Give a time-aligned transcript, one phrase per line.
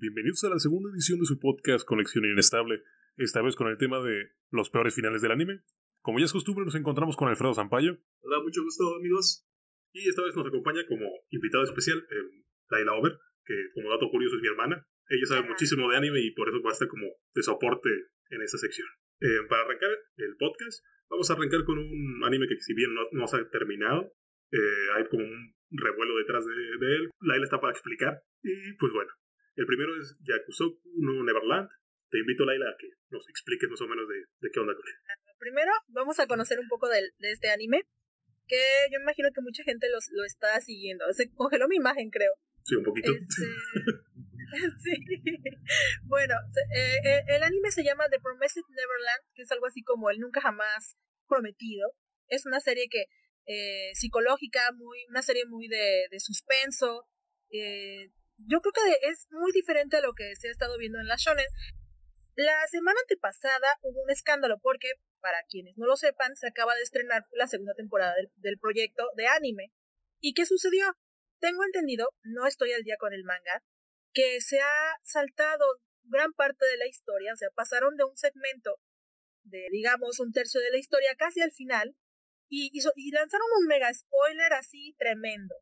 [0.00, 2.84] Bienvenidos a la segunda edición de su podcast Conexión Inestable,
[3.16, 5.64] esta vez con el tema de los peores finales del anime.
[6.02, 7.98] Como ya es costumbre, nos encontramos con Alfredo Zampayo.
[8.22, 9.44] Hola, mucho gusto, amigos.
[9.90, 14.36] Y esta vez nos acompaña como invitado especial eh, Laila Over, que como dato curioso
[14.36, 14.86] es mi hermana.
[15.08, 17.90] Ella sabe muchísimo de anime y por eso va a estar como de soporte
[18.30, 18.86] en esta sección.
[19.18, 23.26] Eh, para arrancar el podcast, vamos a arrancar con un anime que si bien no,
[23.26, 24.14] se ha terminado,
[24.52, 27.10] eh, hay como un revuelo detrás de, de, él.
[27.18, 28.22] Laila está para explicar.
[28.44, 29.10] Y pues bueno,
[29.58, 31.68] el primero es Yakusoku no Neverland.
[32.10, 34.94] Te invito, Laila, a que nos expliques más o menos de, qué onda con él.
[35.38, 37.82] Primero, vamos a conocer un poco de, este anime,
[38.46, 41.04] que yo imagino que mucha gente lo está siguiendo.
[41.12, 42.32] Se congeló mi imagen, creo.
[42.64, 43.12] Sí, un poquito.
[43.12, 43.42] Este,
[44.82, 44.94] sí.
[46.04, 46.34] Bueno,
[46.74, 50.18] eh, eh, el anime se llama The Promised Neverland, que es algo así como el
[50.18, 50.96] nunca jamás
[51.26, 51.92] prometido.
[52.28, 53.06] Es una serie que
[53.46, 57.04] eh, psicológica, muy, una serie muy de, de suspenso.
[58.38, 61.16] Yo creo que es muy diferente a lo que se ha estado viendo en la
[61.16, 61.46] shonen.
[62.34, 66.82] La semana antepasada hubo un escándalo porque, para quienes no lo sepan, se acaba de
[66.82, 69.72] estrenar la segunda temporada del, proyecto de anime.
[70.20, 70.94] ¿Y qué sucedió?
[71.40, 73.62] Tengo entendido, no estoy al día con el manga,
[74.12, 75.64] que se ha saltado
[76.04, 78.80] gran parte de la historia, o sea, pasaron de un segmento
[79.42, 81.96] de, digamos, un tercio de la historia casi al final
[82.48, 82.70] y,
[83.12, 85.54] lanzaron un mega spoiler así tremendo.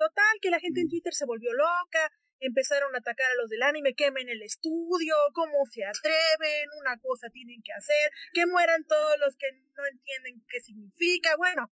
[0.00, 0.90] Total, que la gente en mm.
[0.96, 2.08] Twitter se volvió loca,
[2.40, 7.28] empezaron a atacar a los del anime, quemen el estudio, cómo se atreven, una cosa
[7.28, 11.70] tienen que hacer, que mueran todos los que no entienden qué significa, bueno,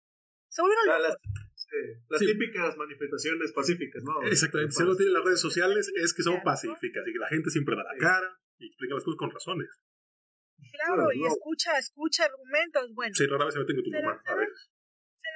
[0.48, 1.16] se volvieron locos
[2.08, 4.22] las típicas manifestaciones pacíficas, ¿no?
[4.26, 4.72] Exactamente.
[4.72, 7.76] Si algo tiene las redes sociales es que son pacíficas y que la gente siempre
[7.76, 9.68] da la cara y explica las cosas con razones.
[10.72, 12.92] Claro, y escucha, escucha argumentos.
[12.94, 14.70] Bueno, sí, rara vez se meten con tu mamá, a veces.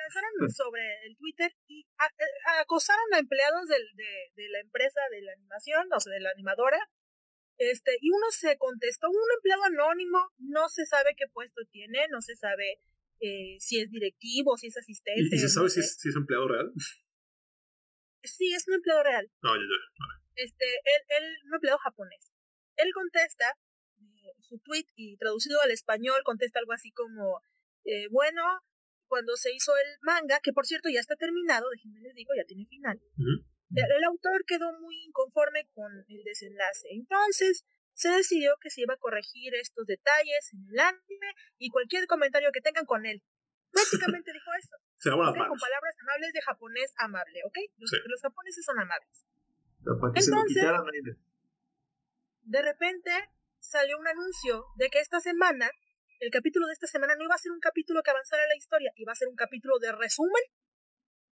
[0.03, 1.87] Lanzaron sobre el Twitter y
[2.61, 6.31] acosaron a empleados del, de, de la empresa de la animación, o sea, de la
[6.31, 6.79] animadora,
[7.59, 12.21] este, y uno se contestó, un empleado anónimo, no se sabe qué puesto tiene, no
[12.21, 12.81] se sabe
[13.21, 15.37] eh, si es directivo, si es asistente.
[15.37, 16.73] ¿Y, se sabe si, es, si, es, empleado real?
[18.25, 19.31] Sí, es un empleado real.
[19.43, 20.23] No, ya, ya.
[20.35, 22.33] Este, él, él, un empleado japonés.
[22.77, 23.57] Él contesta
[24.01, 27.43] eh, su tweet y traducido al español contesta algo así como,
[27.85, 28.43] eh, bueno,
[29.13, 32.49] cuando se hizo el manga, que por cierto ya está terminado, déjenme les digo, ya
[32.49, 32.99] tiene final.
[33.77, 36.89] el, autor quedó muy inconforme con el desenlace.
[36.93, 42.07] Entonces, se decidió que se iba a corregir estos detalles en el anime y cualquier
[42.07, 43.23] comentario que tengan con él.
[43.71, 44.77] Prácticamente dijo eso.
[44.97, 47.59] Se Con palabras amables de japonés amable, ¿ok?
[47.77, 49.27] Los, los japoneses son amables.
[50.17, 50.65] Entonces,
[52.45, 53.13] de repente
[53.61, 55.71] salió un anuncio de que esta semana,
[56.23, 58.93] el capítulo de esta semana no iba a ser un capítulo que avanzara la historia,
[58.95, 60.45] iba a ser un capítulo de resumen.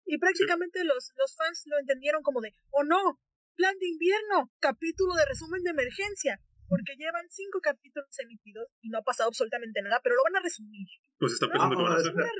[0.04, 3.20] Y prácticamente los, los fans lo entendieron como de, oh no,
[3.54, 8.98] plan de invierno, capítulo de resumen de emergencia porque llevan cinco capítulos emitidos y no
[8.98, 10.86] ha pasado absolutamente nada, pero lo van a resumir.
[11.18, 12.14] Pues está pensando que van a hacer.
[12.14, 12.34] Van a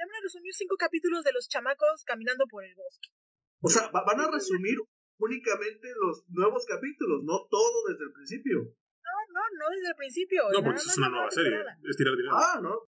[0.00, 3.12] van a resumir cinco capítulos de los chamacos caminando por el bosque.
[3.60, 4.80] O sea, van a resumir
[5.18, 8.74] únicamente los nuevos capítulos, no todo desde el principio.
[9.32, 10.42] No, no, desde el principio.
[10.52, 11.58] No, porque es una nueva serie.
[11.88, 12.36] Es tirar dinero.
[12.36, 12.78] Ah, no.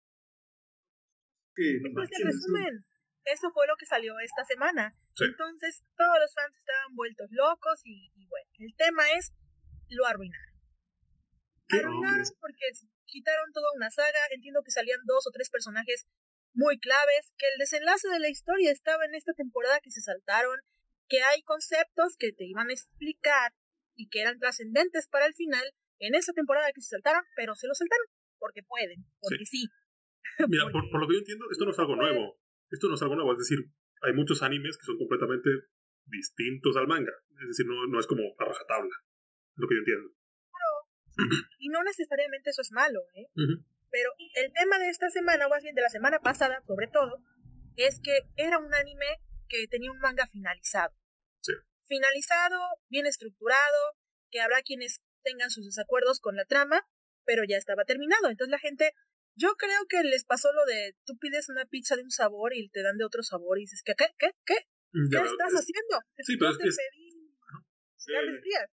[1.54, 2.84] Pues el resumen.
[3.24, 4.96] Eso fue lo que salió esta semana.
[5.14, 9.32] Entonces, todos los fans estaban vueltos locos y, y bueno, el tema es
[9.88, 10.54] lo arruinaron.
[11.70, 12.66] Arruinaron porque
[13.04, 16.06] quitaron toda una saga, entiendo que salían dos o tres personajes
[16.54, 20.60] muy claves, que el desenlace de la historia estaba en esta temporada que se saltaron,
[21.08, 23.52] que hay conceptos que te iban a explicar
[23.94, 25.64] y que eran trascendentes para el final
[26.02, 28.06] en esa temporada que se saltaron, pero se lo saltaron
[28.38, 29.70] porque pueden, porque sí.
[30.48, 32.38] Mira, por, lo que yo entiendo, esto no es algo nuevo.
[32.70, 33.58] Esto no es algo nuevo, es decir,
[34.02, 35.50] hay muchos animes que son completamente
[36.06, 37.12] distintos al manga.
[37.42, 38.96] Es decir, no, no es como a rajatabla
[39.56, 40.08] lo que yo entiendo.
[41.58, 43.28] y no necesariamente eso es malo, ¿eh?
[43.90, 47.22] Pero el tema de esta semana, o más bien de la semana pasada, sobre todo,
[47.76, 50.94] es que era un anime que tenía un manga finalizado.
[51.42, 51.52] Sí.
[51.86, 52.58] Finalizado,
[52.88, 53.98] bien estructurado,
[54.30, 56.82] que habrá quienes tengan sus desacuerdos con la trama,
[57.24, 58.28] pero ya estaba terminado.
[58.28, 58.92] Entonces la gente,
[59.36, 62.68] yo creo que les pasó lo de tú pides una pizza de un sabor y
[62.68, 63.94] te dan de otro sabor y dices, ¿qué?
[63.96, 64.06] ¿Qué?
[64.18, 64.30] ¿Qué?
[64.44, 64.56] ¿Qué,
[64.92, 66.00] ¿Qué estás haciendo?
[66.18, 66.68] Sí, pero es que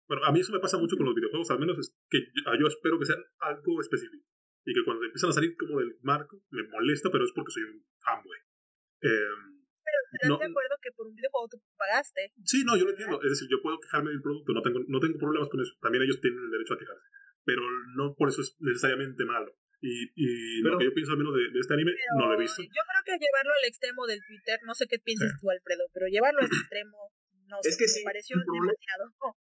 [0.07, 2.19] bueno, a mí eso me pasa mucho con los videojuegos, al menos es que
[2.59, 4.25] yo, espero que sean algo específico.
[4.65, 7.63] Y que cuando empiezan a salir como del marco, me molesta, pero es porque soy
[7.63, 8.37] un fanboy.
[9.01, 9.56] Em,
[9.87, 12.35] pero estás de acuerdo que por un videojuego tú pagaste.
[12.43, 13.15] Sí, no, yo lo entiendo.
[13.23, 15.71] Es decir, yo puedo quejarme del producto, no tengo, no tengo problemas con eso.
[15.79, 17.07] También ellos tienen el derecho a quejarse.
[17.47, 17.63] Pero
[17.95, 19.55] no por eso es necesariamente malo.
[19.79, 22.61] Y, y lo que yo pienso al menos de, este anime, no lo he visto.
[22.61, 26.07] Yo creo que llevarlo al extremo del Twitter, no sé qué piensas tú, Alfredo, pero
[26.07, 27.13] llevarlo al extremo
[27.47, 29.37] no es sé, que sí, me pareció demasiado.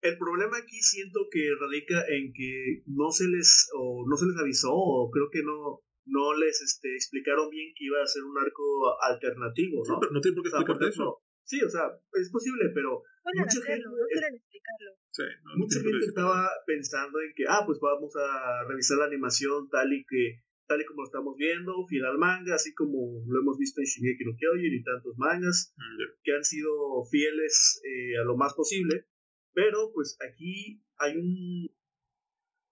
[0.00, 4.36] El problema aquí siento que radica en que no se les o no se les
[4.36, 8.36] avisó o creo que no no les este, explicaron bien que iba a ser un
[8.38, 10.00] arco alternativo, ¿no?
[10.12, 11.22] no tiene por qué explicarte eso.
[11.44, 13.02] Sí, o sea, es posible, pero
[13.34, 14.90] mucha gente, no quieren explicarlo.
[15.10, 15.22] Sí,
[15.56, 20.04] mucha gente estaba pensando en que, ah, pues vamos a revisar la animación tal y
[20.06, 23.86] que tal y como lo estamos viendo, final manga, así como lo hemos visto en
[23.86, 28.54] Shingeki no Kyojin y tantos mangas mm, que han sido fieles eh, a lo más
[28.54, 29.06] posible,
[29.52, 31.68] pero pues aquí hay un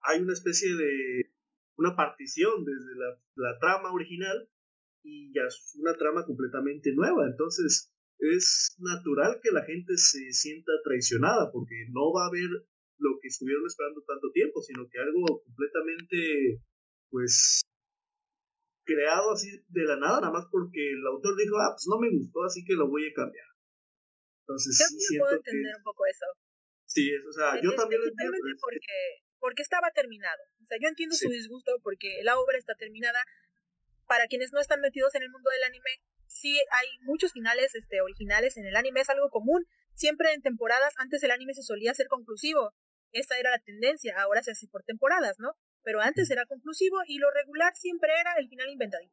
[0.05, 1.32] hay una especie de
[1.77, 4.49] una partición desde la, la trama original
[5.03, 10.71] y ya es una trama completamente nueva, entonces es natural que la gente se sienta
[10.83, 12.49] traicionada porque no va a haber
[12.97, 16.61] lo que estuvieron esperando tanto tiempo, sino que algo completamente
[17.09, 17.61] pues
[18.85, 22.11] creado así de la nada, nada más porque el autor dijo, ah, pues no me
[22.11, 23.47] gustó, así que lo voy a cambiar.
[24.43, 26.25] Entonces, sí, siento puedo entender un poco eso.
[26.85, 28.37] Sí, o sea, yo también lo entiendo.
[28.59, 30.41] Porque, porque estaba terminado.
[30.63, 33.19] O sea, yo entiendo su disgusto porque la obra está terminada.
[34.07, 37.99] Para quienes no están metidos en el mundo del anime, sí hay muchos finales este,
[37.99, 39.65] originales en el anime, es algo común.
[39.95, 42.73] Siempre en temporadas, antes el anime se solía hacer conclusivo.
[43.11, 45.57] Esta era la tendencia, ahora se hace por temporadas, ¿no?
[45.83, 49.03] pero antes era conclusivo y lo regular siempre era el final inventado.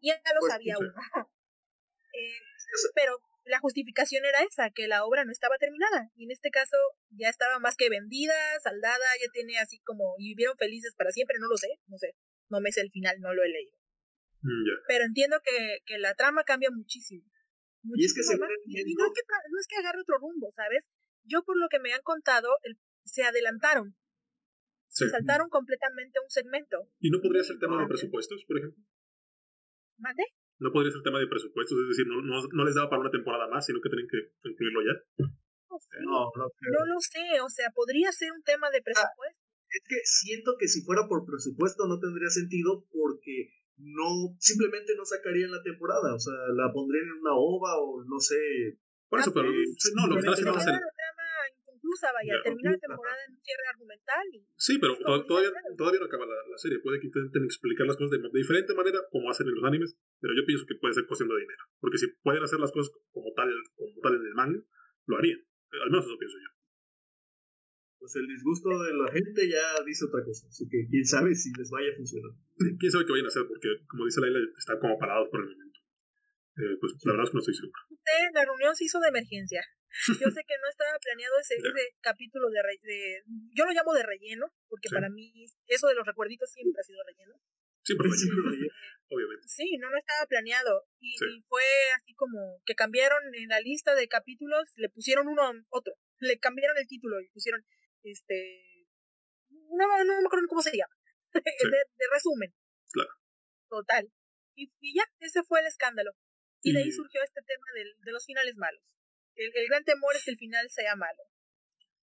[0.00, 0.92] Y ya lo pues, sabía uno.
[2.12, 2.40] Eh,
[2.92, 6.10] pero la justificación era esa, que la obra no estaba terminada.
[6.16, 6.76] Y en este caso
[7.10, 11.36] ya estaba más que vendida, saldada, ya tiene así como, y vivieron felices para siempre,
[11.40, 12.14] no lo sé, no sé,
[12.48, 13.76] no me sé el final, no lo he leído.
[14.42, 17.24] Mm, pero entiendo que, que la trama cambia muchísimo.
[17.82, 20.88] y es que se y no, es que no es que agarre otro rumbo, ¿sabes?
[21.24, 22.48] Yo por lo que me han contado,
[23.04, 23.96] se adelantaron
[24.90, 26.90] se saltaron completamente un segmento.
[26.98, 28.82] ¿Y no podría ser tema de presupuestos, por ejemplo?
[29.98, 30.24] ¿Mande?
[30.60, 33.48] No podría ser tema de presupuestos, es decir, no, no, les daba para una temporada
[33.48, 34.94] más, sino que tienen que incluirlo ya.
[36.04, 39.40] No, no, no, lo sé, o sea, podría ser un tema de ah, presupuesto.
[39.70, 45.04] es que siento que si fuera por presupuesto no tendría sentido porque no, simplemente no
[45.04, 48.78] sacarían la temporada, o sea, la pondrían en una ova o no sé.
[49.08, 50.66] Por eso, pero no, lo que están haciendo es
[52.12, 54.26] vaya, termina la temporada en un cierre argumental.
[54.56, 54.96] sí, pero
[55.26, 56.78] todavía, todavía no acaba la, la, serie.
[56.80, 59.96] Puede que intenten explicar las cosas de, de, diferente manera, como hacen en los animes,
[60.20, 61.64] pero yo pienso que puede ser cuestión de dinero.
[61.80, 64.60] Porque si pueden hacer las cosas como tal, como tal en el manga,
[65.06, 65.40] lo harían.
[65.72, 66.50] Al menos eso pienso yo.
[68.00, 71.52] Pues el disgusto de la gente ya dice otra cosa, así que quién sabe si
[71.52, 72.32] les vaya a funcionar.
[72.80, 75.50] quién sabe qué vayan a hacer, porque como dice Laila, están como parados por el
[75.52, 75.78] momento.
[76.56, 77.80] Eh, pues la verdad es que no estoy seguro.
[78.34, 79.62] La reunión se hizo de emergencia.
[79.90, 81.56] Yo sé que no estaba planeado ese,
[82.00, 83.22] capítulo de, de,
[83.54, 87.02] Yo lo llamo de relleno, porque para mí eso de los recuerditos siempre ha sido
[87.04, 87.34] relleno.
[87.82, 88.70] Siempre relleno,
[89.08, 89.48] obviamente.
[89.48, 90.86] Sí, no, no estaba planeado.
[91.00, 91.16] Y,
[91.48, 91.64] fue
[91.96, 95.94] así como que cambiaron en la lista de capítulos, le pusieron uno otro.
[96.18, 97.64] Le cambiaron el título y pusieron
[98.04, 98.86] este.
[99.50, 100.94] No, no me acuerdo cómo se llama.
[101.34, 102.54] de, resumen.
[102.92, 103.10] Claro.
[103.68, 104.12] Total.
[104.54, 106.12] Y, ya, ese fue el escándalo.
[106.62, 108.99] Y, de ahí surgió este tema de los finales malos.
[109.40, 111.24] El, gran temor es que el final sea malo.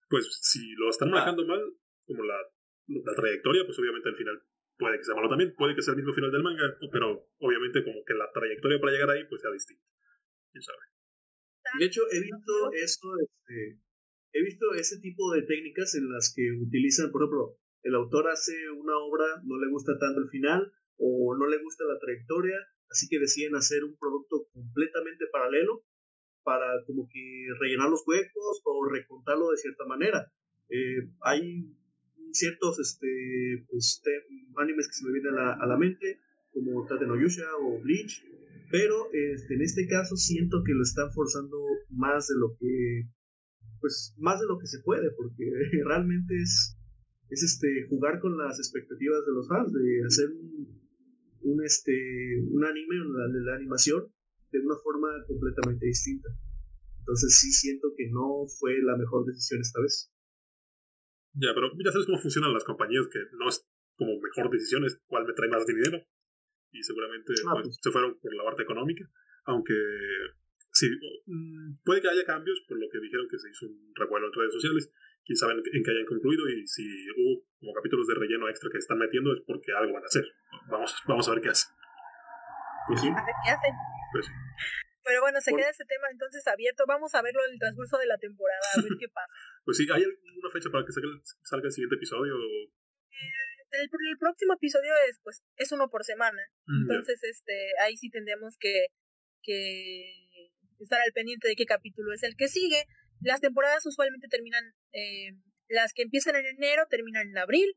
[0.08, 1.60] Pues si lo están manejando mal,
[2.06, 2.38] como la,
[2.86, 4.40] la trayectoria, pues obviamente el final
[4.78, 7.84] puede que sea malo también, puede que sea el mismo final del manga, pero obviamente
[7.84, 9.84] como que la trayectoria para llegar ahí pues sea distinta.
[10.52, 10.84] ¿Quién sabe?
[11.78, 13.82] De hecho, he visto esto, este,
[14.32, 18.70] he visto ese tipo de técnicas en las que utilizan, por ejemplo, el autor hace
[18.70, 22.56] una obra, no le gusta tanto el final o no le gusta la trayectoria,
[22.88, 25.84] así que deciden hacer un producto completamente paralelo
[26.46, 30.32] para como que rellenar los huecos o recontarlo de cierta manera.
[30.70, 31.74] Eh, hay
[32.30, 34.00] ciertos este, pues,
[34.56, 36.20] animes que se me vienen a la, mente,
[36.52, 38.22] como Tate no o Bleach,
[38.70, 41.58] pero este, en este caso siento que lo están forzando
[41.90, 43.10] más de lo que
[43.80, 45.44] pues más de lo que se puede porque
[45.84, 46.78] realmente es
[47.28, 50.80] es este jugar con las expectativas de los fans de hacer un,
[51.42, 51.92] un este
[52.50, 54.06] un anime de la animación
[54.50, 56.28] de una forma completamente distinta.
[56.98, 60.10] Entonces sí siento que no fue la mejor decisión esta vez.
[61.34, 63.62] Ya, pero ya sabes cómo funcionan las compañías, que no es
[63.94, 66.02] como mejor decisión, es cuál me trae más dinero.
[66.72, 67.78] Y seguramente ah, pues, pues.
[67.80, 69.04] se fueron por la parte económica.
[69.44, 69.74] Aunque
[70.72, 70.88] sí,
[71.26, 74.32] mm, puede que haya cambios, por lo que dijeron que se hizo un revuelo en
[74.32, 74.90] redes sociales.
[75.24, 78.78] Quién sabe en qué hayan concluido y si hubo como capítulos de relleno extra que
[78.78, 80.24] están metiendo es porque algo van a hacer.
[80.70, 81.74] Vamos, vamos a ver qué hacen.
[82.87, 83.75] Pues a ver qué hacen.
[84.12, 84.26] Pues
[85.05, 86.85] Pero bueno, se queda ese tema entonces abierto.
[86.87, 89.35] Vamos a verlo en el transcurso de la temporada, a ver qué pasa.
[89.64, 92.35] pues sí, ¿hay alguna fecha para que salga el, siguiente episodio?
[92.35, 92.73] Eh,
[93.71, 96.43] el, próximo episodio es pues es uno por semana.
[96.66, 98.87] Mm, entonces, este, ahí sí tendremos que,
[99.43, 100.26] que
[100.81, 102.85] estar al pendiente de qué capítulo es el que sigue.
[103.21, 105.33] las temporadas usualmente terminan, eh,
[105.69, 107.76] las que empiezan en enero terminan en abril.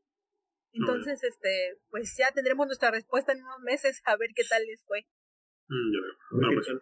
[0.72, 4.84] Entonces, este, pues ya tendremos nuestra respuesta en unos meses a ver qué tal les
[4.84, 5.06] fue.
[5.68, 6.14] Mm, ya veo.
[6.40, 6.72] No, pues, sí.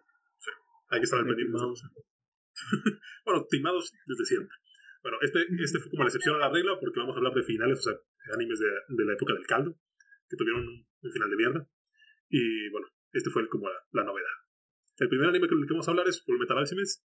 [0.91, 1.57] Hay que estar al pendiente.
[3.25, 4.57] bueno, timados desde siempre.
[5.03, 7.45] Bueno, este, este fue como la excepción a la regla porque vamos a hablar de
[7.45, 7.95] finales, o sea,
[8.35, 9.79] animes de, de la época del caldo,
[10.29, 11.69] que tuvieron un, un final de mierda.
[12.29, 14.37] Y bueno, este fue como la, la novedad.
[14.99, 17.05] El primer anime que, que vamos a hablar es Full Metal Alchemist.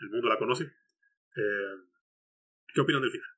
[0.00, 0.64] El mundo la conoce.
[0.64, 1.76] Eh,
[2.72, 3.28] ¿Qué opinan del final?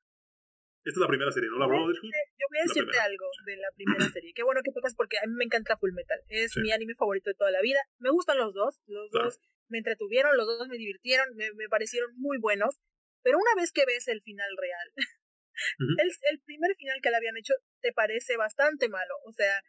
[0.85, 1.57] Esta es la primera serie, ¿no?
[1.57, 2.13] La Brotherhood.
[2.13, 4.33] Yo voy a decirte algo de la primera serie.
[4.35, 6.21] Qué bueno que tocas porque a mí me encanta Full Metal.
[6.29, 7.79] Es mi anime favorito de toda la vida.
[7.97, 8.81] Me gustan los dos.
[8.85, 12.77] Los dos me entretuvieron, los dos me divirtieron, me, me, parecieron muy buenos.
[13.23, 14.93] Pero una vez que ves el final real,
[15.97, 19.15] el, el primer final que le habían hecho te parece bastante malo.
[19.25, 19.63] O sea,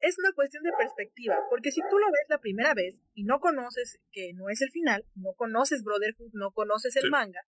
[0.00, 3.40] es una cuestión de perspectiva, porque si tú lo ves la primera vez y no
[3.40, 7.40] conoces que no es el final, no conoces Brotherhood, no conoces el manga,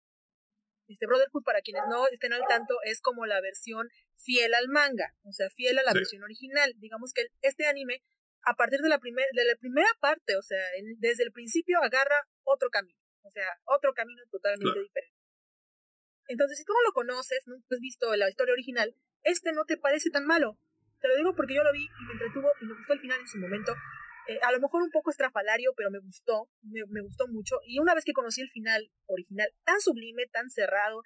[0.92, 5.14] este Brotherhood, para quienes no estén al tanto, es como la versión fiel al manga,
[5.23, 6.75] o sea, fiel a la versión original.
[6.78, 8.02] Digamos que este anime,
[8.42, 10.62] a partir de la, primer, de la primera parte, o sea,
[10.99, 15.16] desde el principio agarra otro camino, o sea, otro camino totalmente diferente.
[16.28, 19.76] Entonces, si tú no lo conoces, no has visto la historia original, este no te
[19.76, 20.59] parece tan malo.
[21.00, 23.20] Te lo digo porque yo lo vi y me entretuvo y me gustó el final
[23.20, 23.75] en su momento.
[24.30, 27.56] Eh, a lo mejor un poco estrafalario, pero me gustó, me, me, gustó mucho.
[27.66, 31.02] Y una vez que conocí el final original, tan sublime, tan cerrado,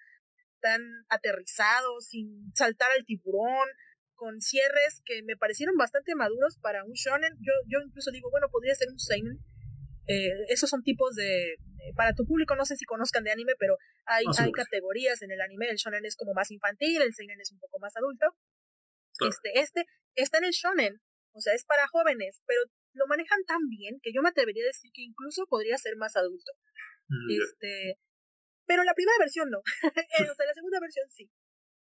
[0.60, 3.68] tan aterrizado, sin saltar al tiburón,
[4.14, 7.32] con cierres que me parecieron bastante maduros para un shonen.
[7.40, 9.38] Yo, yo incluso digo, bueno, podría ser un seinen.
[10.06, 11.56] Eh, esos son tipos de...
[11.96, 15.40] Para tu público no sé si conozcan de anime, pero hay, hay categorías en el
[15.40, 15.70] anime.
[15.70, 18.36] El shonen es como más infantil, el seinen es un poco más adulto.
[19.20, 21.00] Este, este está en el shonen,
[21.32, 22.60] o sea, es para jóvenes, pero
[22.94, 26.16] lo manejan tan bien que yo me atrevería a decir que incluso podría ser más
[26.16, 26.52] adulto.
[27.08, 27.98] Mm, este,
[28.66, 29.62] pero la primera versión no.
[30.18, 31.30] Eh, o sea, la segunda versión sí.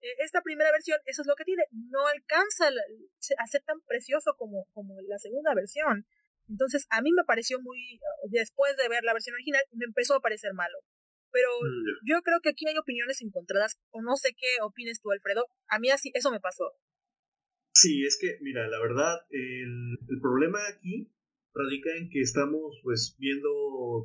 [0.01, 4.35] Eh, esta primera versión, eso es lo que tiene, no alcanza a ser tan precioso
[4.37, 6.05] como, como la segunda versión.
[6.49, 10.19] Entonces, a mí me pareció muy, después de ver la versión original, me empezó a
[10.19, 10.79] parecer malo.
[11.31, 15.11] Pero mm, yo creo que aquí hay opiniones encontradas, o no sé qué opines tú,
[15.11, 15.47] Alfredo.
[15.67, 16.75] A mí así, eso me pasó.
[17.73, 21.11] Sí, es que, mira, la verdad, el, el problema aquí
[21.53, 23.49] radica en que estamos pues viendo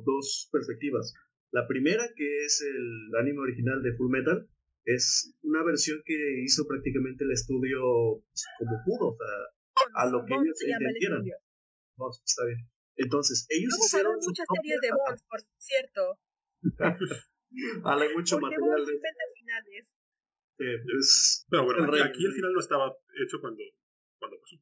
[0.05, 1.13] dos perspectivas.
[1.51, 4.47] La primera, que es el anime original de Full Metal,
[4.85, 7.79] es una versión que hizo prácticamente el estudio
[8.57, 11.23] como pudo, o sea, a lo que ellos entendieran.
[11.97, 12.67] Vamos, está bien.
[12.95, 14.15] Entonces, ellos Vamos hicieron.
[14.15, 16.19] muchas series de Bones, por cierto.
[17.85, 18.85] hay mucho material.
[18.85, 18.99] De...
[19.37, 19.95] finales.
[20.59, 22.91] Pues, Pero bueno, aquí, aquí, el final no estaba
[23.23, 23.63] hecho cuando,
[24.19, 24.57] cuando pasó.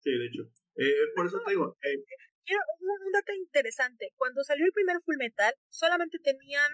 [0.00, 0.42] Sí, de hecho.
[0.76, 1.78] Eh, por eso te digo.
[1.80, 2.04] Eh,
[2.44, 4.12] Quiero un, un, dato interesante.
[4.16, 6.70] Cuando salió el primer Full Metal, solamente tenían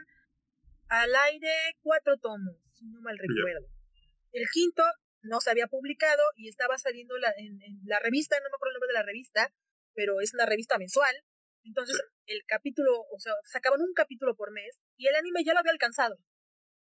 [0.89, 3.69] al aire cuatro tomos, si no mal recuerdo.
[3.69, 4.43] Yeah.
[4.43, 4.83] El quinto
[5.23, 8.71] no se había publicado y estaba saliendo la, en, en, la revista, no me acuerdo
[8.71, 9.55] el nombre de la revista,
[9.95, 11.15] pero es una revista mensual.
[11.63, 12.35] Entonces, sí.
[12.35, 15.71] el capítulo, o sea, sacaban un capítulo por mes y el anime ya lo había
[15.71, 16.19] alcanzado.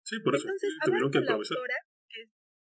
[0.03, 0.45] Sí, por eso.
[0.45, 1.75] Entonces, tuvieron que la autora,
[2.09, 2.25] que,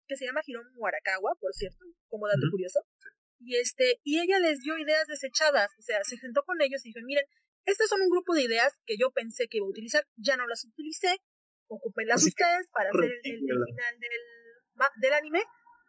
[0.07, 2.51] que, se llama Hiromu Arakawa, por cierto, como dato uh -huh.
[2.51, 2.81] curioso.
[2.97, 3.09] Sí.
[3.41, 6.89] Y este, y ella les dio ideas desechadas, o sea, se sentó con ellos y
[6.89, 7.25] dijo, miren,
[7.65, 10.47] estas son un grupo de ideas que yo pensé que iba a utilizar, ya no
[10.49, 11.21] las utilicé,
[11.69, 15.43] ocupenlas ustedes para hacer el, el, el final del, del anime,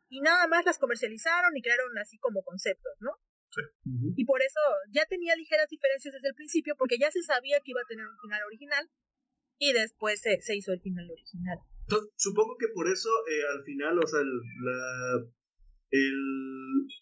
[0.10, 3.12] y nada más las comercializaron y crearon así como conceptos, ¿no?
[3.50, 3.62] Sí.
[3.62, 4.14] Uh -huh.
[4.18, 4.60] Y por eso
[4.92, 8.06] ya tenía ligeras diferencias desde el principio, porque ya se sabía que iba a tener
[8.06, 8.90] un final original,
[9.60, 11.60] y después se, se hizo el final original.
[11.84, 14.32] Entonces, supongo que por eso eh, al final, o sea, el,
[14.64, 15.26] la,
[15.92, 16.20] el,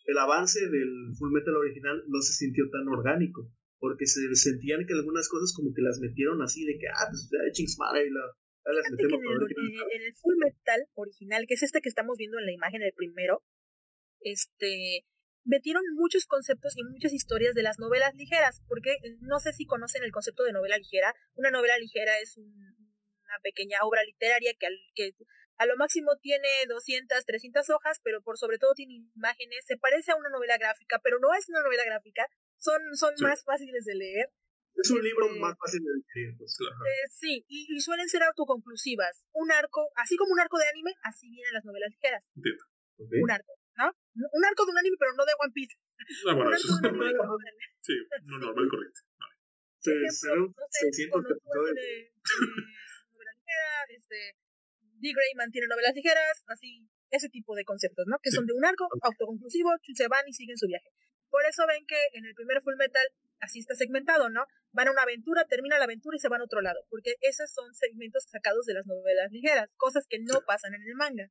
[0.05, 4.93] el avance del Full Metal original no se sintió tan orgánico, porque se sentían que
[4.93, 8.09] algunas cosas como que las metieron así de que, ah, pues ya chings madre y
[8.09, 8.21] la,
[8.65, 12.39] las metemos en, el, en el Full Metal original, que es este que estamos viendo
[12.39, 13.43] en la imagen del primero,
[14.21, 15.05] este
[15.47, 20.03] metieron muchos conceptos y muchas historias de las novelas ligeras, porque no sé si conocen
[20.03, 21.15] el concepto de novela ligera.
[21.35, 25.13] Una novela ligera es un, una pequeña obra literaria que, al, que
[25.57, 30.11] a lo máximo tiene 200, 300 hojas, pero por sobre todo tiene imágenes, se parece
[30.11, 32.27] a una novela gráfica, pero no es una novela gráfica,
[32.57, 33.23] son, son sí.
[33.23, 34.29] más fáciles de leer.
[34.75, 36.75] Es un libro más fácil de leer, pues, claro.
[36.85, 39.25] eh, sí, y, y, suelen ser autoconclusivas.
[39.33, 42.29] Un arco, así como un arco de anime, así vienen las novelas ligeras.
[42.37, 43.21] Okay.
[43.23, 43.53] Un arco.
[44.17, 45.75] Un arco de un anime, pero no de One Piece.
[46.27, 47.13] Ah, bueno, eso es normal.
[47.81, 47.93] Sí,
[48.25, 48.99] no normal y corriente.
[49.19, 49.35] Vale.
[49.79, 51.75] Sí, ejemplo, no sé, 600 episodios.
[51.75, 52.11] De, de
[53.13, 54.37] novela ligera, este,
[54.99, 55.13] D.
[55.13, 58.17] Grayman tiene novelas ligeras, así, ese tipo de conceptos, ¿no?
[58.19, 60.89] Que son de un arco autoconclusivo, se van y siguen su viaje.
[61.29, 63.05] por eso ven que en el primer Full Metal
[63.39, 64.45] así está segmentado, ¿no?
[64.71, 67.51] Van a una aventura, termina la aventura y se van a otro lado, porque esos
[67.51, 71.29] son segmentos sacados de las novelas ligeras, cosas que no pasan en el manga.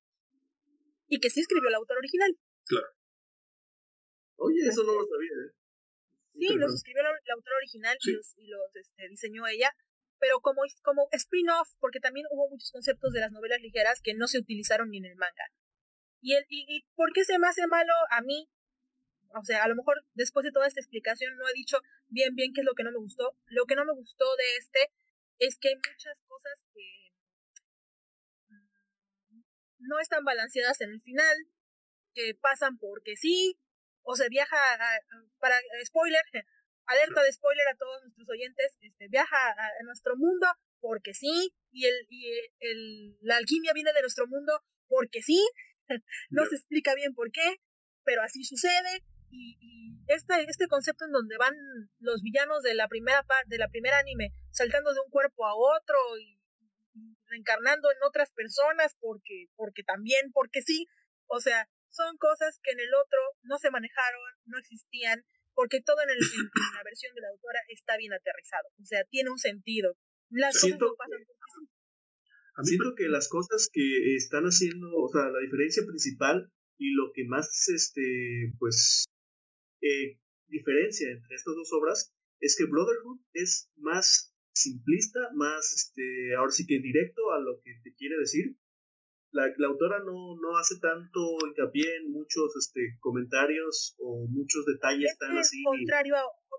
[1.09, 2.37] Y que sí escribió el autor original.
[2.67, 2.87] Claro.
[4.37, 5.53] Oye, eso no lo sabía, ¿eh?
[6.31, 9.73] Sí, los escribió el, autor original y los, y los este, diseñó ella,
[10.19, 14.29] pero como, como spin-off, porque también hubo muchos conceptos de las novelas ligeras que no
[14.29, 15.49] se utilizaron ni en el manga.
[16.21, 18.49] ¿Y, el, y, y por qué se me hace malo a mí?
[19.35, 22.53] O sea, a lo mejor después de toda esta explicación no he dicho bien, bien
[22.53, 23.37] qué es lo que no me gustó.
[23.47, 24.93] Lo que no me gustó de este
[25.39, 27.13] es que hay muchas cosas que
[28.49, 29.43] mm,
[29.79, 31.37] no están balanceadas en el final,
[32.17, 33.61] que pasan porque sí,
[34.03, 34.57] o se viaja,
[35.39, 36.23] para spoiler,
[36.87, 40.47] alerta de spoiler a todos nuestros oyentes, este, viaja a, nuestro mundo
[40.81, 42.25] porque sí, y, el, y
[42.61, 45.41] el, la alquimia viene de nuestro mundo porque sí,
[46.31, 47.57] no se explica bien por qué,
[48.05, 51.55] pero así sucede, y, y este, este concepto en donde van
[51.99, 55.55] los villanos de la primera parte, de la primera anime, saltando de un cuerpo a
[55.55, 56.37] otro y,
[57.29, 60.87] reencarnando en otras personas porque, porque también, porque sí,
[61.27, 65.25] o sea, son cosas que en el otro no se manejaron, no existían,
[65.55, 69.05] porque todo en, el, en, la versión de la autora está bien aterrizado, o sea,
[69.05, 69.97] tiene un sentido.
[70.29, 71.35] Las siento, cosas no
[72.57, 77.13] pasan Siento que las cosas que están haciendo, o sea, la diferencia principal y lo
[77.15, 79.05] que más, este, pues,
[79.83, 86.53] eh, diferencia entre estas dos obras es que Brotherhood es más simplista, más, este, ahora
[86.53, 88.57] sí que directo a lo que te quiere decir.
[89.33, 95.11] La, la autora no, no hace tanto hincapié en muchos este, comentarios o muchos detalles
[95.13, 95.63] es tan así.
[95.65, 96.17] contrario,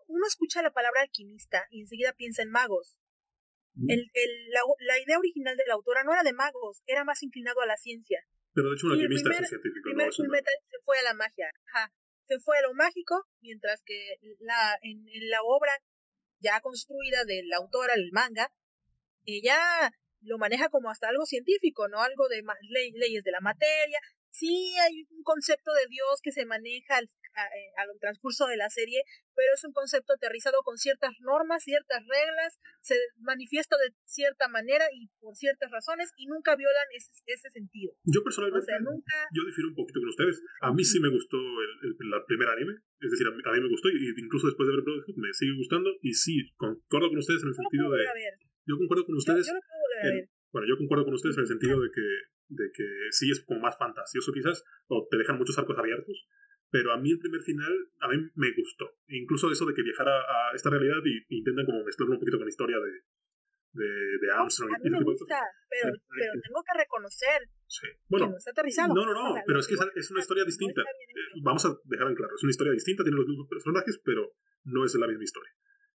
[0.07, 2.99] uno escucha la palabra alquimista y enseguida piensa en magos.
[3.87, 7.21] El, el, la, la, idea original de la autora no era de magos, era más
[7.21, 8.19] inclinado a la ciencia.
[8.53, 9.83] Pero de hecho un alquimista es científico.
[9.83, 11.51] primer no, metal se fue a la magia.
[11.67, 11.93] Ajá
[12.27, 15.71] se fue a lo mágico, mientras que la, en, la obra
[16.39, 18.51] ya construida del autor al manga,
[19.25, 19.57] ella
[20.21, 22.01] lo maneja como hasta algo científico, ¿no?
[22.01, 22.43] Algo de
[22.93, 23.99] leyes de la materia,
[24.37, 28.69] sí hay un concepto de Dios que se maneja al, a, lo transcurso de la
[28.69, 29.01] serie,
[29.33, 34.85] pero es un concepto aterrizado con ciertas normas, ciertas reglas, se manifiesta de cierta manera
[34.93, 37.93] y por ciertas razones y nunca violan ese, ese sentido.
[38.05, 39.15] Yo personalmente, nunca...
[39.33, 40.41] yo difiero un poquito con ustedes.
[40.61, 43.61] A mí sí me gustó el, el, primer anime, es decir, a mí, a mí,
[43.61, 47.17] me gustó y incluso después de ver Brotherhood me sigue gustando y sí, concuerdo con
[47.17, 48.05] ustedes en el sentido de...
[48.67, 49.47] Yo concuerdo con ustedes...
[50.51, 52.01] bueno, yo concuerdo con ustedes en el sentido de que
[52.49, 56.27] de que sí es como más fantasioso quizás, o te dejan muchos arcos abiertos,
[56.69, 58.91] pero a mí el primer final, a mí me gustó.
[59.07, 62.45] Incluso eso de que viajara a esta realidad y, intentan como mezclarlo un poquito con
[62.45, 62.91] la historia de,
[63.71, 64.73] de, de Armstrong.
[64.73, 67.87] a mí me gusta, pero, pero tengo que reconocer sí.
[68.07, 68.93] bueno, que no está aterrizado.
[68.93, 70.81] No, no, no, pero es que es, una historia distinta.
[70.81, 74.35] Eh, vamos a dejar en claro, es una historia distinta, tiene los mismos personajes, pero
[74.63, 75.51] no es la misma historia.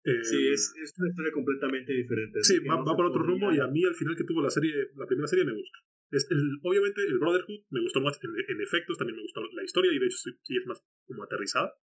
[0.04, 2.44] Eh, sí, es, es, una historia completamente diferente.
[2.44, 4.72] Sí, va, va por otro rumbo y a mí al final que tuvo la serie,
[4.96, 5.80] la primera serie me gusta.
[6.12, 9.64] Es el, obviamente el Brotherhood me gustó más en, en, efectos, también me gustó la
[9.64, 11.74] historia y de hecho sí, es más como aterrizada.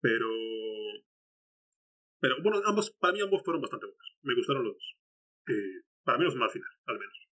[0.00, 0.28] Pero...
[2.20, 4.16] Pero bueno, ambos, para mí ambos fueron bastante buenos.
[4.22, 4.96] Me gustaron los dos.
[5.48, 7.31] Eh, para mí los más final, al menos.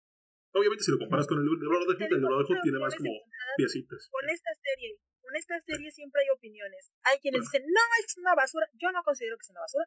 [0.56, 3.12] Obviamente si lo comparas con el, el Brotherhood, el Brotherhood tiene más como
[3.60, 4.08] piecitas.
[4.08, 6.92] Con esta serie, con esta serie siempre hay opiniones.
[7.04, 8.66] Hay quienes dicen, no, es una basura.
[8.80, 9.86] Yo no considero que sea una basura.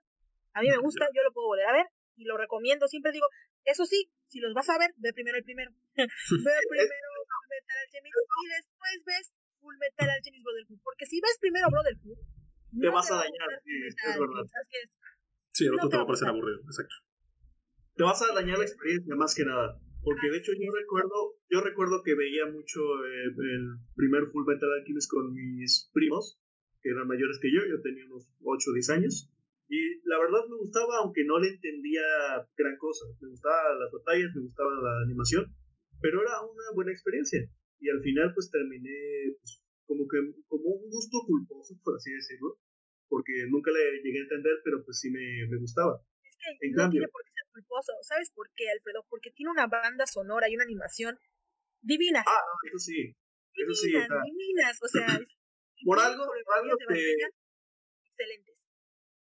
[0.52, 2.86] A mí me gusta, yo lo puedo volver a ver y lo recomiendo.
[2.86, 3.26] Siempre digo,
[3.64, 5.72] eso sí, si los vas a ver, ve primero el primero.
[5.96, 6.06] ve
[6.68, 10.80] primero Full Metal Alchemist y después ves Full Metal Alchemist Brotherhood.
[10.84, 12.18] Porque si ves primero Brotherhood,
[12.68, 14.44] te vas a dañar, sí, es verdad.
[15.52, 16.94] Sí, el otro te va a parecer aburrido, exacto.
[17.96, 19.80] Te vas a dañar la experiencia más que nada.
[20.08, 24.72] Porque de hecho yo recuerdo, yo recuerdo que veía mucho eh, el primer Full Metal
[24.80, 26.40] Alchemist con mis primos,
[26.80, 29.28] que eran mayores que yo, yo tenía unos 8 o 10 años.
[29.68, 32.00] Y la verdad me gustaba, aunque no le entendía
[32.56, 33.04] gran cosa.
[33.20, 35.44] Me gustaban las batallas, me gustaba la animación,
[36.00, 37.44] pero era una buena experiencia.
[37.78, 42.56] Y al final pues terminé pues, como que como un gusto culposo, por así decirlo,
[43.08, 46.00] porque nunca le llegué a entender, pero pues sí me, me gustaba.
[46.38, 47.92] Que en no cambio, tiene por qué ser culposo.
[48.02, 49.04] ¿Sabes por qué, Alfredo?
[49.08, 51.18] Porque tiene una banda sonora y una animación
[51.82, 52.22] divina.
[52.26, 53.14] Ah, eso sí.
[53.54, 55.06] Eso sí, divinas, o sea,
[55.84, 56.76] por algo, por algo
[58.06, 58.68] excelentes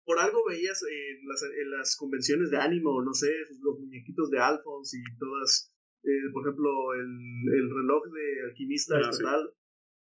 [0.04, 4.38] por algo veías en las, en las convenciones de ánimo, no sé, los muñequitos de
[4.38, 5.72] Alphonse y todas,
[6.02, 9.42] eh, por ejemplo, el, el, reloj de alquimista ah,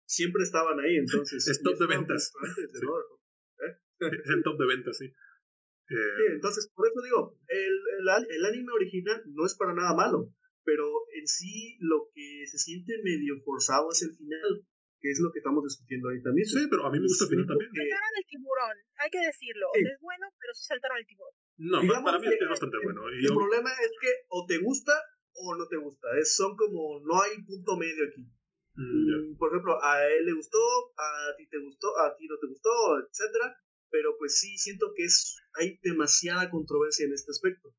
[0.05, 1.47] siempre estaban ahí, entonces.
[1.47, 2.31] es top de ventas.
[2.41, 3.77] ¿eh?
[4.23, 5.11] Es el top de ventas, sí.
[5.89, 6.33] Eh, sí.
[6.33, 10.83] entonces, por eso digo, el, el, el anime original no es para nada malo, pero
[11.15, 14.67] en sí lo que se siente medio forzado es el final,
[14.99, 16.45] que es lo que estamos discutiendo ahí también.
[16.45, 17.71] Sí, pero a mí me gusta el final también.
[17.71, 19.67] Saltaron el tiburón, hay que decirlo.
[19.73, 21.35] Es bueno, pero sí saltaron el tiburón.
[21.57, 23.07] No, para mí es bastante bueno.
[23.07, 24.93] el problema es que o te gusta
[25.39, 26.07] o no te gusta.
[26.19, 28.27] Es, son como, no hay punto medio aquí.
[28.75, 30.59] Mm, mm, por ejemplo, a él le gustó,
[30.97, 32.69] a ti te gustó, a ti no te gustó,
[32.99, 33.55] etcétera.
[33.89, 37.73] Pero pues sí, siento que es hay demasiada controversia en este aspecto.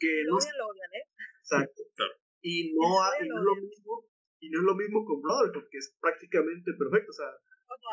[0.00, 1.04] que lo odian, lo odian, ¿eh?
[1.40, 1.82] Exacto.
[2.42, 4.06] Y no, no es lo mismo
[4.40, 7.10] y no es lo mismo con Brother, porque es prácticamente perfecto.
[7.10, 7.30] O sea,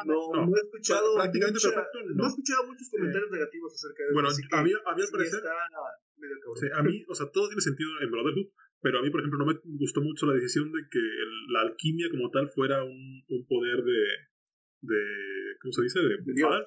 [0.05, 1.15] no, no, he escuchado.
[1.15, 1.97] Prácticamente perfecto.
[2.13, 2.25] No.
[2.25, 4.41] he escuchado muchos comentarios negativos acerca de Bueno, eso.
[4.51, 5.41] a mí, a mí al parecer.
[6.59, 8.49] Sí, a mí, o sea, todo tiene sentido en Brotherhood,
[8.81, 11.01] pero a mí, por ejemplo, no me gustó mucho la decisión de que
[11.49, 14.01] la alquimia como tal fuera un, un poder de,
[14.81, 15.01] de.
[15.61, 15.99] ¿Cómo se dice?
[15.99, 16.65] De, de.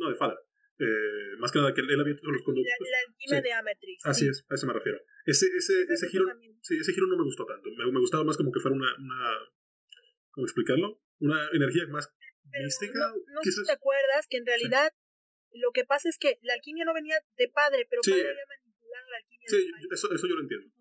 [0.00, 0.40] No, de Fadar.
[0.80, 2.72] Eh, más que nada que él había hecho los conductos.
[2.80, 4.06] La, la alquimia de Ametrix.
[4.06, 4.98] Así es, a eso me refiero.
[5.26, 6.24] Ese, ese, ese, giro,
[6.62, 7.68] sí, ese giro no me gustó tanto.
[7.76, 9.28] Me, me, gustaba más como que fuera una, una.
[10.30, 11.02] ¿Cómo explicarlo?
[11.18, 12.08] Una energía más
[12.44, 12.98] mística.
[12.98, 14.90] No, no sé si te acuerdas que en realidad
[15.52, 19.10] lo que pasa es que la alquimia no venía de padre, pero padre había manipulado
[19.10, 19.48] la alquimia.
[19.48, 20.72] Sí, eso, eso yo lo entiendo.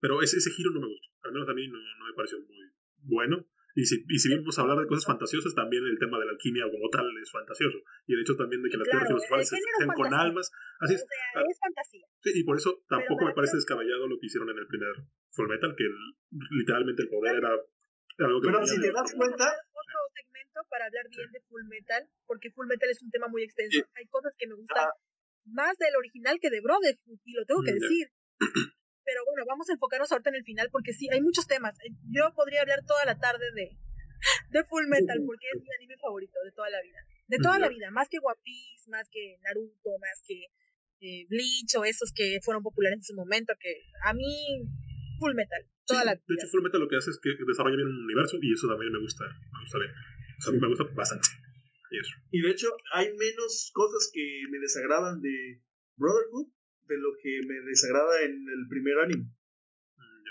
[0.00, 1.08] Pero ese, ese giro no me gustó.
[1.24, 2.72] Al menos a mí no, no me pareció muy
[3.04, 3.46] bueno.
[3.74, 6.32] Y si, y si vamos a hablar de cosas fantasiosas, también el tema de la
[6.32, 7.78] alquimia como tal es fantasioso.
[8.06, 10.50] Y el hecho también de que las claro, tierras se estén con almas.
[10.80, 11.02] Así es.
[11.02, 12.06] O sea, es fantasía.
[12.20, 14.92] Sí, y por eso tampoco me parece descabellado lo que hicieron en el primer
[15.32, 15.96] Full Metal, que el,
[16.50, 18.48] literalmente el poder era algo que.
[18.48, 19.48] Pero si te das cuenta.
[19.72, 23.42] Otro segmento para hablar bien de Full Metal, porque Full Metal es un tema muy
[23.42, 23.80] extenso.
[23.94, 24.94] Hay cosas que me gustan ah.
[25.46, 28.06] más del original que de Brotherhood, y lo tengo que mm, decir.
[29.04, 31.76] Pero bueno, vamos a enfocarnos ahorita en el final porque sí, hay muchos temas.
[32.08, 33.76] Yo podría hablar toda la tarde de,
[34.50, 37.00] de Full Metal porque es mi anime favorito de toda la vida.
[37.26, 40.52] De toda la vida, más que One Piece, más que Naruto, más que
[41.00, 44.68] eh, Bleach o esos que fueron populares en su momento, que a mí
[45.18, 46.24] Full Metal, toda la vida.
[46.28, 48.68] De hecho, Full Metal lo que hace es que desarrolla bien un universo y eso
[48.68, 49.92] también me gusta, me gusta bien.
[50.38, 51.28] O sea, a mí me gusta bastante.
[51.90, 52.14] Y, eso.
[52.30, 55.62] y de hecho, hay menos cosas que me desagradan de
[55.96, 56.48] Brotherhood
[56.86, 59.24] de lo que me desagrada en el primer anime.
[59.96, 60.26] Mm,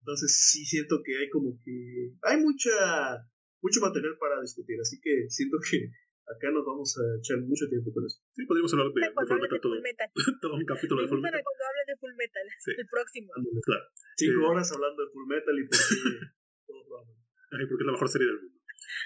[0.00, 3.26] Entonces sí siento que hay como que hay mucha
[3.60, 5.92] mucho material para discutir, así que siento que
[6.30, 8.22] acá nos vamos a echar mucho tiempo con eso.
[8.32, 9.74] Sí, podríamos hablar de, de Full Metal, todo,
[10.40, 11.42] todo, un capítulo de Full Metal.
[11.42, 12.70] cuando hablen de Full Metal, sí.
[12.78, 13.28] el próximo.
[13.64, 13.84] Claro.
[14.16, 18.28] Cinco eh, horas hablando de Full Metal y por qué porque es la mejor serie
[18.28, 18.56] del mundo.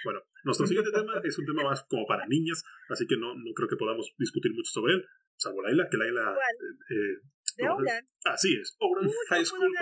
[0.05, 3.53] Bueno, nuestro siguiente tema es un tema más como para niñas, así que no, no
[3.55, 5.05] creo que podamos discutir mucho sobre él
[5.45, 6.37] salvo Laila, que Laila...
[6.91, 7.17] Eh,
[7.57, 8.05] de Ouran.
[8.25, 9.73] Así es, Ouran High School.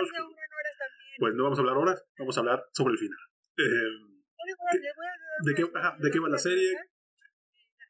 [1.17, 3.19] Pues no vamos a hablar ahora, vamos a hablar sobre el final.
[3.57, 4.13] Eh,
[5.45, 6.73] ¿De qué, ¿De qué va la serie?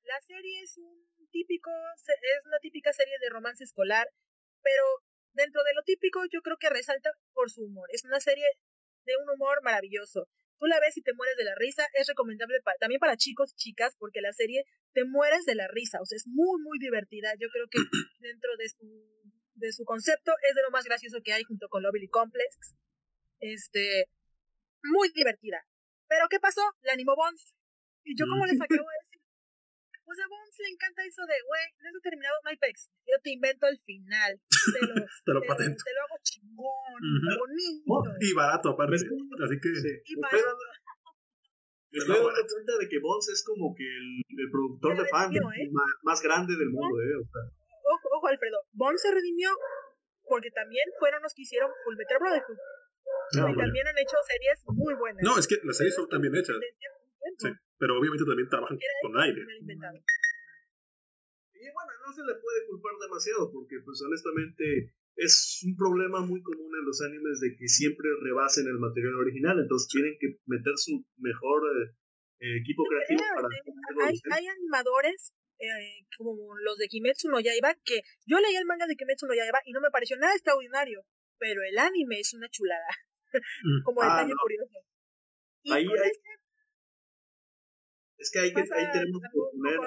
[0.04, 4.08] La serie es un típico, es una típica serie de romance escolar,
[4.62, 4.84] pero
[5.34, 7.88] dentro de lo típico yo creo que resalta por su humor.
[7.92, 8.46] Es una serie
[9.06, 10.28] de un humor maravilloso.
[10.64, 11.84] Tú la ves y te mueres de la risa.
[11.92, 16.00] Es recomendable también para chicos y chicas porque la serie te mueres de la risa.
[16.02, 17.34] O sea, es muy, muy divertida.
[17.38, 17.80] Yo creo que
[18.22, 18.88] dentro de su,
[19.56, 22.78] de su concepto es de lo más gracioso que hay junto con Lovely Complex.
[23.42, 24.08] Este,
[24.84, 25.68] muy divertida.
[26.08, 26.62] Pero ¿qué pasó?
[26.84, 27.44] La animó Bones.
[28.06, 29.03] Y yo como les acabo de
[30.04, 32.92] decir, pues a Bones le encanta eso de, güey, no he terminado My Pex.
[33.08, 34.40] Yo te invento el final.
[34.40, 34.94] Te lo,
[35.26, 35.80] te lo, patento.
[35.84, 37.00] Te, lo hago chingón,
[37.40, 37.88] bonito.
[37.88, 38.96] Oh, y barato aparte.
[38.96, 39.70] Así que...
[39.80, 39.92] Sí.
[40.06, 40.58] Y barato.
[41.94, 45.36] Me estoy dando cuenta de que Bones es como que el, el productor de fans
[45.36, 45.70] ¿eh?
[45.72, 47.14] más, más, grande del mundo, ¿eh?
[47.22, 47.46] O sea.
[47.86, 48.58] Ojo, ojo, Alfredo.
[48.74, 49.54] Bones se redimió
[50.26, 52.58] porque también fueron los que hicieron Full Metal Brotherhood.
[53.38, 55.22] No, y también han hecho series muy buenas.
[55.22, 56.58] No, es que las series son también hechas.
[57.38, 57.50] Sí,
[57.84, 59.44] pero obviamente también trabajan con aire.
[59.44, 66.40] Y bueno, no se le puede culpar demasiado porque pues honestamente es un problema muy
[66.42, 70.72] común en los animes de que siempre rebasen el material original, entonces tienen que meter
[70.80, 71.60] su mejor
[72.40, 73.52] eh, equipo creativo para...
[74.08, 78.88] Hay, hay animadores eh, como los de Kimetsu no Yaiba que yo leí el manga
[78.88, 81.04] de Kimetsu no Yaiba y no me pareció nada extraordinario,
[81.38, 82.88] pero el anime es una chulada,
[83.36, 83.84] mm.
[83.84, 84.80] como detalle ah, curioso.
[85.64, 86.43] Y ahí, este
[88.24, 89.80] es que hay que ahí tenemos que poner...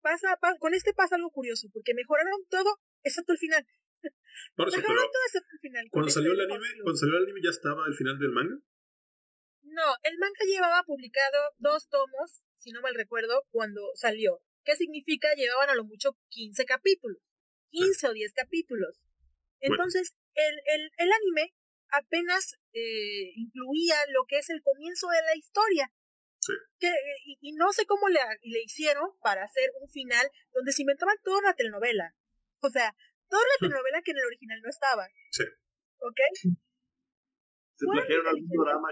[0.00, 3.66] Pasa, pasa, con este pasa algo curioso, porque mejoraron todo excepto el final.
[4.54, 5.84] Por eso, pero todo excepto el final.
[5.90, 8.56] Cuando salió el anime, cuando salió el anime ya estaba el final del manga.
[9.62, 14.40] No, el manga llevaba publicado dos tomos, si no mal recuerdo, cuando salió.
[14.62, 15.34] ¿Qué significa?
[15.34, 17.18] Llevaban a lo mucho 15 capítulos.
[17.70, 19.02] 15 o 10 capítulos.
[19.58, 21.52] Entonces, el, el, el anime
[21.90, 25.92] apenas eh, incluía lo que es el comienzo de la historia.
[26.46, 26.52] Sí.
[26.78, 26.92] Que,
[27.24, 31.16] y, y, no sé cómo le, le hicieron para hacer un final donde se inventaban
[31.24, 32.14] toda una telenovela.
[32.60, 32.94] O sea,
[33.28, 35.08] toda la telenovela que en el original no estaba.
[35.30, 35.42] Sí.
[35.98, 36.20] ¿Ok?
[37.74, 38.88] Se plagiaron algún programa.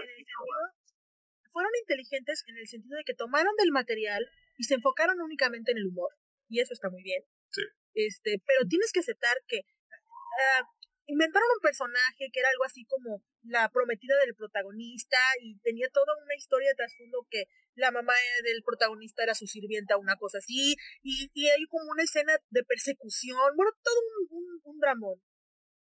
[1.49, 5.77] fueron inteligentes en el sentido de que tomaron del material y se enfocaron únicamente en
[5.77, 6.11] el humor.
[6.49, 7.23] Y eso está muy bien.
[7.51, 7.61] Sí.
[7.93, 10.69] Este, pero tienes que aceptar que ah,
[11.07, 16.15] inventaron un personaje que era algo así como la prometida del protagonista y tenía toda
[16.23, 18.13] una historia de trasfondo que la mamá
[18.43, 22.63] del protagonista era su sirvienta, una cosa así, y, y hay como una escena de
[22.63, 25.21] persecución, bueno, todo un, un, dramón.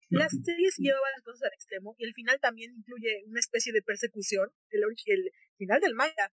[0.08, 3.82] Las series llevaban las cosas al extremo y el final también incluye una especie de
[3.82, 6.32] persecución, el, el final del manga,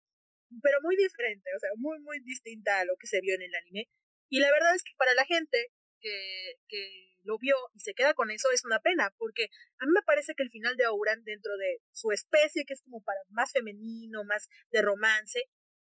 [0.63, 3.55] pero muy diferente, o sea, muy, muy distinta a lo que se vio en el
[3.55, 3.89] anime.
[4.29, 8.15] Y la verdad es que para la gente que, que lo vio y se queda
[8.15, 11.25] con eso es una pena, porque a mí me parece que el final de Auran,
[11.25, 15.45] dentro de su especie, que es como para más femenino, más de romance,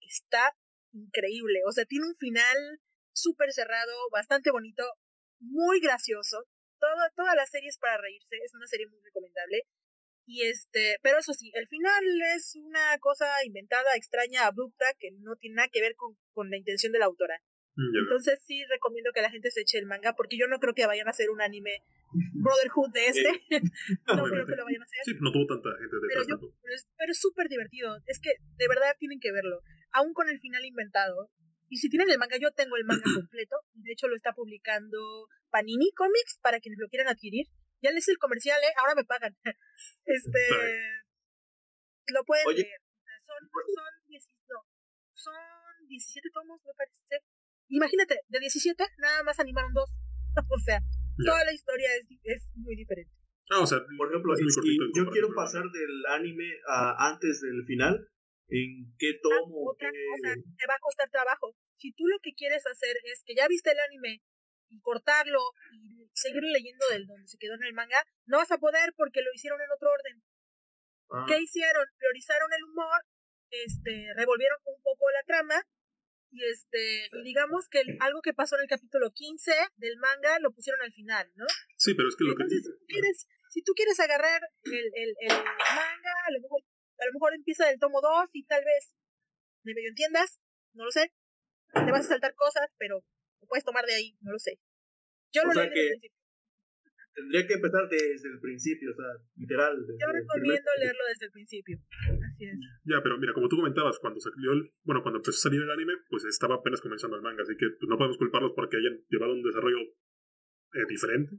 [0.00, 0.56] está
[0.92, 1.60] increíble.
[1.66, 2.80] O sea, tiene un final
[3.12, 4.84] súper cerrado, bastante bonito,
[5.40, 6.46] muy gracioso.
[6.78, 9.62] Toda, toda la serie es para reírse, es una serie muy recomendable.
[10.26, 12.04] Y este, pero eso sí, el final
[12.36, 16.56] es una cosa inventada, extraña, abrupta, que no tiene nada que ver con, con la
[16.56, 17.42] intención de la autora.
[17.80, 20.86] Entonces sí recomiendo que la gente se eche el manga porque yo no creo que
[20.86, 23.30] vayan a hacer un anime Brotherhood de este.
[24.06, 25.00] no creo que lo vayan a hacer.
[25.04, 26.26] Sí, no tuvo tanta gente detrás.
[26.26, 27.96] Pero, pero es súper divertido.
[28.06, 29.60] Es que de verdad tienen que verlo.
[29.92, 31.30] Aún con el final inventado.
[31.68, 33.56] Y si tienen el manga, yo tengo el manga completo.
[33.74, 37.46] De hecho, lo está publicando Panini Comics para quienes lo quieran adquirir.
[37.80, 38.74] Ya les el comercial, ¿eh?
[38.76, 39.36] Ahora me pagan.
[40.04, 40.40] este.
[42.12, 42.80] Lo pueden leer.
[43.24, 43.38] Son,
[43.70, 44.64] son,
[45.14, 47.22] son 17 tomos, me parece.
[47.70, 49.90] Imagínate, de 17 nada más animaron dos.
[50.50, 50.80] o sea,
[51.24, 53.14] toda la historia es, es muy diferente.
[53.50, 57.98] Ah, o sea, por ejemplo, si yo quiero pasar del anime a antes del final,
[58.48, 59.70] ¿en qué ah, tomo?
[59.70, 61.54] otra cosa, te va a costar trabajo.
[61.76, 64.22] Si tú lo que quieres hacer es que ya viste el anime
[64.68, 65.40] y cortarlo
[65.72, 69.22] y seguir leyendo del donde se quedó en el manga, no vas a poder porque
[69.22, 70.22] lo hicieron en otro orden.
[71.10, 71.24] Ah.
[71.26, 71.86] ¿Qué hicieron?
[71.98, 73.02] Priorizaron el humor,
[73.50, 75.58] este, revolvieron un poco la trama
[76.30, 80.80] y este, digamos que algo que pasó en el capítulo 15 del manga lo pusieron
[80.82, 81.46] al final, ¿no?
[81.76, 82.62] Sí, pero es que lo Entonces, que...
[82.62, 86.62] Si, tú quieres, si tú quieres agarrar el, el, el manga, a lo, mejor,
[86.98, 88.94] a lo mejor empieza del tomo 2 y tal vez
[89.64, 90.40] me medio entiendas,
[90.74, 91.12] no lo sé.
[91.72, 93.04] Te vas a saltar cosas, pero
[93.40, 94.58] lo puedes tomar de ahí, no lo sé.
[95.32, 96.19] Yo lo leí desde el principio.
[97.20, 99.76] Tendría que empezar desde el principio, o sea, literal.
[99.76, 101.76] Yo recomiendo leerlo desde el principio.
[102.24, 102.56] Así es.
[102.84, 105.70] Ya, pero mira, como tú comentabas, cuando salió el, bueno, cuando empezó a salir el
[105.70, 109.04] anime, pues estaba apenas comenzando el manga, así que pues, no podemos culparlos porque hayan
[109.12, 111.36] llevado un desarrollo eh, diferente.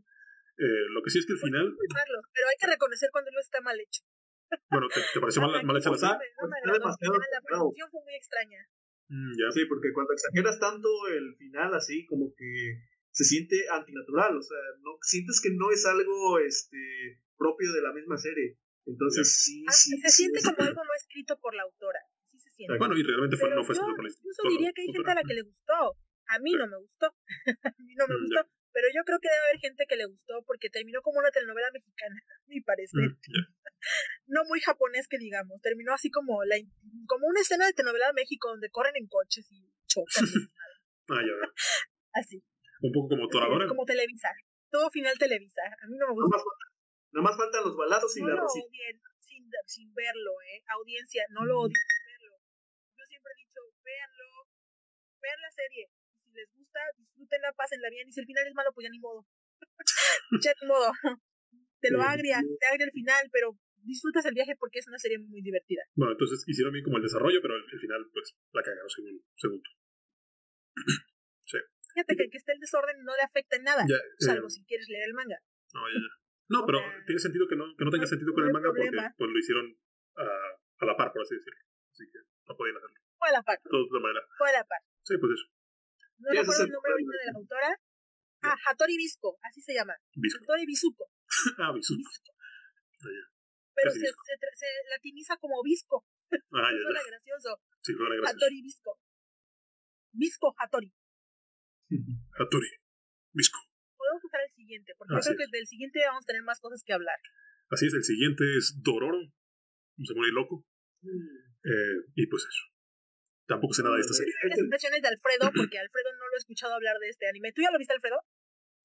[0.61, 1.73] Eh, lo que sí es que al final.
[1.73, 4.05] pero hay que reconocer cuando no está mal hecho.
[4.69, 6.19] Bueno, ¿te, pareció mal, mal hecha la saga?
[6.21, 8.61] la producción fue muy extraña.
[9.09, 9.51] Mm, ya.
[9.51, 12.79] Sí, porque cuando exageras tanto el final así, como que
[13.11, 17.93] se siente antinatural, o sea, no sientes que no es algo este propio de la
[17.93, 18.57] misma serie.
[18.85, 21.99] Entonces sí, ah, sí, se siente como algo no escrito por la autora.
[22.23, 22.77] Sí se siente.
[22.77, 24.19] Bueno, y realmente fue, no fue escrito por la autora.
[24.19, 25.97] Incluso diría que hay gente a la que le gustó.
[26.27, 27.07] A mí no me gustó.
[27.63, 28.49] a mí no me mm, gustó.
[28.73, 31.69] Pero yo creo que debe haber gente que le gustó porque terminó como una telenovela
[31.73, 33.09] mexicana, a mi parecer.
[33.09, 33.17] Mm,
[34.27, 35.61] no muy japonés que digamos.
[35.61, 36.55] Terminó así como la
[37.07, 40.25] como una escena de telenovela de México donde corren en coches y chocan.
[41.09, 41.53] ah, ya veo.
[42.13, 42.43] Así.
[42.81, 43.67] Un poco como Toradora.
[43.67, 44.29] Como Televisa.
[44.69, 45.61] Todo final Televisa.
[45.81, 46.37] A mí no me gusta.
[47.11, 50.63] Nada más, faltan los balazos y no la lo odien sin, sin verlo, ¿eh?
[50.79, 52.35] Audiencia, no lo odien sin verlo.
[52.97, 54.47] Yo siempre he dicho, véanlo,
[55.21, 55.91] vean la serie.
[56.15, 58.07] si les gusta, disfrútenla, pásenla bien.
[58.07, 59.27] Y si el final es malo, pues ya ni modo.
[60.43, 60.91] ya ni modo.
[61.81, 65.19] Te lo agria, te agria el final, pero disfrutas el viaje porque es una serie
[65.19, 65.83] muy divertida.
[65.95, 69.61] Bueno, entonces hicieron bien como el desarrollo, pero el, final, pues, la cagaron según, según
[69.65, 71.10] sí.
[71.93, 73.85] Fíjate que el que esté el desorden no le afecta en nada,
[74.19, 75.37] salvo eh, si quieres leer el manga.
[75.73, 76.13] No, ya, ya.
[76.51, 79.29] No, pero tiene sentido que no, que no tenga sentido con el manga porque pues,
[79.31, 79.71] lo hicieron
[80.15, 81.59] a, a, la par, por así decirlo.
[81.91, 82.99] Así que no podían hacerlo.
[83.17, 83.59] Fue a la par.
[83.63, 84.21] Todo de manera.
[84.37, 84.81] Fue a la par.
[85.03, 85.47] Sí, pues eso.
[86.19, 87.71] No recuerdo el nombre ahorita de la autora.
[88.43, 89.95] Ah, Hattori Bisco, así se llama.
[90.15, 90.43] Bisco.
[90.43, 91.05] Hattori Bizuko.
[91.59, 92.03] ah, Bizuko.
[92.35, 93.07] Ah,
[93.75, 96.05] Pero se, se, se, latiniza como Bisco.
[96.31, 97.61] Ah, ya, Suena gracioso.
[97.81, 98.35] Sí, suena gracioso.
[98.35, 98.99] Hattori Bisco.
[100.11, 100.93] Bisco Hattori.
[102.37, 102.67] Hattori.
[103.33, 103.59] Bisco
[104.01, 106.81] podemos buscar el siguiente, porque yo creo que del siguiente vamos a tener más cosas
[106.83, 107.19] que hablar.
[107.69, 109.21] Así es, el siguiente es Dororo,
[110.01, 110.65] se muere loco.
[111.01, 111.51] Mm.
[111.63, 112.63] Eh, y pues eso.
[113.47, 114.33] Tampoco sé nada de esta serie.
[114.47, 117.51] Las impresiones de Alfredo, porque Alfredo no lo he escuchado hablar de este anime.
[117.51, 118.23] ¿Tú ya lo viste, Alfredo?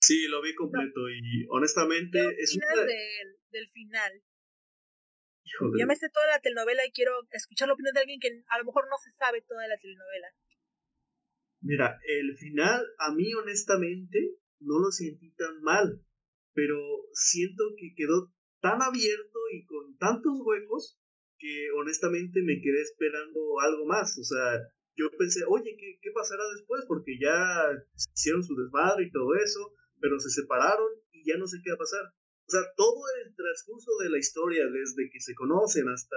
[0.00, 2.84] Sí, lo vi completo y honestamente es una...
[2.84, 4.12] del, del final.
[5.78, 8.58] Ya me sé toda la telenovela y quiero escuchar la opinión de alguien que a
[8.58, 10.28] lo mejor no se sabe toda la telenovela.
[11.66, 16.00] Mira, el final a mí honestamente no lo sentí tan mal,
[16.54, 16.78] pero
[17.12, 20.96] siento que quedó tan abierto y con tantos huecos
[21.38, 24.16] que honestamente me quedé esperando algo más.
[24.16, 24.62] O sea,
[24.94, 26.84] yo pensé, oye, ¿qué, pasará después?
[26.86, 27.34] Porque ya
[28.14, 31.74] hicieron su desmadre y todo eso, pero se separaron y ya no sé qué va
[31.74, 32.04] a pasar.
[32.46, 36.16] O sea, todo el transcurso de la historia, desde que se conocen hasta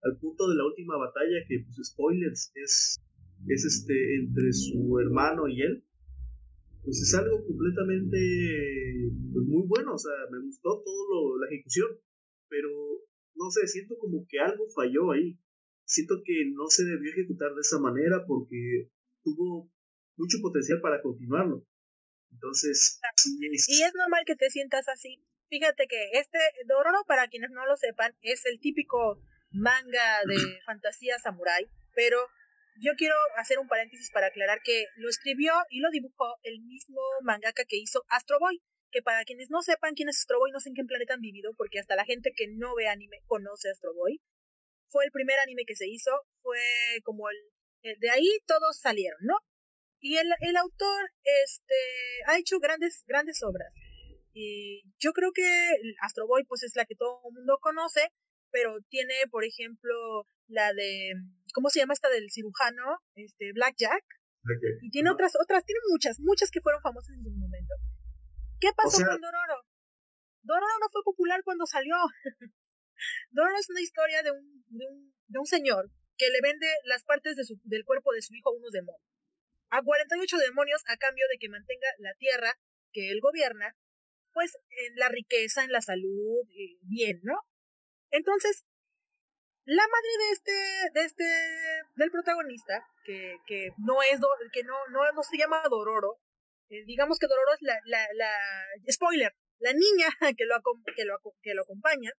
[0.00, 2.96] al punto de la última batalla, que pues spoilers, es,
[3.48, 5.84] es este entre su hermano y él,
[6.84, 8.18] pues es algo completamente
[9.32, 11.88] pues, muy bueno, o sea, me gustó todo la ejecución,
[12.48, 12.70] pero
[13.34, 15.38] no sé, siento como que algo falló ahí.
[15.84, 18.90] Siento que no se debió ejecutar de esa manera porque
[19.22, 19.70] tuvo
[20.16, 21.64] mucho potencial para continuarlo.
[22.32, 23.00] Entonces,
[23.38, 25.22] y es normal que te sientas así.
[25.48, 31.18] Fíjate que este Dororo, para quienes no lo sepan, es el típico manga de fantasía
[31.18, 32.18] samurai, pero
[32.80, 37.00] yo quiero hacer un paréntesis para aclarar que lo escribió y lo dibujó el mismo
[37.22, 38.60] mangaka que hizo Astro Boy,
[38.90, 41.20] que para quienes no sepan quién es Astro Boy, no sé en qué planeta han
[41.20, 44.20] vivido, porque hasta la gente que no ve anime conoce Astro Boy.
[44.88, 46.10] Fue el primer anime que se hizo,
[46.42, 46.60] fue
[47.02, 47.36] como el...
[48.00, 49.34] De ahí todos salieron, ¿no?
[50.00, 51.10] Y el, el autor
[51.44, 51.74] este,
[52.26, 53.74] ha hecho grandes, grandes obras.
[54.32, 58.08] Y yo creo que Astro Boy pues es la que todo el mundo conoce,
[58.50, 61.14] pero tiene, por ejemplo, la de,
[61.56, 63.00] ¿cómo se llama esta del cirujano?
[63.14, 64.04] Este, Blackjack.
[64.82, 67.74] Y tiene otras, otras, tiene muchas, muchas que fueron famosas en su momento.
[68.60, 69.64] ¿Qué pasó con Dororo?
[70.42, 71.96] Dororo no fue popular cuando salió.
[73.30, 77.04] Dororo es una historia de un, de un, de un señor que le vende las
[77.04, 79.02] partes de su, del cuerpo de su hijo a unos demonios.
[79.70, 82.52] A 48 demonios a cambio de que mantenga la tierra
[82.92, 83.74] que él gobierna,
[84.32, 87.40] pues en la riqueza, en la salud, eh, bien, ¿no?
[88.10, 88.64] Entonces,
[89.66, 90.52] la madre de este,
[90.94, 91.24] de este,
[91.96, 94.20] del protagonista, que, que no es,
[94.52, 96.20] que no, no, no se llama Dororo,
[96.68, 98.30] eh, digamos que Dororo es la, la, la,
[98.90, 100.06] spoiler, la niña
[100.38, 100.56] que lo,
[100.94, 102.12] que lo, que lo acompaña,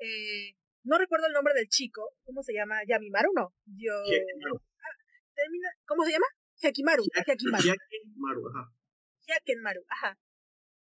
[0.00, 0.52] eh,
[0.84, 2.80] no recuerdo el nombre del chico, ¿cómo se llama?
[2.86, 3.54] Yamimaru, ¿no?
[3.64, 4.96] Yo, ah,
[5.34, 6.26] termina, ¿Cómo se llama?
[6.60, 7.04] Yakimaru.
[7.14, 8.70] Yakimaru, ajá.
[9.26, 10.18] Yakimaru, ajá.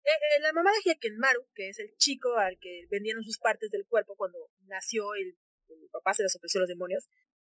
[0.06, 3.72] Eh, eh, la mamá de Hyakenmaru, que es el chico al que vendieron sus partes
[3.72, 4.38] del cuerpo cuando
[4.68, 5.36] nació el,
[5.68, 7.08] el papá se les ofreció los demonios,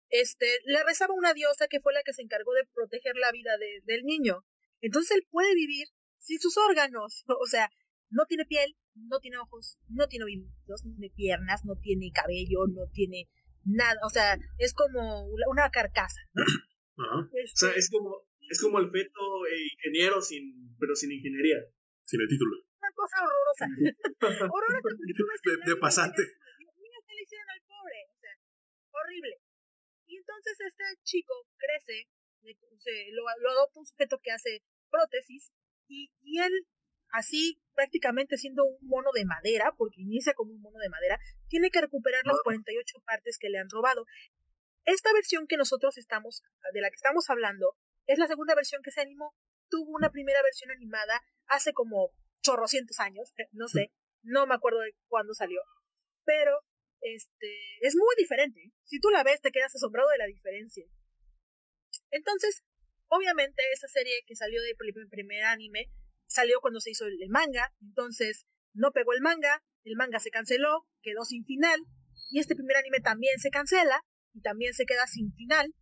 [0.09, 3.57] este, le rezaba una diosa que fue la que se encargó de proteger la vida
[3.57, 4.45] de, del niño.
[4.81, 5.87] Entonces él puede vivir
[6.19, 7.23] sin sus órganos.
[7.41, 7.71] O sea,
[8.11, 12.67] no tiene piel, no tiene ojos, no tiene oídos, no tiene piernas, no tiene cabello,
[12.71, 13.29] no tiene
[13.65, 13.99] nada.
[14.05, 16.43] O sea, es como una carcasa, ¿no?
[17.17, 21.57] o sea, este es como, es como el feto eh, ingeniero sin, pero sin ingeniería
[22.13, 22.53] sin el título.
[22.77, 23.65] Una cosa horrorosa.
[24.53, 26.21] horrorosa porque tú ves de, de pasante.
[26.21, 27.99] Qué le hicieron al pobre.
[28.13, 28.33] O sea,
[28.93, 29.41] horrible.
[30.05, 32.05] Y entonces este chico crece,
[32.77, 35.49] se, lo, lo adopta un sujeto que hace prótesis
[35.87, 36.53] y, y él,
[37.09, 41.71] así prácticamente siendo un mono de madera, porque inicia como un mono de madera, tiene
[41.71, 44.05] que recuperar las 48 partes que le han robado.
[44.85, 48.91] Esta versión que nosotros estamos, de la que estamos hablando, es la segunda versión que
[48.91, 49.33] se animó.
[49.73, 52.11] Tuvo una primera versión animada hace como
[52.43, 55.61] chorrocientos años, no sé, no me acuerdo de cuándo salió,
[56.23, 56.59] pero
[57.01, 57.49] este
[57.81, 58.71] es muy diferente.
[58.83, 60.85] Si tú la ves, te quedas asombrado de la diferencia.
[62.11, 62.61] Entonces,
[63.07, 64.75] obviamente, esa serie que salió de
[65.09, 65.89] primer anime
[66.27, 70.85] salió cuando se hizo el manga, entonces no pegó el manga, el manga se canceló,
[71.01, 71.79] quedó sin final,
[72.29, 75.73] y este primer anime también se cancela y también se queda sin final.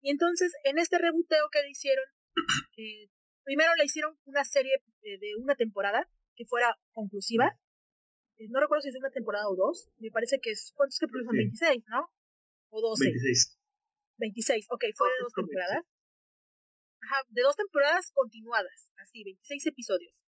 [0.00, 2.04] Y entonces, en este rebuteo que le hicieron,
[2.76, 3.08] eh,
[3.48, 6.06] primero le hicieron una serie de, una temporada
[6.36, 7.56] que fuera conclusiva.
[8.36, 9.88] Eh, no recuerdo si es una temporada o dos.
[9.96, 10.72] Me parece que es.
[10.76, 11.36] ¿Cuántos capítulos son?
[11.36, 12.12] 26, ¿no?
[12.68, 13.04] O 12.
[13.04, 13.56] 26.
[14.18, 15.82] 26, ok, fue de dos temporadas.
[17.00, 20.22] Ajá, de dos temporadas continuadas, así, 26 episodios.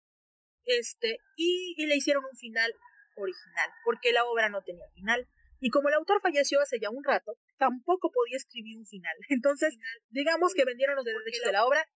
[0.65, 2.71] Este, y, y, le hicieron un final
[3.17, 5.27] original, porque la obra no tenía final.
[5.61, 9.17] Y como el autor falleció hace ya un rato, tampoco podía escribir un final.
[9.31, 9.79] Entonces,
[10.11, 11.89] digamos que vendieron los derechos de la obra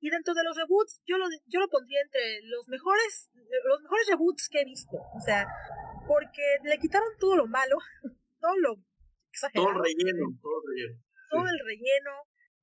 [0.00, 3.30] y dentro de los reboots, yo lo, yo lo pondría entre los mejores,
[3.68, 4.96] los mejores reboots que he visto.
[4.96, 5.46] O sea,
[6.08, 7.76] porque le quitaron todo lo malo,
[8.40, 8.82] todo lo
[9.30, 9.68] exagerado.
[9.68, 11.02] Todo el relleno, todo el relleno.
[11.30, 12.12] Todo el relleno,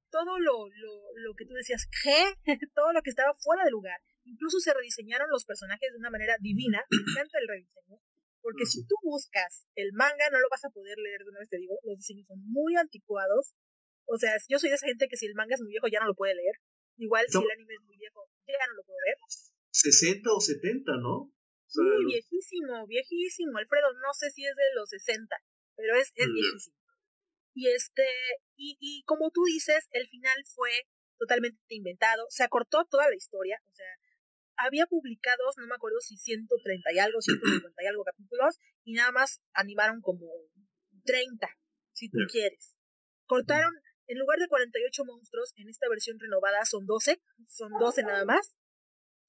[0.10, 2.34] todo lo, lo, lo que tú decías, ¿qué?
[2.76, 4.02] todo lo que estaba fuera de lugar.
[4.26, 6.84] Incluso se rediseñaron los personajes de una manera divina.
[6.90, 8.02] Me encanta el rediseño.
[8.42, 11.50] Porque si tú buscas el manga, no lo vas a poder leer de una vez,
[11.50, 11.80] te digo.
[11.84, 13.54] Los diseños son muy anticuados.
[14.06, 16.00] O sea, yo soy de esa gente que si el manga es muy viejo ya
[16.00, 16.56] no lo puede leer.
[16.98, 19.18] Igual si el anime es muy viejo, ya no lo puedo ver.
[19.72, 21.32] 60 o 70, ¿no?
[21.76, 23.58] muy viejísimo, viejísimo.
[23.58, 25.36] Alfredo, no sé si es de los 60,
[25.76, 26.78] pero es, es viejísimo.
[27.54, 28.08] Y este,
[28.56, 30.72] y, y como tú dices, el final fue
[31.18, 33.88] totalmente inventado, se acortó toda la historia, o sea,
[34.58, 39.12] había publicados, no me acuerdo si 130 y algo, 150 y algo capítulos, y nada
[39.12, 40.28] más animaron como
[41.06, 41.48] 30,
[41.94, 42.76] si tú quieres.
[43.26, 43.74] Cortaron,
[44.08, 48.56] en lugar de 48 monstruos, en esta versión renovada son 12, son 12 nada más.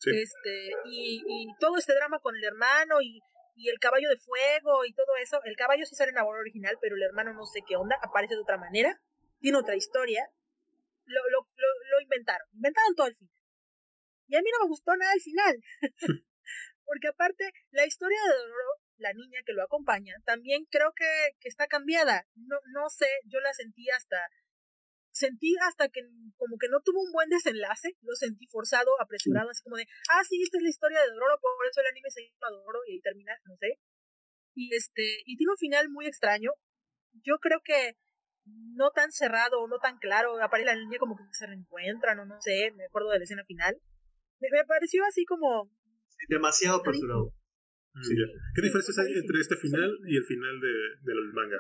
[0.06, 3.20] Este, y, y todo este drama con el hermano y,
[3.56, 5.42] y el caballo de fuego y todo eso.
[5.44, 7.98] El caballo sí sale en la obra original, pero el hermano no sé qué onda,
[8.02, 9.00] aparece de otra manera,
[9.40, 10.30] tiene otra historia.
[11.04, 13.34] Lo, lo, lo, lo inventaron, inventaron todo el final.
[14.28, 15.56] Y a mí no me gustó nada el final.
[16.84, 21.48] Porque aparte, la historia de Dororo, la niña que lo acompaña, también creo que, que
[21.48, 22.26] está cambiada.
[22.34, 24.18] No, no sé, yo la sentí hasta
[25.18, 26.00] sentí hasta que
[26.36, 30.22] como que no tuvo un buen desenlace, lo sentí forzado, apresurado, así como de, ah,
[30.22, 32.92] sí, esta es la historia de Dororo, por eso el anime se llama Dororo y
[32.92, 33.78] ahí termina, no sé.
[34.54, 36.50] Y este, y tiene un final muy extraño.
[37.22, 37.96] Yo creo que
[38.74, 42.40] no tan cerrado, no tan claro, aparece la niña como que se reencuentran o no
[42.40, 43.76] sé, me acuerdo de la escena final.
[44.40, 45.70] Me, pareció así como...
[46.28, 47.34] demasiado apresurado.
[48.02, 48.14] Sí.
[48.54, 51.58] ¿Qué diferencia hay entre este final y el final de, del manga?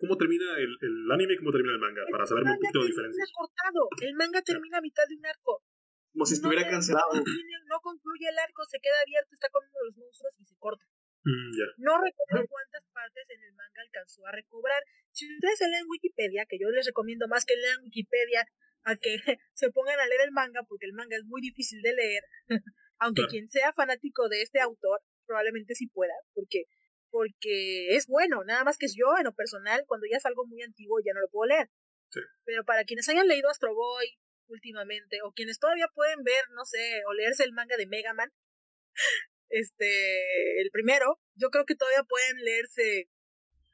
[0.00, 2.02] ¿Cómo termina el, el, anime y cómo termina el manga?
[2.10, 3.28] Para saber un poquito de diferencias.
[3.32, 3.88] cortado.
[4.00, 5.62] El manga termina a mitad de un arco.
[6.12, 7.12] Como si estuviera cancelado.
[7.12, 10.56] No, concluye el arco, se queda abierto, está con uno de los monstruos y se
[10.56, 10.86] corta.
[11.24, 14.82] Mm, no recuerdo cuántas partes en el manga alcanzó a recobrar.
[15.12, 18.46] Si ustedes leen Wikipedia, que yo les recomiendo más que lean Wikipedia
[18.84, 19.16] a que
[19.52, 22.22] se pongan a leer el manga, porque el manga es muy difícil de leer,
[22.98, 26.64] aunque quien sea fanático de este autor probablemente sí pueda, porque
[27.16, 30.60] porque es bueno, nada más que yo en lo personal, cuando ya es algo muy
[30.60, 31.70] antiguo ya no lo puedo leer.
[32.44, 37.00] Pero para quienes hayan leído Astro Boy últimamente, o quienes todavía pueden ver, no sé,
[37.08, 38.30] o leerse el manga de Mega Man,
[39.48, 43.08] este, el primero, yo creo que todavía pueden leerse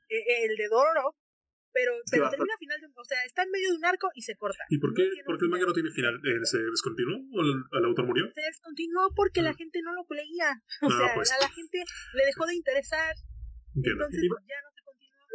[0.09, 1.17] eh, el de Doro,
[1.73, 4.37] pero, pero termina final de, o sea, está en medio de un arco y se
[4.37, 4.65] corta.
[4.69, 6.15] ¿Y por qué, ¿por qué el manga no tiene final?
[6.23, 8.31] Eh, ¿Se descontinuó o el, autor murió?
[8.35, 9.55] Se descontinuó porque la ah.
[9.59, 10.63] gente no lo leía.
[10.83, 11.33] O ah, sea, pues.
[11.33, 11.83] a la gente
[12.15, 13.15] le dejó de interesar.
[13.75, 15.27] Entonces ya no se continuó.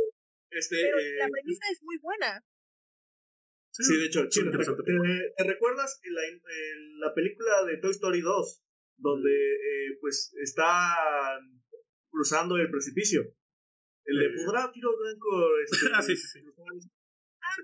[0.51, 2.43] Este, pero la eh, premisa es muy buena.
[3.71, 6.21] Sí, de hecho, ¿te, recuerdas la,
[7.07, 8.63] la película de Toy Story 2?
[8.97, 11.39] Donde eh, pues está
[12.09, 13.21] cruzando el precipicio.
[14.05, 15.29] El de podrá tiro blanco.
[15.63, 16.39] Este, ah, sí, sí, sí.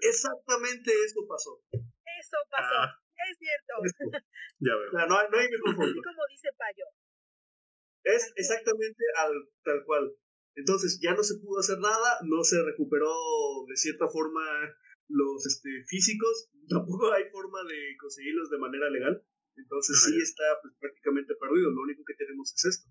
[0.02, 1.62] Exactamente eso pasó.
[1.72, 2.76] Eso pasó.
[2.78, 3.00] Ah.
[3.30, 3.74] Es cierto.
[4.60, 4.90] ya veo.
[4.90, 6.86] O sea, no, hay, no hay mejor como dice Payo.
[8.04, 9.32] Es exactamente al,
[9.64, 10.14] tal cual.
[10.56, 13.12] Entonces ya no se pudo hacer nada, no se recuperó
[13.68, 14.42] de cierta forma
[15.08, 19.24] los este, físicos, tampoco hay forma de conseguirlos de manera legal.
[19.56, 22.90] Entonces sí está pues, prácticamente perdido, lo único que tenemos es esto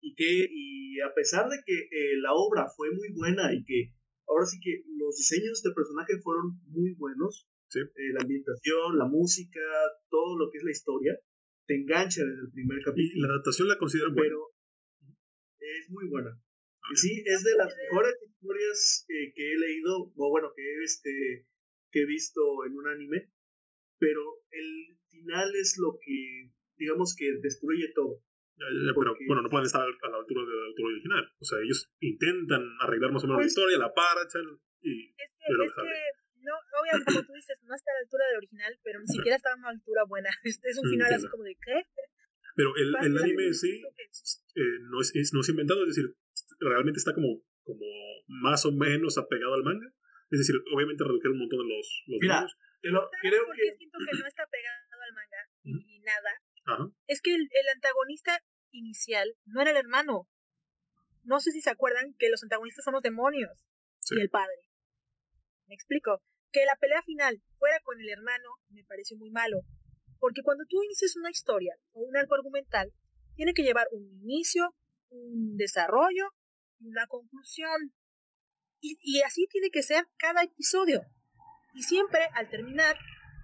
[0.00, 3.94] y que y a pesar de que eh, la obra fue muy buena y que
[4.26, 9.60] ahora sí que los diseños de personaje fueron muy buenos, eh, la ambientación, la música,
[10.08, 11.18] todo lo que es la historia,
[11.66, 13.18] te engancha desde el primer capítulo.
[13.18, 14.22] Y la adaptación la considero buena.
[14.22, 14.40] Pero
[15.58, 16.40] es muy buena.
[16.90, 21.46] Y sí, es de las mejores historias que he leído, o bueno, que he, este,
[21.90, 23.30] que he visto en un anime,
[23.98, 28.22] pero el final es lo que, digamos que destruye todo
[28.58, 31.24] pero bueno, no pueden estar a la altura del autor original.
[31.38, 34.42] O sea, ellos intentan arreglar más o menos la pues historia, la parachan
[34.82, 35.14] y.
[35.14, 35.96] Es que, es que
[36.42, 39.36] no, obviamente, como tú dices, no está a la altura del original, pero ni siquiera
[39.36, 40.30] está a una altura buena.
[40.44, 41.82] Es, es un final así como de ¿qué?
[42.56, 43.82] Pero el, el anime sí
[44.54, 46.10] eh, no, es, es, no es inventado, es decir,
[46.60, 47.86] realmente está como, como
[48.26, 49.86] más o menos apegado al manga.
[50.30, 52.46] Es decir, obviamente redujeron un montón de los, los Mira,
[52.82, 53.76] creo que...
[53.76, 56.30] siento que no está pegado al manga y nada
[57.06, 60.28] es que el, antagonista inicial no era el hermano.
[61.22, 63.68] No sé si se acuerdan que los antagonistas son los demonios
[64.10, 64.62] y el padre.
[65.66, 66.22] Me explico.
[66.50, 69.60] Que la pelea final fuera con el hermano me pareció muy malo.
[70.18, 72.92] Porque cuando tú inicias una historia o un arco argumental,
[73.34, 74.74] tiene que llevar un inicio,
[75.10, 76.30] un desarrollo
[76.80, 77.92] una conclusión.
[78.80, 81.02] Y, y así tiene que ser cada episodio.
[81.74, 82.96] Y siempre, al terminar,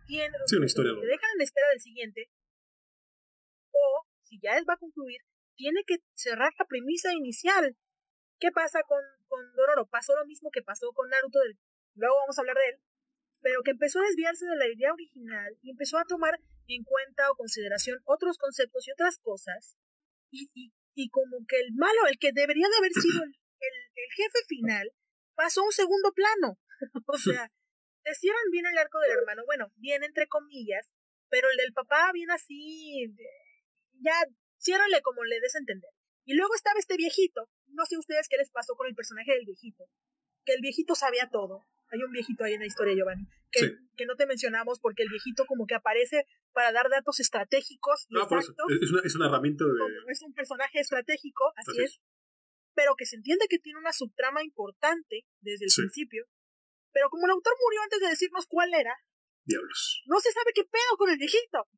[0.07, 2.31] tiene, una historia te dejan en espera del siguiente
[3.75, 5.21] o, si ya es va a concluir,
[5.57, 7.77] tiene que cerrar la premisa inicial.
[8.39, 9.87] ¿Qué pasa con, con Dororo?
[9.87, 11.39] Pasó lo mismo que pasó con Naruto,
[11.95, 12.81] luego vamos a hablar de él,
[13.41, 17.31] pero que empezó a desviarse de la idea original y empezó a tomar en cuenta
[17.31, 19.77] o consideración otros conceptos y otras cosas,
[20.31, 24.11] y, y, y como que el malo, el que debería de haber sido el, el,
[24.17, 24.91] jefe final,
[25.35, 26.59] pasó a un segundo plano.
[27.07, 27.51] o sea,
[28.05, 30.93] decían bien el arco del hermano, bueno, bien entre comillas,
[31.29, 33.15] pero el del papá bien así,
[34.01, 34.15] ya
[34.59, 35.91] ciérrale como le des a entender.
[36.25, 39.45] Y luego estaba este viejito, no sé ustedes qué les pasó con el personaje del
[39.45, 39.85] viejito,
[40.45, 41.67] que el viejito sabía todo.
[41.95, 45.09] Hay un viejito ahí en la historia, Giovanni, que, que no te mencionamos porque el
[45.09, 48.67] viejito como que aparece para dar datos estratégicos y ah, exactos.
[48.83, 50.11] Es una, es una herramienta de...
[50.11, 52.01] Es un personaje estratégico, así, es.
[52.75, 56.27] pero que se entiende que tiene una subtrama importante desde el principio.
[56.91, 58.97] Pero como el autor murió antes de decirnos cuál era,
[59.45, 60.03] Diablos.
[60.07, 61.69] no se sabe qué pedo con el viejito.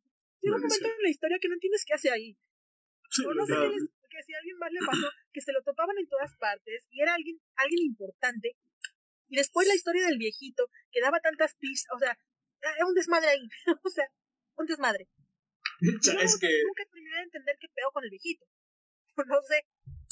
[0.41, 2.39] Tiene un momento en la historia que no entiendes qué hace ahí.
[3.27, 3.85] o no sé qué les,
[4.17, 7.03] que si a alguien más le pasó, que se lo topaban en todas partes y
[7.03, 8.57] era alguien, alguien importante.
[9.29, 12.19] Y después la historia del viejito, que daba tantas pistas, o sea,
[12.61, 13.49] era un desmadre ahí.
[13.85, 14.07] o sea,
[14.57, 15.09] un desmadre.
[15.81, 16.63] es que...
[16.65, 18.47] Nunca terminé de entender qué pedo con el viejito.
[19.17, 19.65] No sé,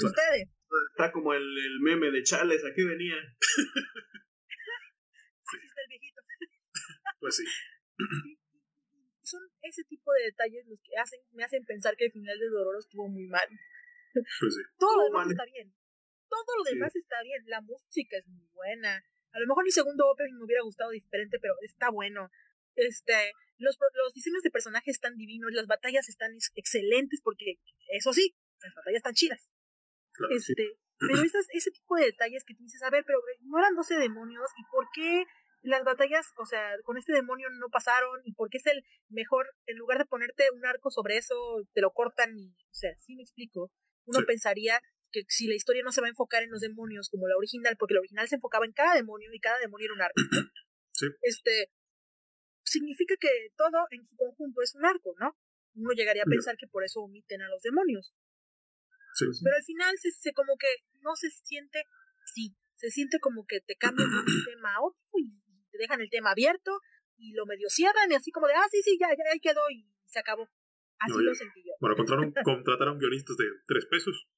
[0.03, 0.49] ustedes.
[0.97, 3.17] Está como el, el meme de Chales, ¿a qué venía?
[5.45, 6.23] Así está el viejito.
[7.21, 7.45] pues sí.
[9.21, 12.49] Son ese tipo de detalles los que hacen, me hacen pensar que el final de
[12.49, 13.47] Dororo estuvo muy mal.
[14.15, 14.63] Pues sí.
[14.79, 15.75] Todo lo demás está bien.
[16.29, 17.43] Todo lo demás está bien.
[17.47, 19.03] La música es muy buena.
[19.33, 22.31] A lo mejor el segundo opening me hubiera gustado diferente, pero está bueno.
[22.77, 27.59] Este, los, los diseños de personajes están divinos, las batallas están excelentes, porque
[27.89, 29.53] eso sí, las batallas están chidas.
[30.31, 33.97] este, pero ese tipo de detalles que tú dices, a ver, pero no eran 12
[33.97, 35.25] demonios, ¿y por qué
[35.63, 38.21] las batallas, o sea, con este demonio no pasaron?
[38.25, 41.35] ¿Y por qué es el mejor, en lugar de ponerte un arco sobre eso,
[41.73, 42.37] te lo cortan?
[42.37, 43.73] Y, o sea, sí me explico.
[44.07, 44.81] Uno pensaría
[45.15, 47.77] que si la historia no se va a enfocar en los demonios como la original,
[47.79, 50.17] porque la original se enfocaba en cada demonio y cada demonio era un arco.
[51.23, 51.73] Este,
[52.63, 55.37] significa que todo en su conjunto es un arco, ¿no?
[55.75, 58.15] Uno llegaría a pensar que por eso omiten a los demonios.
[59.19, 60.69] Pero al final se, se, como que
[61.03, 61.83] no se siente,
[62.33, 65.31] sí, se siente como que te cambian de un tema a otro y
[65.73, 66.79] te dejan el tema abierto
[67.17, 69.69] y lo medio cierran y así como de, ah, sí, sí, ya, ya ahí quedó
[69.71, 70.49] y se acabó.
[71.01, 71.73] Así lo sentí yo.
[71.81, 74.29] Bueno, contrataron, contrataron guionistas de tres pesos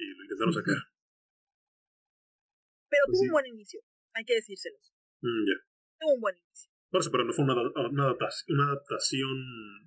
[0.00, 0.80] y lo intentaron sacar.
[2.88, 3.80] Pero pues tuvo un buen inicio,
[4.14, 4.92] hay que decírselos.
[5.20, 5.56] Mm, ya.
[6.00, 6.70] Tuvo un buen inicio.
[6.90, 9.36] Por eso, pero no fue una, una, adaptación, una adaptación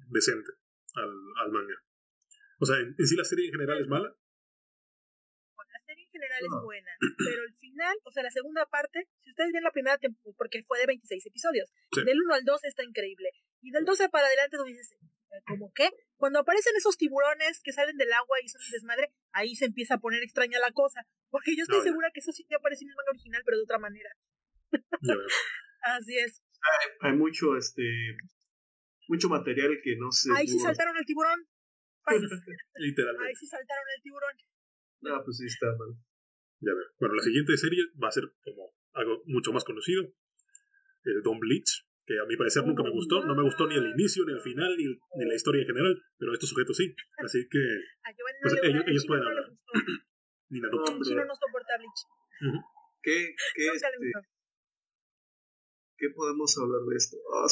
[0.09, 0.51] decente
[0.95, 1.11] al,
[1.43, 1.75] al manga.
[2.59, 4.15] O sea, en, sí la serie en general es mala,
[6.13, 9.71] general es buena, pero el final, o sea, la segunda parte, si ustedes ven la
[9.71, 11.69] primera temporada, porque fue de 26 episodios,
[12.05, 13.29] del 1 al 2 está increíble,
[13.61, 14.95] y del 12 para adelante tú dices,
[15.47, 15.89] ¿cómo qué?
[16.17, 19.95] Cuando aparecen esos tiburones que salen del agua y son un desmadre, ahí se empieza
[19.95, 22.89] a poner extraña la cosa, porque yo estoy segura que eso sí te aparece en
[22.89, 24.09] el manga original, pero de otra manera.
[25.81, 26.41] Así es.
[27.01, 27.83] Hay, mucho, este,
[29.07, 30.29] mucho material que no se...
[30.33, 31.47] Ahí sí saltaron el tiburón.
[32.75, 33.27] Literalmente.
[33.27, 34.35] Ahí sí saltaron el tiburón.
[35.01, 35.97] No, pues sí está mal.
[36.59, 36.85] Ya veo.
[36.99, 40.03] Bueno, la siguiente serie va a ser como algo mucho más conocido.
[41.03, 43.23] El Don Bleach, que a mi parecer nunca me gustó.
[43.23, 45.95] No me gustó ni el inicio, ni el final, ni, ni la historia en general.
[46.17, 46.95] Pero estos sujetos sí.
[47.17, 47.59] Así que.
[48.43, 49.45] Pues, ellos, ellos pueden hablar.
[50.49, 50.91] ni Naruto.
[50.91, 52.61] No, no soporta Bleach.
[53.01, 53.87] ¿Qué, qué, este,
[55.97, 57.17] ¿Qué podemos hablar de esto?
[57.25, 57.47] Oh,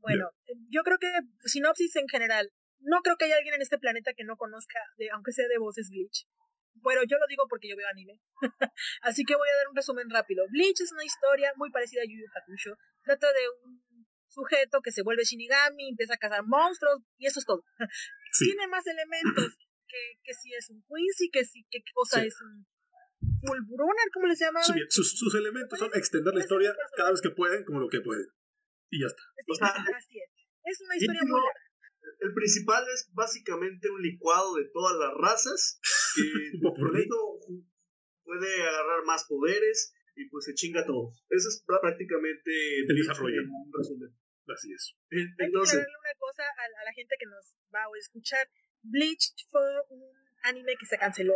[0.00, 0.30] bueno,
[0.68, 1.08] yo creo que
[1.44, 2.50] sinopsis en general
[2.80, 5.58] no creo que haya alguien en este planeta que no conozca, de, aunque sea de
[5.58, 6.26] voces, Bleach.
[6.74, 8.20] Bueno, yo lo digo porque yo veo anime.
[9.02, 10.44] Así que voy a dar un resumen rápido.
[10.50, 12.76] Bleach es una historia muy parecida a Yu Yu Hakusho.
[13.02, 13.82] Trata de un
[14.28, 17.62] sujeto que se vuelve Shinigami, empieza a cazar monstruos, y eso es todo.
[18.38, 19.56] Tiene más elementos
[19.88, 22.66] que, que si es un Quincy, que si que cosa es un
[23.40, 24.62] Full Brunner, ¿cómo les llama?
[24.62, 28.26] sus, sus, elementos son extender la historia cada vez que pueden, como lo que pueden.
[28.90, 29.22] Y ya está.
[29.96, 30.30] así es.
[30.64, 31.61] Es una historia muy larga
[32.22, 35.80] el principal es básicamente un licuado de todas las razas
[36.14, 37.40] que por eso
[38.24, 41.24] puede agarrar más poderes y pues se chinga a todos.
[41.30, 42.50] Eso es prácticamente
[42.88, 43.42] el desarrollo.
[43.42, 44.14] Un resumen.
[44.46, 44.94] Así es.
[45.38, 48.48] Entonces, Hay que una cosa a, la gente que nos va a escuchar.
[48.82, 50.02] Bleach fue un
[50.42, 51.34] anime que se canceló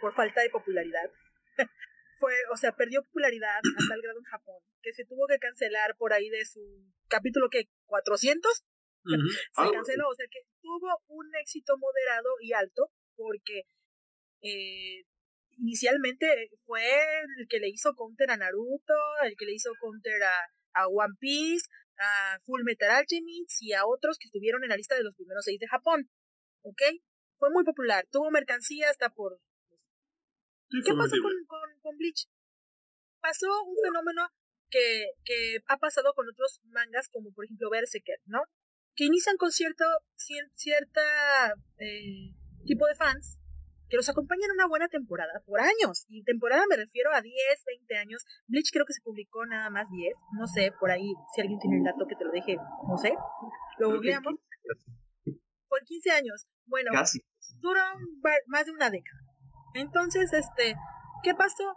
[0.00, 1.10] por falta de popularidad.
[2.18, 5.96] fue, o sea, perdió popularidad hasta el grado en Japón, que se tuvo que cancelar
[5.96, 6.60] por ahí de su
[7.08, 8.64] capítulo que 400
[9.54, 13.62] se canceló, o sea que tuvo un éxito moderado y alto porque
[14.42, 15.04] eh,
[15.58, 16.82] inicialmente fue
[17.38, 18.94] el que le hizo counter a Naruto,
[19.24, 20.36] el que le hizo counter a,
[20.74, 21.66] a One Piece,
[21.98, 25.44] a Full Metal Alchemist y a otros que estuvieron en la lista de los primeros
[25.44, 26.10] seis de Japón.
[26.62, 26.82] ¿Ok?
[27.38, 29.38] Fue muy popular, tuvo mercancía hasta por...
[30.68, 32.26] ¿Qué pasó con, con, con, Bleach?
[33.20, 34.28] Pasó un fenómeno
[34.68, 38.42] que, que ha pasado con otros mangas como por ejemplo Berserker, ¿no?
[38.96, 39.84] Que inician con cierto
[40.16, 42.34] cierta eh,
[42.64, 43.38] tipo de fans
[43.88, 46.06] que los acompañan una buena temporada por años.
[46.08, 47.36] Y temporada me refiero a 10,
[47.66, 48.24] 20 años.
[48.48, 50.16] Bleach creo que se publicó nada más 10.
[50.38, 53.14] No sé, por ahí, si alguien tiene el dato que te lo deje, no sé.
[53.78, 54.34] Lo googleamos.
[55.68, 56.46] Por 15 años.
[56.64, 57.20] Bueno, Casi.
[57.60, 57.80] duró
[58.46, 59.20] más de una década.
[59.74, 60.74] Entonces, este,
[61.22, 61.76] ¿qué pasó?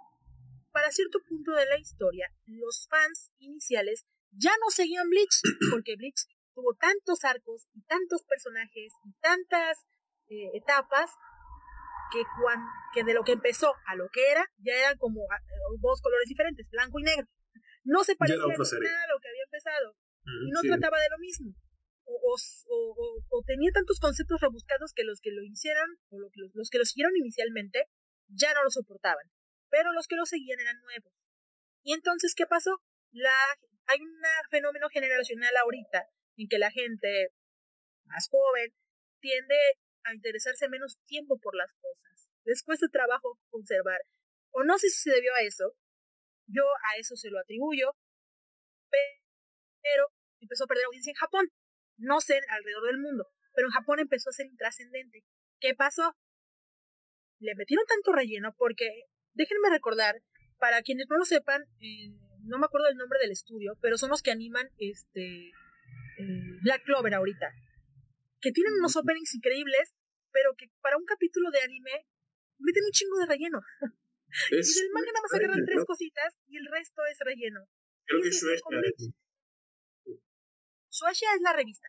[0.71, 5.41] Para cierto punto de la historia, los fans iniciales ya no seguían Bleach,
[5.71, 6.25] porque Bleach
[6.59, 9.87] tuvo tantos arcos y tantos personajes y tantas
[10.27, 11.11] eh, etapas
[12.11, 12.21] que,
[12.93, 15.39] que de lo que empezó a lo que era, ya eran como ah,
[15.79, 17.27] dos colores diferentes, blanco y negro.
[17.83, 19.95] No se parecía nada a lo que había empezado.
[20.25, 21.55] y no trataba de lo mismo.
[22.05, 26.51] O, o, o, tenía tantos conceptos rebuscados que los que lo hicieron, o lo, los,
[26.55, 27.85] los que lo siguieron inicialmente,
[28.27, 29.29] ya no lo soportaban.
[29.69, 31.13] Pero los que lo seguían eran nuevos.
[31.83, 32.81] Y entonces, ¿qué pasó?
[33.11, 33.29] La,
[33.85, 34.17] hay un
[34.49, 37.29] fenómeno generacional ahorita en que la gente
[38.05, 38.73] más joven
[39.19, 39.55] tiende
[40.03, 42.31] a interesarse menos tiempo por las cosas.
[42.45, 43.99] Les cuesta trabajo conservar.
[44.51, 45.75] O no sé si se debió a eso.
[46.47, 47.91] Yo a eso se lo atribuyo.
[49.81, 50.07] Pero
[50.39, 51.49] empezó a perder audiencia en Japón.
[51.97, 53.27] No sé alrededor del mundo.
[53.53, 55.25] Pero en Japón empezó a ser intrascendente.
[55.59, 56.15] ¿Qué pasó?
[57.39, 58.87] Le metieron tanto relleno porque,
[59.33, 60.21] déjenme recordar,
[60.57, 62.09] para quienes no lo sepan, eh,
[62.43, 65.51] no me acuerdo el nombre del estudio, pero son los que animan este
[66.61, 67.53] Black Clover ahorita
[68.41, 69.93] que tienen unos openings increíbles,
[70.31, 72.07] pero que para un capítulo de anime
[72.57, 73.59] meten un chingo de relleno.
[74.51, 77.67] y del manga nada más agarran tres cositas y el resto es relleno.
[78.05, 78.79] Creo que Shueisha
[81.29, 81.35] es.
[81.35, 81.87] Es la revista.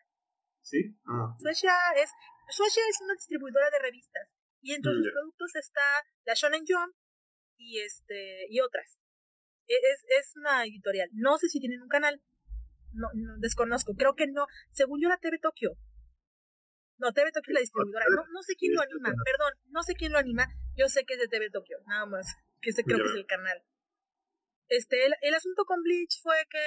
[0.62, 0.78] ¿Sí?
[1.06, 1.36] Ah.
[1.40, 2.10] Shueisha es,
[2.50, 4.34] Shueisha es una distribuidora de revistas.
[4.62, 5.80] Y entre sus productos está
[6.24, 6.94] la Shonen Jump
[7.56, 9.00] y este y otras.
[9.66, 11.08] E, es, es una editorial.
[11.14, 12.20] No sé si tienen un canal.
[12.92, 13.94] No, no, desconozco.
[13.94, 14.46] Creo que no.
[14.70, 15.76] Según yo, la TV Tokio
[17.00, 18.04] no, TV Tokio es la distribuidora.
[18.10, 20.46] No, no sé quién lo anima, perdón, no sé quién lo anima.
[20.76, 22.36] Yo sé que es de TV Tokio, nada más.
[22.60, 23.64] Que sé, creo que es el canal.
[24.68, 26.60] Este, el, el asunto con Bleach fue que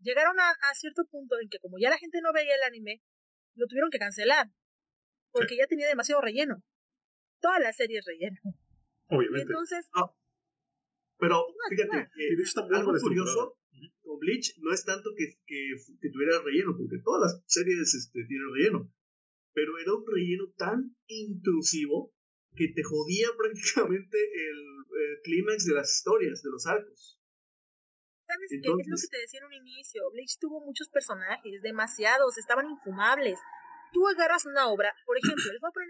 [0.00, 3.00] llegaron a, a, cierto punto en que como ya la gente no veía el anime,
[3.54, 4.48] lo tuvieron que cancelar.
[5.30, 6.64] Porque ya tenía demasiado relleno.
[7.40, 8.40] Toda la serie es relleno.
[9.08, 9.52] Obviamente.
[9.52, 9.88] entonces...
[11.18, 13.58] Pero fíjate, que algo curioso
[14.02, 18.24] con Bleach no es tanto que, que, que, tuviera relleno, porque todas las series este,
[18.24, 18.92] tienen relleno
[19.56, 22.12] pero era un relleno tan intrusivo
[22.54, 24.76] que te jodía prácticamente el,
[25.24, 27.18] clímax de las historias, de los arcos.
[28.26, 28.56] ¿Sabes qué?
[28.56, 30.02] Es lo que te decía en un inicio.
[30.12, 33.38] Bleach tuvo muchos personajes, demasiados, estaban infumables.
[33.92, 35.88] Tú agarras una obra, por ejemplo, les voy a poner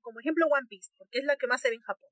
[0.00, 2.10] como ejemplo One Piece, porque es la que más se ve en Japón.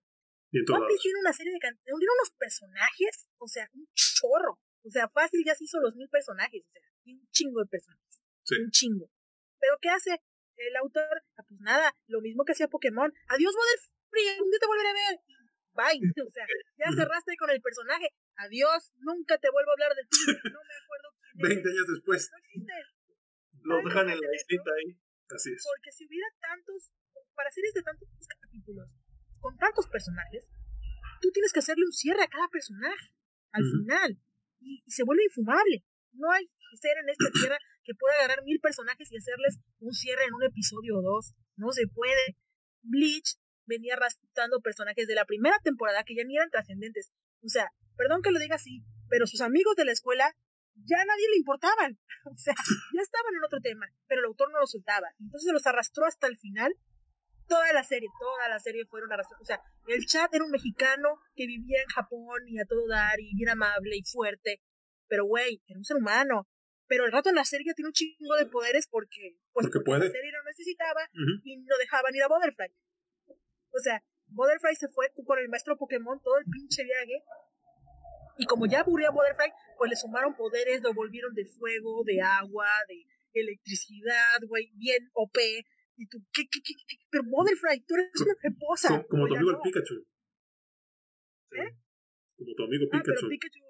[0.53, 4.59] One Piece tiene una serie de tiene unos personajes, o sea, un chorro.
[4.83, 8.23] O sea, fácil ya se hizo los mil personajes, o sea, un chingo de personajes.
[8.51, 9.11] Un chingo.
[9.61, 10.19] Pero ¿qué hace?
[10.61, 13.13] el autor, ah, pues nada, lo mismo que hacía Pokémon.
[13.29, 13.55] Adiós,
[14.11, 15.15] Free, un día te volveré a ver.
[15.73, 16.01] Bye.
[16.27, 16.47] O sea,
[16.77, 18.09] ya cerraste con el personaje.
[18.37, 20.19] Adiós, nunca te vuelvo a hablar de ti.
[20.53, 22.31] No me acuerdo quién 20 años después.
[22.31, 22.73] No existe.
[23.63, 24.99] Lo dejan en la listita ahí.
[25.31, 25.63] Así es.
[25.63, 26.91] Porque si hubiera tantos,
[27.35, 28.09] para series de tantos
[28.41, 28.97] capítulos,
[29.41, 30.51] con tantos personajes,
[31.21, 33.15] tú tienes que hacerle un cierre a cada personaje
[33.53, 34.19] al final.
[34.61, 35.85] Y, y, se vuelve infumable.
[36.13, 40.25] No hay ser en esta tierra que pueda agarrar mil personajes y hacerles un cierre
[40.25, 41.35] en un episodio o dos.
[41.57, 42.37] No se puede.
[42.83, 43.37] Bleach
[43.67, 47.13] venía arrastrando personajes de la primera temporada que ya ni eran trascendentes.
[47.43, 50.35] O sea, perdón que lo diga así, pero sus amigos de la escuela
[50.75, 51.99] ya a nadie le importaban.
[52.31, 55.09] O sea, ya estaban en otro tema, pero el autor no los soltaba.
[55.19, 56.71] Entonces los arrastró hasta el final.
[57.51, 59.43] Toda la serie, toda la serie fueron arrastrados.
[59.43, 63.21] O sea, el chat era un mexicano que vivía en Japón y a todo dar
[63.21, 64.63] y bien amable y fuerte.
[65.09, 66.49] Pero, güey, era un ser humano
[66.91, 70.07] pero el rato en la serie tiene un chingo de poderes porque, pues, porque puede.
[70.07, 71.09] la serie lo necesitaba
[71.45, 72.67] y no dejaban ir a Butterfly.
[73.71, 77.23] O sea, Butterfly se fue con el maestro Pokémon todo el pinche viaje.
[78.39, 82.23] Y como ya aburrió a Butterfly, pues le sumaron poderes, lo volvieron de fuego, de
[82.23, 85.39] agua, de electricidad, güey, bien OP.
[86.01, 86.97] Y tú, ¿qué, qué, qué, qué?
[87.13, 88.89] Pero Butterfly, tú eres una esposa.
[88.89, 89.97] Como, como tu amigo el Pikachu.
[91.61, 91.71] ¿Eh?
[92.41, 93.13] Como tu amigo Pikachu.
[93.13, 93.61] Ah, pero Pikachu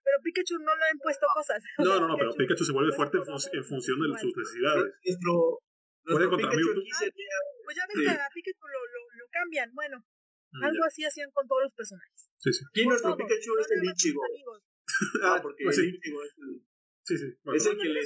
[0.00, 1.58] pero Pikachu no le han puesto cosas.
[1.78, 4.94] No, no, no, pero Pikachu se vuelve fuerte en, función de sus necesidades.
[5.02, 5.58] Nuestro,
[6.06, 6.82] Puede contra Mewtwo.
[6.86, 10.06] Pues ya ves que a Pikachu lo, lo, lo cambian, bueno.
[10.54, 12.30] Mm, algo así hacían con todos los personajes.
[12.38, 12.64] Sí, sí.
[12.72, 14.22] ¿Quién nuestro Pikachu es el Ichigo?
[15.22, 15.82] Ah, porque pues sí.
[15.82, 16.62] el Ichigo es el...
[17.02, 17.26] Sí, sí.
[17.54, 18.00] Es el que le...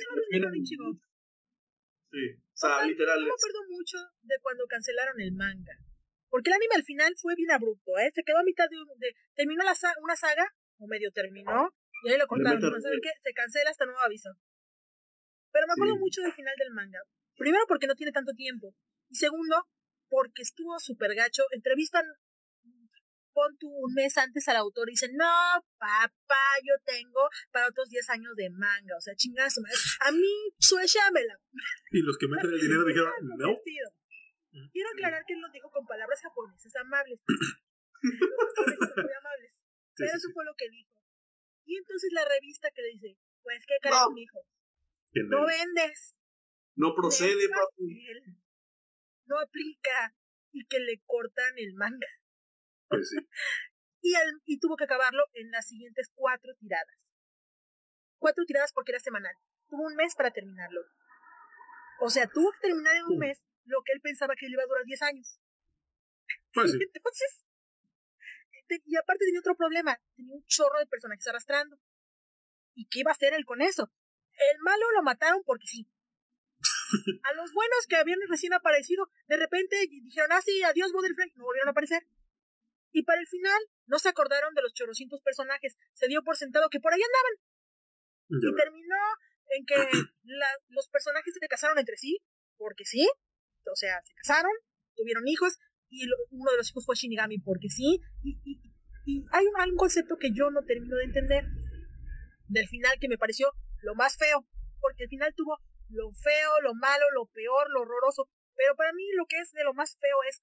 [2.15, 3.19] Sí, o sea, literal.
[3.19, 5.75] Yo me acuerdo mucho de cuando cancelaron el manga.
[6.31, 8.11] Porque el anime al final fue bien abrupto, ¿eh?
[8.15, 8.77] Se quedó a mitad de...
[8.99, 10.47] de terminó la una saga,
[10.79, 12.61] o medio terminó, y ahí lo cortaron.
[12.61, 13.11] ¿Saben qué?
[13.23, 14.31] Se cancela hasta nuevo aviso.
[15.51, 17.01] Pero me acuerdo mucho del final del manga.
[17.37, 18.75] Primero porque no tiene tanto tiempo.
[19.09, 19.67] Y segundo,
[20.09, 21.43] porque estuvo súper gacho.
[21.51, 22.05] Entrevistan,
[23.35, 27.91] pon tu un mes antes al autor y dicen, no, papá, yo tengo para otros
[27.91, 28.97] 10 años de manga.
[28.97, 29.77] O sea, madre.
[30.01, 31.39] A mí, suéchamela.
[31.91, 33.55] Y los que meten el dinero dijeron, no.
[34.73, 37.21] Quiero aclarar que él lo dijo con palabras japonesas amables.
[38.03, 39.53] muy amables.
[39.97, 40.95] Pero eso fue lo que dijo.
[41.67, 44.19] Y entonces la revista que le dice, pues qué carajo, no.
[44.19, 44.47] hijo.
[45.29, 46.15] No vendes.
[46.77, 48.11] No procede, papi.
[49.27, 50.15] No aplica.
[50.53, 52.07] y que le cortan el manga.
[52.97, 53.17] Pues sí.
[54.03, 54.15] y,
[54.45, 57.13] y tuvo que acabarlo en las siguientes cuatro tiradas.
[58.19, 59.35] Cuatro tiradas porque era semanal.
[59.69, 60.81] Tuvo un mes para terminarlo.
[62.01, 64.63] O sea, tuvo que terminar en un mes lo que él pensaba que le iba
[64.63, 65.41] a durar 10 años.
[66.53, 66.79] Pues sí.
[66.95, 67.45] Entonces,
[68.85, 71.79] y aparte tenía otro problema, tenía un chorro de personajes arrastrando.
[72.75, 73.93] ¿Y qué iba a hacer él con eso?
[74.33, 75.89] El malo lo mataron porque sí.
[77.25, 81.45] A los buenos que habían recién aparecido, de repente dijeron, ah, sí, adiós, Butterfly, no
[81.45, 82.07] volvieron a aparecer.
[82.95, 86.71] Y para el final, no se acordaron de los chorrocientos personajes, se dio por sentado
[86.71, 87.35] que por ahí andaban.
[88.31, 88.97] y terminó
[89.51, 89.75] en que
[90.69, 92.21] los personajes se casaron entre sí,
[92.57, 93.09] porque sí,
[93.67, 94.53] o sea, se casaron,
[94.95, 99.77] tuvieron hijos, y uno de los hijos fue Shinigami, porque sí, y, y, hay un
[99.77, 101.45] concepto que yo no termino de entender
[102.47, 103.51] del final que me pareció
[103.83, 104.47] lo más feo,
[104.81, 109.03] porque el final tuvo lo feo, lo malo, lo peor, lo horroroso, pero para mí
[109.17, 110.43] lo que es de lo más feo es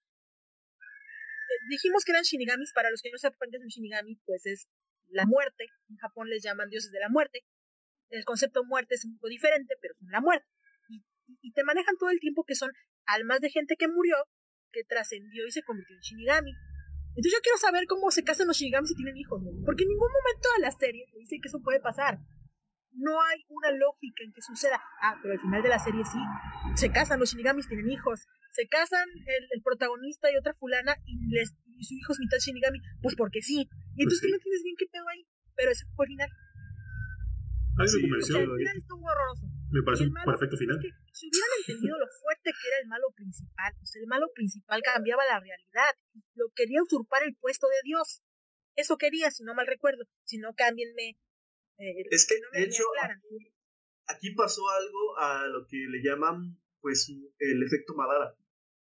[1.70, 4.68] dijimos que eran shinigamis, para los que no sepan qué es un shinigami, pues es
[5.08, 7.46] la muerte, en Japón les llaman dioses de la muerte,
[8.10, 10.48] el concepto muerte es un poco diferente, pero son la muerte,
[11.28, 12.72] y, te manejan todo el tiempo que son
[13.06, 14.16] almas de gente que murió,
[14.72, 16.54] que trascendió y se convirtió en shinigami,
[17.12, 19.52] entonces yo quiero saber cómo se casan los Shinigamis si tienen hijos, ¿no?
[19.66, 22.20] Porque en ningún momento de la serie te dice que eso puede pasar.
[22.94, 24.82] No hay una lógica en que suceda.
[25.02, 26.20] Ah, pero al final de la serie sí.
[26.76, 28.28] Se casan los Shinigamis, tienen hijos.
[28.52, 32.80] Se casan el, protagonista y otra fulana y, les, y su hijo es mitad Shinigami.
[33.02, 33.70] Pues porque sí.
[33.96, 35.26] Y entonces tú no entiendes bien qué pedo ahí.
[35.56, 36.30] Pero ese fue el final.
[36.30, 38.38] A mí me convenció.
[38.38, 39.48] el final estuvo horroroso.
[39.72, 40.76] Me parece un perfecto final.
[40.78, 44.28] Es que si hubieran entendido lo fuerte que era el malo principal, pues el malo
[44.36, 45.96] principal cambiaba la realidad.
[46.36, 48.22] Lo quería usurpar el puesto de Dios.
[48.76, 50.04] Eso quería, si no mal recuerdo.
[50.26, 51.18] Si no, cámbienme.
[51.82, 52.84] Eh, es que, de hecho,
[54.06, 58.36] aquí, pasó algo a lo que le llaman, pues, el efecto Madara.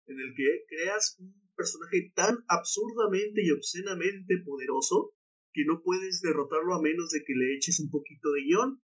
[0.05, 5.13] En el que creas un personaje tan absurdamente y obscenamente poderoso
[5.53, 8.81] que no puedes derrotarlo a menos de que le eches un poquito de guion.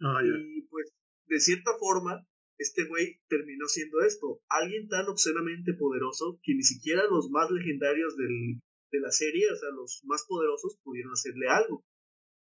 [0.00, 0.92] Ah, y pues
[1.26, 2.26] de cierta forma,
[2.58, 8.16] este güey terminó siendo esto, alguien tan obscenamente poderoso que ni siquiera los más legendarios
[8.16, 8.60] del,
[8.90, 11.84] de la serie, o sea, los más poderosos, pudieron hacerle algo.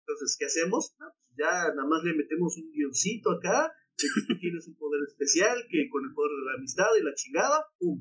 [0.08, 0.96] Entonces, ¿qué hacemos?
[1.04, 4.76] Ah, pues ya nada más le metemos un guioncito acá, de que tú tienes un
[4.80, 8.00] poder especial, que con el poder de la amistad y la chingada, ¡pum!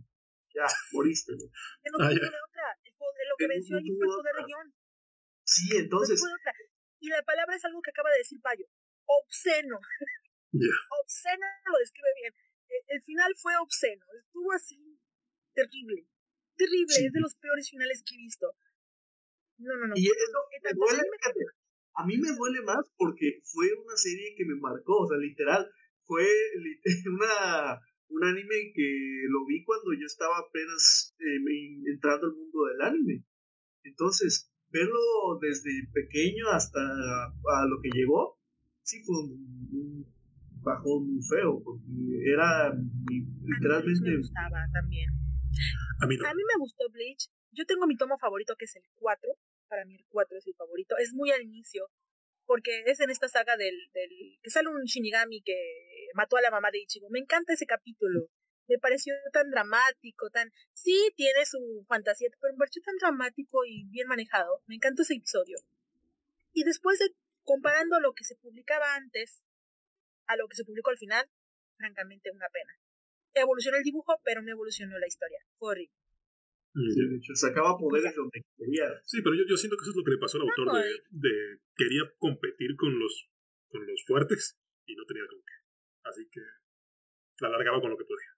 [0.55, 0.63] Ya,
[0.95, 1.35] moriste.
[1.35, 2.67] No ah, otra.
[3.27, 4.67] lo que venció allí fue el poder de guion.
[5.43, 6.23] Sí, entonces.
[6.99, 8.65] y la palabra es algo que acaba de decir Payo.
[9.03, 9.79] Obsceno.
[11.03, 12.33] Obsceno lo describe bien.
[12.71, 14.05] E, el, final fue obsceno.
[14.17, 14.97] Estuvo así
[15.53, 16.07] terrible.
[16.55, 16.95] Terrible.
[16.95, 18.55] Es de los peores finales que he visto.
[19.59, 19.93] No, no, no.
[19.95, 21.03] Y eso me duele,
[21.97, 25.01] a mí me duele más porque fue una serie que me marcó.
[25.01, 25.67] O sea, literal.
[26.05, 26.23] Fue
[27.11, 32.81] una, un anime que lo vi cuando yo estaba apenas eh, entrando al mundo del
[32.81, 33.25] anime.
[33.83, 38.39] Entonces, verlo desde pequeño hasta a lo que llegó,
[38.83, 40.05] sí fue un,
[40.61, 41.83] bajón muy feo, porque
[42.25, 42.73] era
[43.43, 43.99] literalmente...
[43.99, 45.09] A mí me gustaba también.
[46.01, 47.29] A mí, a mí me gustó Bleach.
[47.53, 49.29] Yo tengo mi tomo favorito que es el 4.
[49.67, 50.97] Para mí el 4 es el favorito.
[50.97, 51.89] Es muy al inicio,
[52.45, 56.51] porque es en esta saga del, del que sale un Shinigami que mató a la
[56.51, 57.09] mamá de Ichigo.
[57.09, 58.29] Me encanta ese capítulo.
[58.67, 60.51] Me pareció tan dramático, tan...
[60.73, 64.61] Sí, tiene su fantasía, pero me pareció tan dramático y bien manejado.
[64.67, 65.57] Me encantó ese episodio.
[66.53, 69.45] Y después de comparando lo que se publicaba antes
[70.27, 71.29] a lo que se publicó al final,
[71.77, 72.77] francamente una pena.
[73.33, 75.39] Evolucionó el dibujo, pero no evolucionó la historia.
[75.59, 75.95] Horrible.
[76.77, 78.85] Sí, sacaba poderes donde quería.
[79.05, 80.85] Sí, pero yo, yo siento que eso es lo que le pasó al autor de,
[81.09, 81.33] de,
[81.75, 83.29] quería competir con los
[83.67, 85.55] con los fuertes y no tenía con qué.
[86.03, 86.41] Así que
[87.39, 88.31] la alargaba con lo que podía.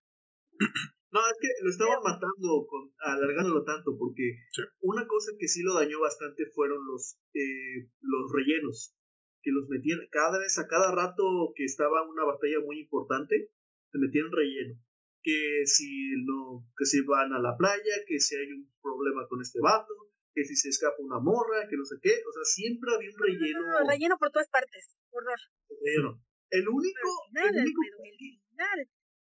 [1.12, 4.46] No, es que lo estaban matando, con, alargándolo tanto, porque
[4.82, 8.94] una cosa que sí lo dañó bastante fueron los, eh, los rellenos
[9.42, 13.50] que los metían cada vez, a cada rato que estaba una batalla muy importante,
[13.92, 14.80] se metían relleno.
[15.22, 19.42] Que si no, que se van a la playa, que si hay un problema con
[19.42, 19.94] este vato,
[20.34, 23.20] que si se escapa una morra, que no sé qué, o sea, siempre había un
[23.20, 23.60] relleno.
[23.60, 25.40] No, relleno por todas partes, horror.
[25.68, 26.24] Relleno.
[26.50, 27.10] El único.
[27.36, 28.80] el, único el, final.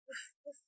[0.07, 0.61] Uf, uf,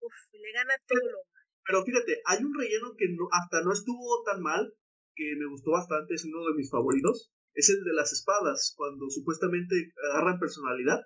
[0.00, 1.18] uf, le gana todo lo
[1.64, 4.72] Pero fíjate, hay un relleno que no, hasta no estuvo tan mal,
[5.14, 9.08] que me gustó bastante, es uno de mis favoritos, es el de las espadas, cuando
[9.08, 11.00] supuestamente agarran personalidad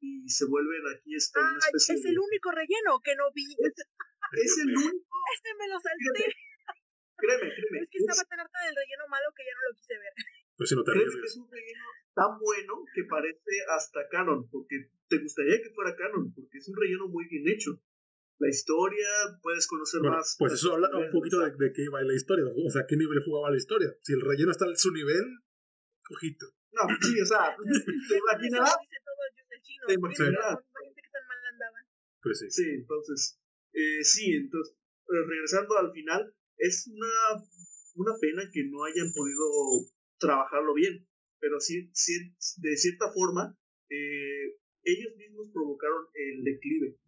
[0.00, 3.46] y se vuelven aquí esta una especie es el único relleno que no vi.
[3.48, 5.16] Es, el único.
[5.34, 6.34] Este me lo salté.
[7.16, 7.78] Créeme, créeme.
[7.82, 10.12] Es que estaba tan harta del relleno malo que ya no lo quise ver.
[10.56, 11.86] Pues si no te créeme es un relleno
[12.18, 16.74] tan bueno que parece hasta canon, porque te gustaría que fuera canon, porque es un
[16.74, 17.80] relleno muy bien hecho.
[18.40, 19.08] la historia,
[19.42, 20.36] puedes conocer más.
[20.38, 23.22] Pues eso habla un poquito de, de, qué va la historia, o sea, qué nivel
[23.24, 23.94] jugaba la historia.
[24.02, 25.24] Si el relleno está en su nivel,
[26.10, 26.46] ojito.
[26.72, 27.56] No, sí, o sea,
[28.08, 28.76] ¿te imaginarás?
[29.86, 30.58] ¿Te imaginarás?
[32.22, 32.50] Pues sí.
[32.50, 33.40] Sí, entonces,
[33.72, 37.44] eh, sí, entonces, regresando al final, es una,
[37.94, 39.44] una pena que no hayan podido
[40.18, 41.06] trabajarlo bien,
[41.40, 43.56] pero sí, sí de cierta forma,
[43.88, 46.98] eh, ellos mismos provocaron el declive,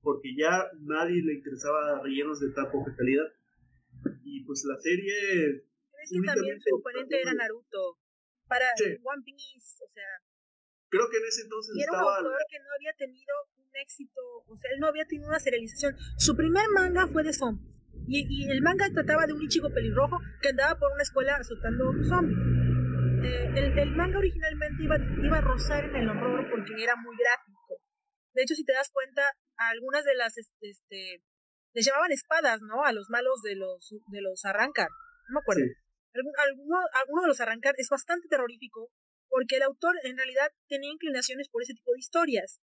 [0.00, 3.26] porque ya nadie le interesaba rellenos de tan poca calidad.
[4.24, 5.64] Y pues la serie...
[6.02, 7.98] Es que también su oponente era Naruto,
[8.46, 8.66] para
[9.02, 10.29] One Piece, o sea...
[10.90, 14.56] Creo que en ese entonces era un autor que no había tenido un éxito, o
[14.58, 15.96] sea, él no había tenido una serialización.
[16.18, 17.80] Su primer manga fue de zombies.
[18.08, 22.38] Y, el manga trataba de un Ichigo pelirrojo que andaba por una escuela azotando zombies.
[23.22, 27.78] Eh, el, manga originalmente iba, iba a rozar en el horror porque era muy gráfico.
[28.34, 29.22] De hecho, si te das cuenta,
[29.56, 31.22] algunas de las, este, este
[31.72, 32.84] les llamaban espadas, ¿no?
[32.84, 34.88] A los malos de los, de los arrancar.
[35.28, 35.62] No me acuerdo.
[36.12, 38.90] Alguno, alguno de los arrancar es bastante terrorífico
[39.30, 42.60] porque el autor en realidad tenía inclinaciones por ese tipo de historias.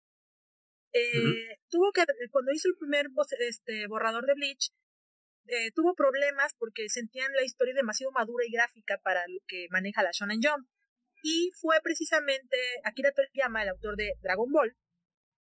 [0.94, 3.08] Eh, tuvo que, cuando hizo el primer
[3.40, 4.72] este, borrador de Bleach,
[5.48, 10.02] eh, tuvo problemas porque sentían la historia demasiado madura y gráfica para lo que maneja
[10.02, 10.68] la Shonen Jump.
[11.22, 14.76] Y fue precisamente Akira Toriyama, el autor de Dragon Ball,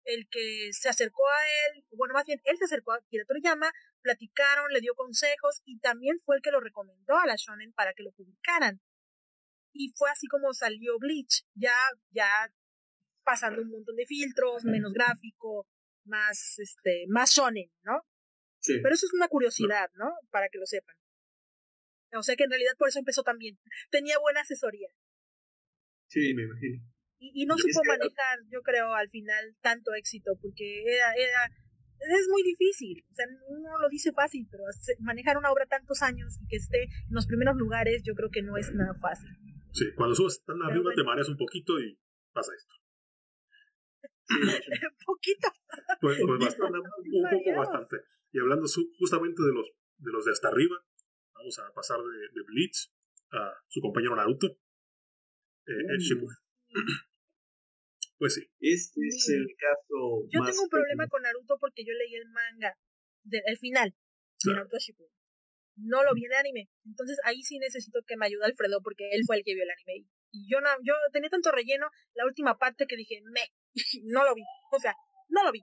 [0.05, 3.71] el que se acercó a él, bueno, más bien él se acercó a Akira Toriyama,
[4.01, 7.93] platicaron, le dio consejos y también fue el que lo recomendó a la Shonen para
[7.93, 8.81] que lo publicaran.
[9.71, 11.73] Y fue así como salió Bleach, ya,
[12.11, 12.27] ya
[13.23, 15.67] pasando un montón de filtros, menos gráfico,
[16.05, 18.01] más, este, más shonen, ¿no?
[18.65, 20.11] Pero eso es una curiosidad, ¿no?
[20.31, 20.95] Para que lo sepan.
[22.13, 23.59] O sea que en realidad por eso empezó también.
[23.89, 24.89] Tenía buena asesoría.
[26.07, 26.83] Sí, me imagino.
[27.21, 31.51] Y, no supo manejar, yo creo, al final tanto éxito, porque era, era,
[31.99, 33.05] es muy difícil.
[33.11, 34.63] O sea, uno lo dice fácil, pero
[34.99, 38.41] manejar una obra tantos años y que esté en los primeros lugares, yo creo que
[38.41, 39.29] no es nada fácil.
[39.71, 41.97] Sí, cuando subes tan arriba te mareas un poquito y
[42.33, 42.73] pasa esto.
[44.29, 45.47] un poquito.
[46.01, 47.97] Pues, pues bastante, un poco bastante.
[48.31, 48.67] Y hablando
[48.97, 50.75] justamente de los, de los de hasta arriba,
[51.33, 52.91] vamos a pasar de, de Blitz
[53.31, 54.47] a su compañero Naruto.
[55.65, 55.97] Eh,
[58.17, 58.41] Pues sí.
[58.59, 60.27] Este es el caso.
[60.29, 62.77] Yo tengo un problema con Naruto porque yo leí el manga,
[63.31, 63.95] el final
[64.43, 65.18] de Naruto Shippuden.
[65.81, 66.69] No lo vi en anime.
[66.85, 69.71] Entonces ahí sí necesito que me ayude Alfredo porque él fue el que vio el
[69.71, 70.07] anime.
[70.31, 73.41] Y yo, no, yo tenía tanto relleno la última parte que dije, me,
[74.03, 74.43] no lo vi.
[74.71, 74.93] O sea,
[75.29, 75.61] no lo vi.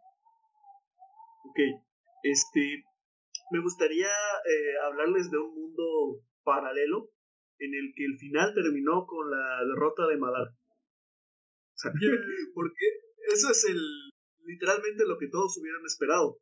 [1.45, 1.59] Ok.
[2.23, 2.85] Este,
[3.51, 7.11] me gustaría eh, hablarles de un mundo paralelo
[7.59, 10.51] en el que el final terminó con la derrota de Madara.
[12.55, 12.87] porque
[13.33, 13.81] eso es el
[14.45, 16.39] literalmente lo que todos hubieran esperado.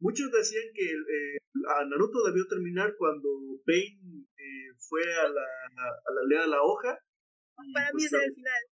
[0.00, 1.38] Muchos decían que eh,
[1.68, 3.28] a Naruto debió terminar cuando
[3.66, 6.98] Pain eh, fue a la, a la aldea de la hoja.
[7.74, 8.62] Para mí pues ese era el final.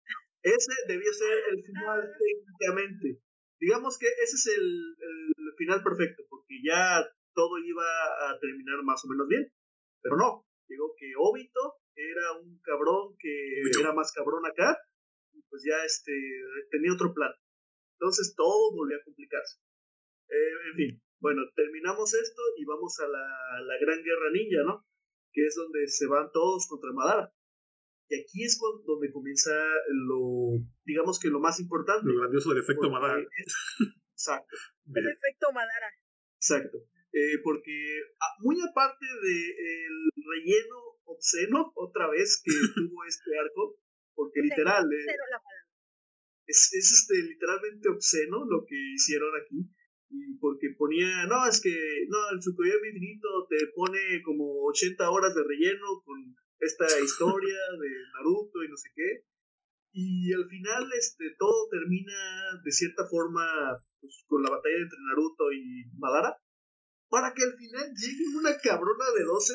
[0.42, 3.20] Ese debió ser el final técnicamente
[3.60, 7.02] digamos que ese es el, el, final perfecto, porque ya
[7.34, 7.82] todo iba
[8.30, 9.52] a terminar más o menos bien,
[10.00, 14.78] pero no, llegó que Obito era un cabrón que era más cabrón acá,
[15.32, 16.12] y pues ya este
[16.70, 17.32] tenía otro plan.
[17.98, 19.58] Entonces todo volvió a complicarse.
[20.28, 24.86] Eh, en fin, bueno, terminamos esto y vamos a la, la gran guerra ninja, ¿no?
[25.32, 27.32] Que es donde se van todos contra Madara.
[28.08, 29.52] Y aquí es cuando, donde comienza
[29.88, 32.06] lo, digamos que lo más importante.
[32.06, 33.20] Lo grandioso del efecto Madara.
[34.12, 34.56] exacto.
[34.94, 35.90] El efecto Madara.
[36.36, 36.78] Exacto.
[37.12, 37.72] Eh, porque
[38.20, 43.78] ah, muy aparte del relleno obsceno, otra vez que tuvo este arco,
[44.14, 45.06] porque literal eh,
[46.46, 49.68] es, es este, literalmente obsceno lo que hicieron aquí.
[50.40, 51.74] Porque ponía, no, es que,
[52.08, 57.90] no, el Tsukuyomi infinito te pone como 80 horas de relleno con esta historia de
[58.14, 59.24] Naruto y no sé qué.
[59.92, 63.42] Y al final este, todo termina de cierta forma
[64.00, 66.36] pues, con la batalla entre Naruto y Madara.
[67.08, 69.54] Para que al final llegue una cabrona de 12,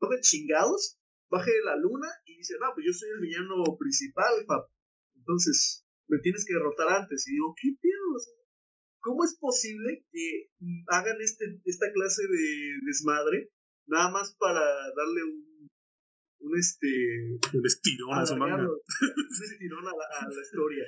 [0.00, 4.32] 12 chingados, baje de la luna y dice, no, pues yo soy el villano principal,
[4.46, 4.72] papá.
[5.14, 7.28] Entonces, me tienes que derrotar antes.
[7.28, 8.43] Y digo, ¿qué pedo?
[9.04, 10.48] ¿Cómo es posible que
[10.88, 13.52] hagan este, esta clase de desmadre
[13.86, 14.64] nada más para
[14.96, 15.54] darle un
[16.44, 16.88] un este
[17.56, 20.84] un estirón a su manga un estirón a la, a la historia.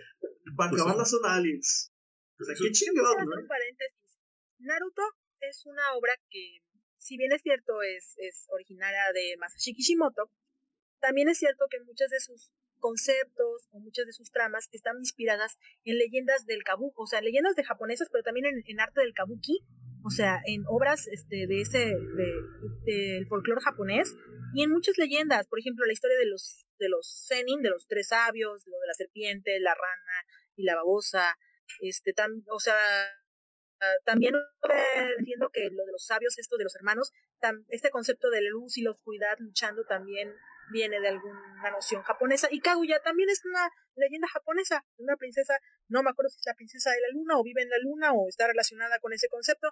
[0.56, 1.92] Para pues acabarla son aliens.
[2.38, 3.48] O sea qué chingado ¿no?
[3.48, 4.20] paréntesis.
[4.58, 5.02] Naruto
[5.40, 6.60] es una obra que
[6.98, 10.30] si bien es cierto es, es originaria de Masashi Kishimoto
[11.00, 15.58] también es cierto que muchos de sus conceptos o muchas de sus tramas están inspiradas
[15.84, 19.60] en leyendas del kabuki, o sea, leyendas de japonesas, pero también en, arte del kabuki,
[20.04, 21.92] o sea, en obras este, de ese,
[22.84, 24.14] del folclore japonés
[24.54, 27.86] y en muchas leyendas, por ejemplo, la historia de los, de los Zenin, de los
[27.86, 31.36] tres sabios, lo de la serpiente, la rana y la babosa,
[31.80, 32.74] este, tan, o sea,
[34.04, 34.34] también
[35.18, 37.12] entiendo que lo de los sabios, esto de los hermanos,
[37.68, 40.32] este concepto de la luz y la oscuridad luchando también
[40.70, 42.48] viene de alguna noción japonesa.
[42.50, 45.58] Y Kaguya también es una leyenda japonesa, una princesa,
[45.88, 48.12] no me acuerdo si es la princesa de la luna o vive en la luna
[48.12, 49.68] o está relacionada con ese concepto.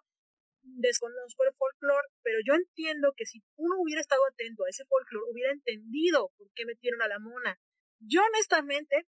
[0.63, 5.31] Desconozco el folclore, pero yo entiendo que si uno hubiera estado atento a ese folclore,
[5.31, 7.59] hubiera entendido por qué metieron a la mona.
[8.01, 9.07] Yo honestamente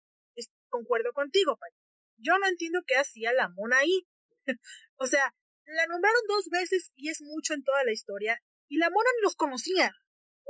[0.71, 1.69] concuerdo contigo, Pai.
[2.17, 4.07] Yo no entiendo qué hacía la mona ahí.
[4.95, 8.89] o sea, la nombraron dos veces y es mucho en toda la historia, y la
[8.89, 9.93] mona ni los conocía.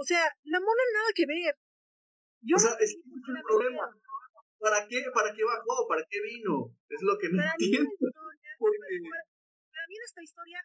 [0.02, 1.54] O sea, la mona nada que ver.
[2.42, 3.86] Yo o sea, es un problema.
[4.58, 5.86] ¿Para qué, ¿Para qué bajó?
[5.88, 6.74] ¿Para qué vino?
[6.90, 7.86] Es lo que no entiendo.
[8.10, 10.58] para, mí en esta historia,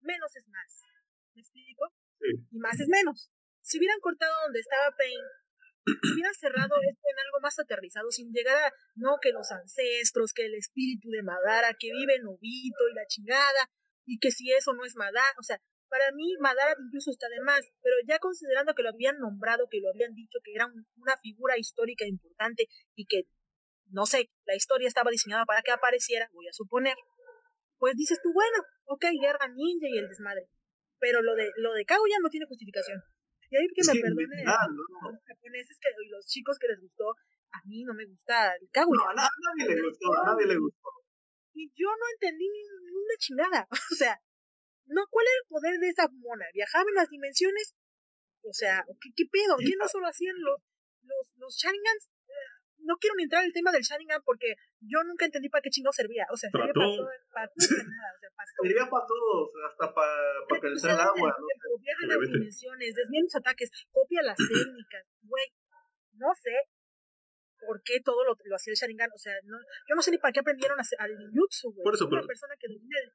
[0.00, 0.86] menos es más.
[1.34, 1.90] ¿Me explico?
[2.22, 3.32] Y más es menos.
[3.62, 5.26] Si hubieran cortado donde estaba Pain,
[6.14, 10.46] hubieran cerrado esto en algo más aterrizado, sin llegar a, no, que los ancestros, que
[10.46, 13.70] el espíritu de Madara, que vive en Obito y la chingada,
[14.06, 17.40] y que si eso no es Madara, o sea, para mí, Madara incluso está de
[17.40, 20.66] más, pero ya considerando que lo habían nombrado, que lo habían dicho, que era
[20.96, 23.24] una figura histórica importante y que,
[23.90, 26.96] no sé, la historia estaba diseñada para que apareciera, voy a suponer,
[27.78, 30.48] pues dices tú, bueno, ok, guerra ninja y el desmadre.
[30.98, 33.00] Pero lo de, lo de Kaguya no tiene justificación.
[33.50, 37.10] Y ahí que me perdone los japoneses que, y los chicos que les gustó,
[37.50, 39.04] a mí no me gusta el Kaguya.
[39.04, 40.90] No, a nadie le gustó, a nadie le gustó.
[41.54, 43.68] Y yo no entendí ni una chingada.
[43.92, 44.20] O sea,
[44.88, 46.46] no, ¿cuál era el poder de esa mona?
[46.52, 47.74] ¿Viajaba en las dimensiones?
[48.42, 49.56] O sea, ¿qué, qué pedo?
[49.58, 50.60] ¿Qué no solo hacían los,
[51.02, 52.08] los, los Sharingans?
[52.28, 55.62] Eh, no quiero ni entrar en el tema del Sharingan porque yo nunca entendí para
[55.62, 56.26] qué chingo servía.
[56.30, 58.08] O sea, servía para todo, para todo, nada.
[58.14, 58.62] O sea, para todo.
[58.64, 60.16] Servía para todos, hasta para,
[60.48, 61.36] para calentar el agua.
[61.36, 61.78] ¿no?
[61.80, 65.46] Viaja en las dimensiones, desvía los ataques, copia las técnicas, güey.
[66.14, 66.54] No sé,
[67.60, 69.10] por qué todo lo, lo hacía el Sharingan.
[69.14, 71.84] O sea, no, yo no sé ni para qué aprendieron al ninjutsu, güey.
[71.84, 73.12] Por eso, Una persona que domina el,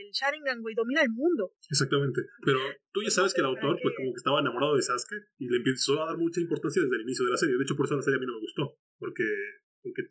[0.00, 1.52] el, Sharingan, güey, domina el mundo.
[1.70, 2.22] Exactamente.
[2.44, 2.58] Pero
[2.92, 5.58] tú ya sabes que el autor, pues como que estaba enamorado de Sasuke y le
[5.58, 7.56] empezó a dar mucha importancia desde el inicio de la serie.
[7.56, 8.78] De hecho, por eso la serie a mí no me gustó.
[8.98, 9.26] Porque,
[9.82, 10.02] porque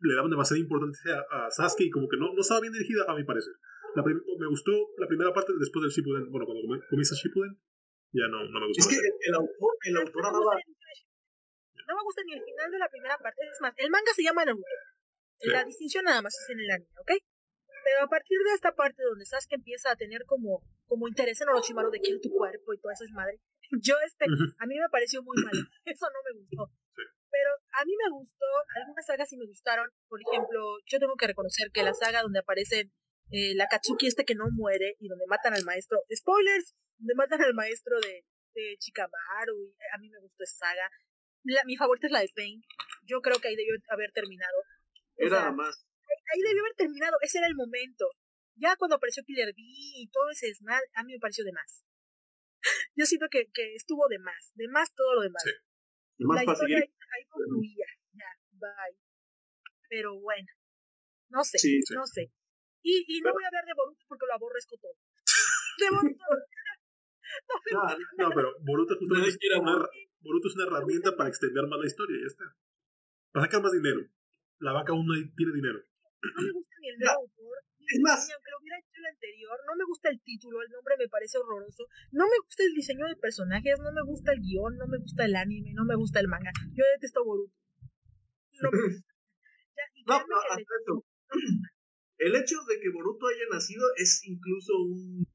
[0.00, 3.04] le daban demasiada importancia a, a Sasuke y como que no, no estaba bien dirigida,
[3.06, 3.54] a mi parecer.
[3.94, 6.30] La me gustó la primera parte después del Shippuden.
[6.30, 7.56] Bueno, cuando comienza Shippuden,
[8.12, 8.84] ya no, no me gustó.
[8.84, 10.22] Es que el, autor, el autor
[11.86, 13.46] no me gusta ni el final de la primera parte.
[13.46, 14.66] Es más, el manga se llama Naruto.
[15.40, 17.12] La distinción nada más es en el anime, ¿ok?
[17.84, 21.48] Pero a partir de esta parte donde Sasuke empieza a tener como, como interés en
[21.48, 23.40] Orochimaru de quiero tu cuerpo y toda esa es madre,
[23.82, 25.52] yo este, a mí me pareció muy mal.
[25.84, 26.72] Eso no me gustó.
[27.30, 28.46] Pero a mí me gustó,
[28.76, 29.90] algunas sagas sí me gustaron.
[30.08, 32.90] Por ejemplo, yo tengo que reconocer que la saga donde aparece
[33.30, 37.42] eh, la Katsuki este que no muere y donde matan al maestro, spoilers, donde matan
[37.42, 38.24] al maestro de,
[38.54, 40.90] de Chikamaru, y a mí me gustó esa saga
[41.64, 42.62] mi favorita es la de Pain.
[43.04, 44.56] Yo creo que ahí debió haber terminado.
[45.16, 45.86] Era más.
[46.32, 47.16] Ahí, debió haber terminado.
[47.22, 48.10] Ese era el momento.
[48.56, 51.84] Ya cuando apareció Killer B y todo ese mal, a mí me pareció de más.
[52.96, 54.52] Yo siento que, que estuvo de más.
[54.54, 55.44] De más todo lo demás.
[56.18, 57.86] la historia ahí, concluía.
[58.12, 58.98] Ya, bye.
[59.88, 60.48] Pero bueno.
[61.28, 61.58] No sé,
[61.94, 62.30] no sé.
[62.82, 64.94] Y, y no voy a hablar de Boruto porque lo aborrezco todo.
[65.78, 66.24] De Boruto.
[67.72, 69.90] no, no, pero Boruto justamente quiere amar
[70.26, 72.44] Boruto es una herramienta para extender más la historia ya está.
[73.32, 74.00] Para sacar más dinero.
[74.58, 75.84] La vaca aún no tiene dinero.
[76.22, 77.56] No me gusta ni el nuevo autor.
[77.86, 80.94] Es más, aunque lo hubiera hecho el anterior, no me gusta el título, el nombre
[80.98, 81.86] me parece horroroso.
[82.10, 85.24] No me gusta el diseño de personajes, no me gusta el guion, no me gusta
[85.24, 86.50] el anime, no me gusta el manga.
[86.74, 87.54] Yo detesto Boruto.
[88.62, 89.12] No me gusta.
[90.06, 91.04] no, no,
[92.18, 95.26] el hecho de que Boruto haya nacido es incluso un,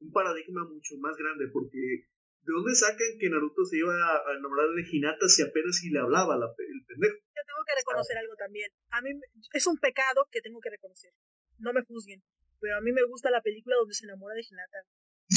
[0.00, 2.08] un paradigma mucho más grande porque
[2.42, 6.00] ¿De dónde sacan que Naruto se iba a enamorar de Hinata si apenas si le
[6.00, 7.14] hablaba la, el pendejo?
[7.14, 8.68] Yo tengo que reconocer algo también.
[8.90, 9.10] A mí
[9.52, 11.14] es un pecado que tengo que reconocer.
[11.58, 12.22] No me juzguen.
[12.58, 14.82] Pero a mí me gusta la película donde se enamora de Hinata.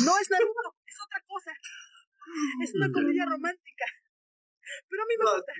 [0.03, 1.53] No es Naruto, es otra cosa.
[2.63, 3.85] Es una comedia romántica.
[4.89, 5.53] Pero a mí me gusta.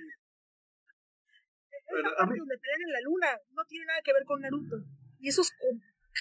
[1.86, 4.82] Esa parte donde pelean en la luna no tiene nada que ver con Naruto.
[5.20, 5.52] Y esos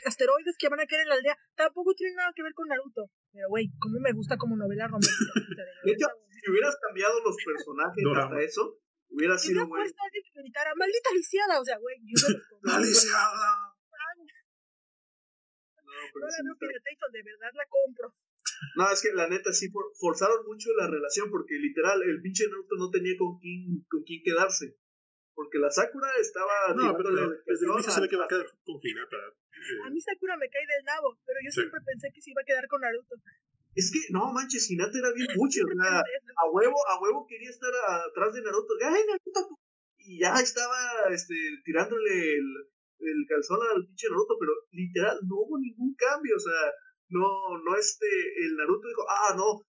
[0.04, 3.10] asteroides que van a caer en la aldea tampoco tienen nada que ver con Naruto.
[3.32, 5.32] Pero, güey, ¿cómo me gusta como novela romántica?
[5.84, 8.80] de hecho, si hubieras cambiado los personajes hasta eso,
[9.10, 9.84] hubiera sido bueno.
[9.84, 12.16] puesto alguien que gritara, maldita lisiada, o sea, güey, yo
[12.64, 13.76] ¡La lisiada!
[15.86, 18.12] No, pero no, no, Piratation, de verdad la compro.
[18.76, 22.76] No, es que la neta sí forzaron mucho la relación porque literal el pinche Naruto
[22.76, 24.78] no tenía con quién, con quién quedarse.
[25.36, 26.74] Porque la Sakura estaba.
[26.74, 27.12] No, pero
[27.46, 29.20] desde el inicio se ve que va a quedar con Hinata.
[29.86, 32.46] A mí Sakura me cae del nabo, pero yo siempre pensé que se iba a
[32.46, 33.16] quedar con Naruto.
[33.76, 37.50] Es que, no manches, Hinata era bien mucho, o sea, a huevo, a huevo quería
[37.50, 37.72] estar
[38.08, 38.74] atrás de Naruto.
[38.82, 39.60] ¡Ay, Naruto!
[40.00, 42.48] Y ya estaba este, tirándole el,
[43.00, 46.72] el calzón al pinche Naruto, pero literal, no hubo ningún cambio, o sea,
[47.10, 48.08] no, no este,
[48.46, 49.66] el Naruto dijo, ah, no,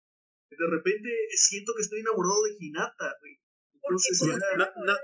[0.49, 3.42] de repente siento que estoy enamorado de Hinata, güey.
[3.83, 4.21] Entonces,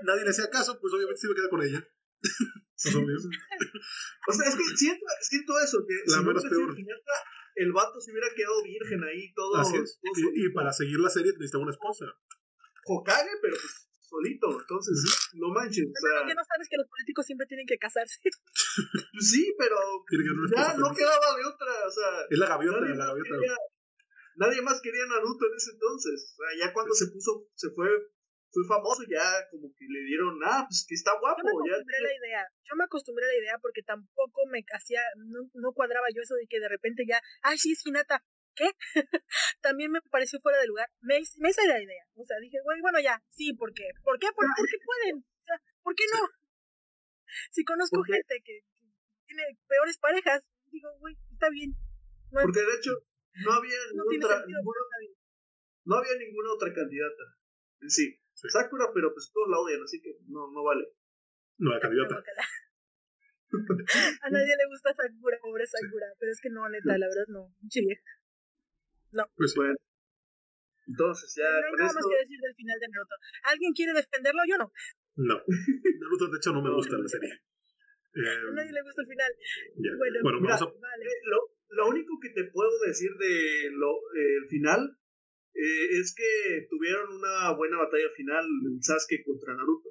[0.02, 1.88] nadie le hacía caso, pues obviamente se iba a quedar con ella.
[4.28, 6.78] o sea, es que siento, siento eso, que la si menos peor.
[6.78, 7.16] Hinata,
[7.56, 9.56] el vato se hubiera quedado virgen ahí todo.
[9.56, 10.00] Así es.
[10.34, 12.06] y, para seguir la serie necesitaba una esposa.
[12.86, 15.86] Hokage, pero pues solito, entonces no manches.
[15.86, 18.18] O sea, que no sabes que los políticos siempre tienen que casarse.
[18.24, 19.76] Pues sí, pero
[20.56, 22.26] ya no quedaba de otra, o sea.
[22.30, 23.36] Es la gaviota, la gaviota.
[24.36, 26.34] nadie más quería Naruto en ese entonces.
[26.34, 27.88] O sea, ya cuando se puso, se fue
[28.52, 31.38] fue famoso, ya como que le dieron, ah, pues que está guapo.
[31.38, 34.64] Yo me acostumbré a la idea, yo me acostumbré a la idea porque tampoco me
[34.74, 38.24] hacía, no, no cuadraba yo eso de que de repente ya, ay, sí, es Hinata,
[38.54, 38.70] ¿qué?
[39.60, 40.90] También me pareció fuera de lugar.
[41.00, 43.90] Me, me hice la idea, o sea, dije, güey, bueno, ya, sí, ¿por qué?
[44.02, 44.28] ¿Por qué?
[44.34, 45.22] ¿Por, qué pueden?
[45.22, 46.26] O sea, ¿por qué no?
[47.52, 48.66] Si conozco gente que,
[49.26, 51.70] tiene peores parejas, digo, güey, está bien.
[52.32, 52.90] porque de hecho,
[53.46, 54.44] no había ninguna,
[55.84, 57.38] no había ninguna otra candidata.
[57.86, 60.88] Sí, Sakura, pero pues todos la odian, así que no, no vale.
[61.58, 62.16] No, la candidata.
[64.22, 67.52] a nadie le gusta Sakura, pobre Sakura, pero es que no, neta, la verdad no,
[67.68, 68.00] chile.
[69.12, 69.24] No.
[69.36, 69.74] Pues bueno.
[70.86, 71.44] Entonces ya.
[71.44, 73.14] No hay nada más que decir del final de Naruto.
[73.44, 74.42] ¿Alguien quiere defenderlo?
[74.48, 74.72] Yo no.
[75.16, 75.36] No.
[75.36, 77.30] Naruto, de hecho, no me gusta la serie.
[77.34, 79.32] a nadie le gusta el final.
[79.98, 81.04] Bueno, bueno mira, vale.
[81.04, 81.38] Eh, lo,
[81.68, 84.99] lo, único que te puedo decir de lo, eh, el final
[85.54, 88.46] eh, es que tuvieron una buena batalla final
[88.80, 89.90] Sasuke contra Naruto.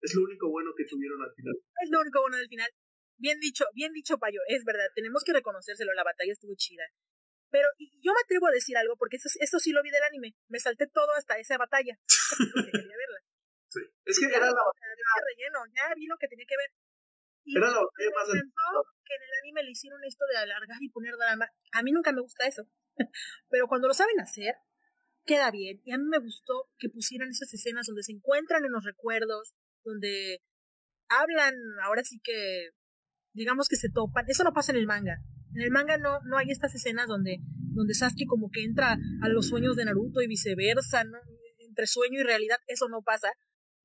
[0.00, 1.54] Es lo único bueno que tuvieron al final.
[1.82, 2.70] Es lo único bueno del final.
[3.16, 4.40] Bien dicho, bien dicho, Payo.
[4.48, 5.92] Es verdad, tenemos que reconocérselo.
[5.94, 6.84] La batalla estuvo chida.
[7.50, 7.68] Pero
[8.02, 10.34] yo me atrevo a decir algo, porque eso, eso sí lo vi del anime.
[10.48, 11.96] Me salté todo hasta esa batalla.
[12.54, 13.20] porque quería verla.
[13.68, 13.80] Sí.
[14.04, 15.24] Es que era la batalla.
[15.24, 16.70] relleno, ya vi lo que tenía que ver.
[17.44, 18.28] Y era la batalla más.
[19.04, 21.48] que en el anime le hicieron esto de alargar y poner drama.
[21.72, 22.66] A mí nunca me gusta eso.
[23.48, 24.54] Pero cuando lo saben hacer,
[25.24, 25.80] queda bien.
[25.84, 29.54] Y a mí me gustó que pusieran esas escenas donde se encuentran en los recuerdos,
[29.84, 30.40] donde
[31.08, 31.54] hablan,
[31.84, 32.70] ahora sí que,
[33.32, 34.24] digamos que se topan.
[34.28, 35.18] Eso no pasa en el manga.
[35.54, 37.38] En el manga no, no hay estas escenas donde,
[37.74, 41.18] donde Sasuke como que entra a los sueños de Naruto y viceversa, ¿no?
[41.58, 43.32] Entre sueño y realidad, eso no pasa.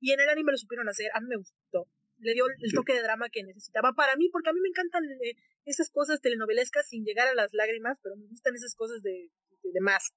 [0.00, 1.86] Y en el anime lo supieron hacer, a mí me gustó.
[2.18, 5.04] Le dio el toque de drama que necesitaba para mí, porque a mí me encantan
[5.04, 5.34] eh,
[5.64, 9.30] esas cosas telenovelescas sin llegar a las lágrimas, pero me gustan esas cosas de,
[9.62, 10.12] de más.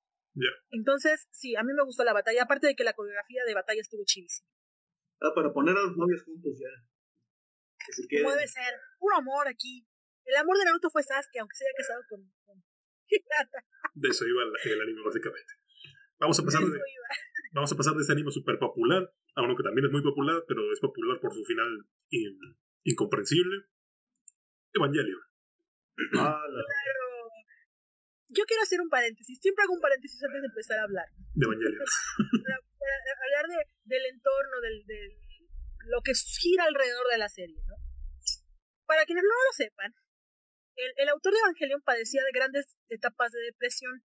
[0.72, 3.82] Entonces, sí, a mí me gustó la batalla, aparte de que la coreografía de batalla
[3.82, 4.50] estuvo chidísima.
[5.22, 6.74] Ah, para poner a los novios juntos ya.
[7.86, 9.86] Que se Como debe ser, puro amor aquí.
[10.26, 12.22] El amor de Naruto fue Sasuke, aunque se haya casado con...
[13.94, 15.54] de eso iba el, anime, básicamente.
[16.20, 16.80] Vamos a pasar de,
[17.54, 20.44] vamos a pasar de este anime súper popular a uno que también es muy popular,
[20.48, 21.86] pero es popular por su final
[22.84, 23.68] incomprensible.
[24.74, 25.22] Evangelion.
[26.18, 26.64] Ah, la
[28.34, 31.08] yo quiero hacer un paréntesis, siempre hago un paréntesis antes de empezar a hablar.
[31.34, 31.86] De Evangelion.
[32.42, 35.12] para, hablar de, del entorno, del, del,
[35.90, 37.76] lo que gira alrededor de la serie, ¿no?
[38.86, 39.96] Para quienes no lo sepan,
[40.76, 44.04] el, el autor de Evangelion padecía de grandes etapas de depresión.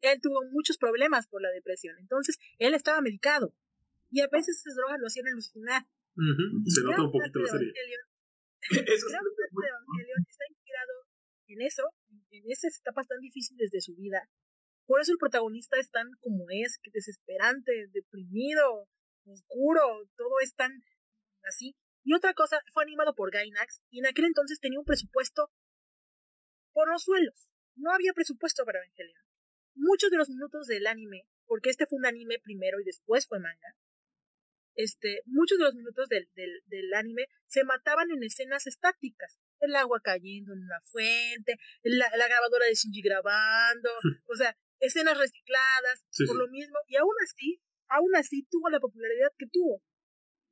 [0.00, 3.54] Él tuvo muchos problemas por la depresión, entonces él estaba medicado.
[4.10, 5.86] Y a veces esas drogas lo hacían alucinar.
[6.66, 7.72] Se nota un poquito la serie.
[8.70, 10.92] Eso es Evangelion está inspirado
[11.48, 11.82] en eso,
[12.32, 14.28] en esas etapas tan difíciles de su vida.
[14.86, 18.88] Por eso el protagonista es tan como es, desesperante, deprimido,
[19.24, 20.72] oscuro, todo es tan
[21.44, 21.76] así.
[22.04, 25.50] Y otra cosa, fue animado por Gainax y en aquel entonces tenía un presupuesto
[26.72, 27.52] por los suelos.
[27.76, 29.22] No había presupuesto para Evangelion.
[29.74, 33.38] Muchos de los minutos del anime, porque este fue un anime primero y después fue
[33.38, 33.76] manga,
[34.74, 39.74] este, muchos de los minutos del, del, del anime se mataban en escenas estáticas el
[39.76, 43.90] agua cayendo en una fuente, la, la grabadora de Shinji grabando,
[44.26, 49.32] o sea, escenas recicladas, por lo mismo, y aún así, aún así tuvo la popularidad
[49.38, 49.82] que tuvo.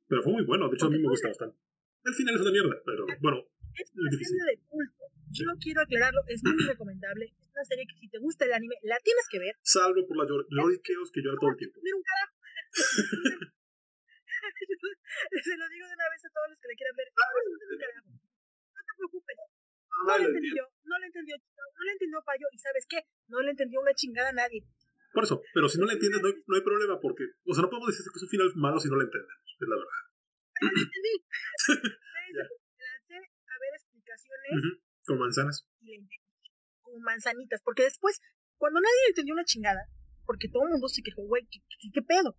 [0.07, 1.57] Pero fue muy bueno, de hecho a mí me gusta bastante.
[2.03, 3.47] El final es una mierda, pero bueno.
[3.75, 5.05] Es una serie de culto.
[5.31, 7.25] Yo no quiero aclararlo, es muy recomendable.
[7.25, 9.55] Es una serie que si te gusta el anime, la tienes que ver.
[9.61, 11.79] Salvo por los lloriqueos que llora todo el tiempo.
[11.79, 12.35] un carajo.
[15.43, 17.07] Se lo digo de una vez a todos los que le quieran ver.
[19.01, 19.37] preocupes.
[19.37, 23.01] No, no, lo entendió, no lo entendió, no lo entendió Payo, y ¿sabes qué?
[23.27, 24.65] No le entendió una chingada a nadie.
[25.13, 27.63] Por eso, pero si no le entiendes, no hay, no hay problema, porque, o sea,
[27.63, 29.99] no podemos decir que es un final malo si no lo entendemos, es la verdad.
[30.61, 31.15] entendí.
[33.51, 34.79] a ver explicaciones.
[35.05, 35.67] Con manzanas.
[36.81, 37.61] Con manzanitas.
[37.63, 38.21] Porque después,
[38.57, 39.89] cuando nadie entendió una chingada,
[40.25, 41.59] porque todo el mundo se quejó, güey, ¿qué,
[41.91, 42.37] qué, pedo?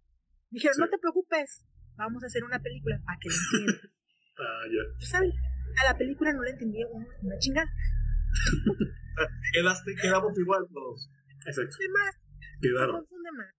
[0.51, 1.63] Dijeron, no te preocupes,
[1.97, 3.93] vamos a hacer una película para que lo entiendas.
[4.39, 5.07] ah, ya.
[5.07, 5.35] ¿Sabes?
[5.81, 7.71] A la película no le entendí una, chingada.
[9.53, 11.11] Quedaste, quedamos igual todos.
[11.47, 11.77] Exacto.
[11.93, 12.15] Más,
[12.61, 12.97] Quedaron.
[13.01, 13.55] confunde más.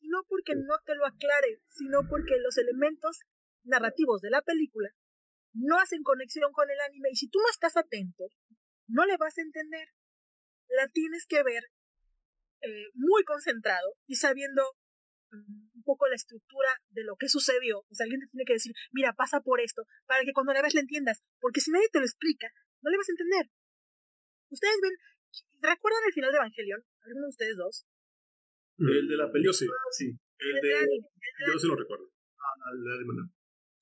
[0.00, 3.20] Y no porque no te lo aclare, sino porque los elementos
[3.64, 4.90] narrativos de la película
[5.54, 8.24] no hacen conexión con el anime y si tú no estás atento,
[8.88, 9.88] no le vas a entender.
[10.68, 11.64] La tienes que ver
[12.62, 14.62] eh, muy concentrado y sabiendo
[15.32, 17.80] un poco la estructura de lo que sucedió.
[17.88, 20.62] O sea, alguien te tiene que decir, mira, pasa por esto, para que cuando la
[20.62, 21.22] ves la entiendas.
[21.40, 22.48] Porque si nadie te lo explica,
[22.82, 23.50] no le vas a entender.
[24.50, 24.92] Ustedes ven,
[25.60, 26.84] ¿recuerdan el final de Evangelion?
[27.02, 27.86] ¿Alguno de ustedes dos?
[28.78, 30.06] El de la película, sí.
[30.38, 30.86] El, de,
[31.46, 32.10] Yo se lo recuerdo.
[32.36, 33.32] Ah, el de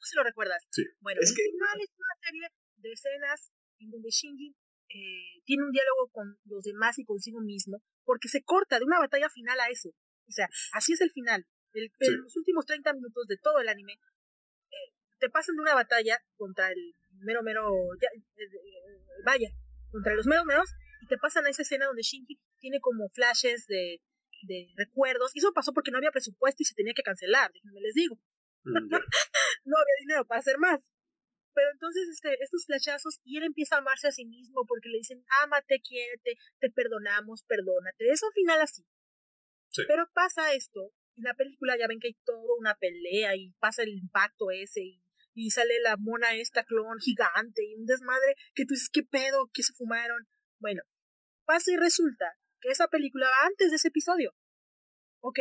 [0.01, 0.67] ¿No se lo recuerdas?
[0.71, 0.83] Sí.
[1.01, 4.57] Bueno, es el final es una serie de escenas en donde Shinji
[4.89, 8.99] eh, tiene un diálogo con los demás y consigo mismo, porque se corta de una
[8.99, 9.91] batalla final a eso.
[10.31, 11.47] O sea, así es el final.
[11.73, 15.75] El, En los últimos 30 minutos de todo el anime, eh, te pasan de una
[15.75, 17.69] batalla contra el mero mero,
[18.01, 18.23] eh,
[19.25, 19.51] vaya,
[19.91, 20.71] contra los meros meros,
[21.03, 24.01] y te pasan a esa escena donde Shinji tiene como flashes de,
[24.43, 27.81] de recuerdos, y eso pasó porque no había presupuesto y se tenía que cancelar, déjenme
[27.81, 28.17] les digo.
[28.65, 28.73] Mm,
[29.65, 30.81] no había dinero para hacer más.
[31.53, 34.99] Pero entonces este, estos flashazos y él empieza a amarse a sí mismo porque le
[34.99, 38.09] dicen, ámate, quiérete, te perdonamos, perdónate.
[38.09, 38.85] Es un final así.
[39.87, 43.83] Pero pasa esto, en la película ya ven que hay toda una pelea y pasa
[43.83, 45.03] el impacto ese y,
[45.35, 49.51] y sale la mona esta clon gigante y un desmadre que tú dices, ¿qué pedo?
[49.53, 50.27] ¿Qué se fumaron?
[50.59, 50.83] Bueno,
[51.45, 54.35] pasa y resulta que esa película va antes de ese episodio.
[55.21, 55.41] ¿Ok?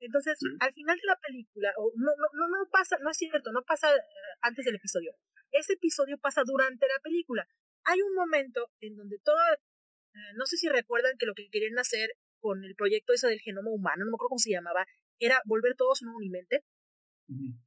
[0.00, 3.62] Entonces, al final de la película, o no, no, no, pasa, no es cierto, no
[3.62, 4.00] pasa eh,
[4.42, 5.16] antes del episodio.
[5.50, 7.48] Ese episodio pasa durante la película.
[7.84, 11.78] Hay un momento en donde todo, eh, no sé si recuerdan que lo que querían
[11.78, 12.10] hacer
[12.44, 14.84] con el proyecto ese del genoma humano, no me acuerdo cómo se llamaba,
[15.18, 16.60] era volver todos una unimente.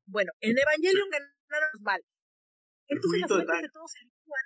[0.06, 2.06] Bueno, en Evangelion ganaron los mal.
[2.86, 4.46] Entonces las mentes de todos se licuan.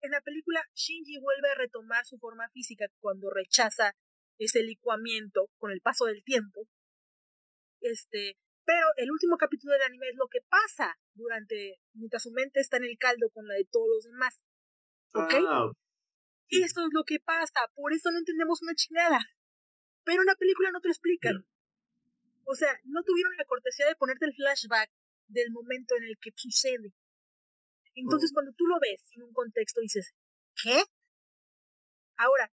[0.00, 3.94] En la película, Shinji vuelve a retomar su forma física cuando rechaza
[4.38, 6.66] ese licuamiento con el paso del tiempo.
[7.80, 12.58] Este, pero el último capítulo del anime es lo que pasa durante, mientras su mente
[12.58, 14.42] está en el caldo con la de todos los demás.
[15.14, 15.34] ¿Ok?
[15.46, 15.70] Ah,
[16.48, 19.20] y Eso es lo que pasa, por eso no entendemos una chingada.
[20.04, 21.46] Pero en la película no te lo explican.
[22.44, 24.90] O sea, no tuvieron la cortesía de ponerte el flashback
[25.28, 26.94] del momento en el que sucede.
[27.94, 28.34] Entonces, oh.
[28.34, 30.14] cuando tú lo ves en un contexto, dices,
[30.62, 30.82] ¿qué?
[32.16, 32.50] Ahora,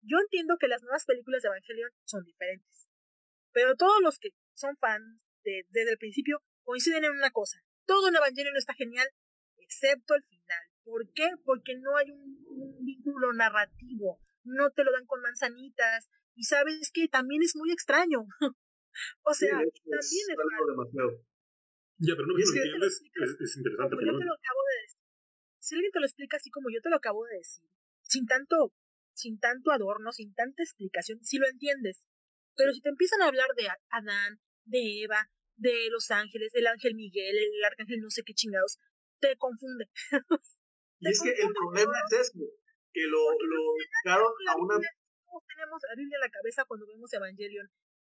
[0.00, 2.88] yo entiendo que las nuevas películas de Evangelion son diferentes.
[3.52, 7.62] Pero todos los que son fans desde el principio coinciden en una cosa.
[7.84, 9.06] Todo en Evangelion está genial,
[9.58, 10.73] excepto el final.
[10.84, 11.28] ¿Por qué?
[11.44, 14.20] Porque no hay un, vínculo narrativo.
[14.44, 16.10] No te lo dan con manzanitas.
[16.34, 18.26] Y sabes que también es muy extraño.
[19.22, 20.36] o sea, también es,
[20.66, 21.24] demasiado.
[21.98, 23.96] Ya, pero no es, es, interesante.
[24.04, 25.00] yo te lo acabo de decir.
[25.60, 27.64] Si alguien te lo explica así como yo te lo acabo de decir,
[28.02, 28.74] sin tanto,
[29.14, 32.06] sin tanto adorno, sin tanta explicación, si lo entiendes.
[32.54, 36.94] Pero si te empiezan a hablar de Adán, de Eva, de Los Ángeles, el ángel
[36.94, 38.78] Miguel, el arcángel no sé qué chingados,
[39.20, 39.88] te confunde.
[41.00, 42.38] y es que el problema es eso,
[42.92, 43.60] que lo, lo
[44.12, 44.78] a una...
[44.78, 47.68] tenemos la Biblia en la cabeza cuando vemos Evangelion,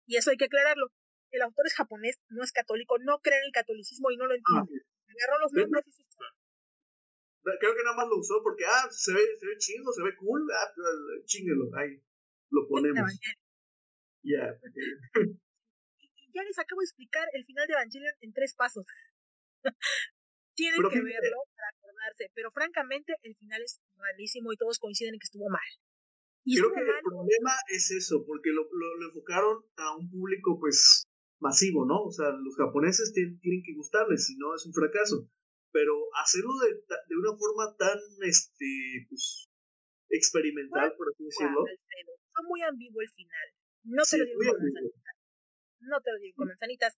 [0.05, 0.87] y eso hay que aclararlo.
[1.31, 4.33] El autor es japonés, no es católico, no cree en el catolicismo y no lo
[4.33, 4.85] ah, entiende.
[5.07, 6.03] Agarró los nombres y se
[7.59, 10.15] Creo que nada más lo usó porque, ah, se ve, se ve chido, se ve
[10.17, 12.01] cool, ah, pues, chinguelo, ahí
[12.51, 13.11] lo ponemos.
[14.23, 14.51] Ya.
[16.33, 18.85] ya les acabo de explicar el final de Evangelion en tres pasos.
[20.55, 21.71] Tienen que verlo para
[22.33, 25.69] pero francamente el final es malísimo y todos coinciden en que estuvo mal.
[26.43, 31.03] Y Creo que el problema es eso, porque lo, lo, enfocaron a un público pues
[31.39, 32.03] masivo, ¿no?
[32.03, 35.29] O sea, los japoneses tienen, tienen que gustarles, si no es un fracaso.
[35.73, 35.93] Pero
[36.23, 39.45] hacerlo de, de una forma tan, este, pues,
[40.09, 41.65] experimental, por así decirlo.
[42.31, 43.47] Fue muy ambiguo el final.
[43.83, 44.53] No te lo digo
[45.79, 46.97] no te lo digo con manzanitas.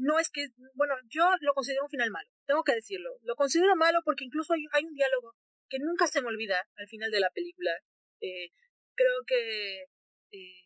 [0.00, 3.18] No es que, bueno, yo lo considero un final malo, tengo que decirlo.
[3.22, 5.34] Lo considero malo porque incluso hay, hay un diálogo
[5.68, 7.72] que nunca se me olvida al final de la película.
[8.20, 8.50] Eh,
[8.94, 9.86] creo que
[10.30, 10.62] eh,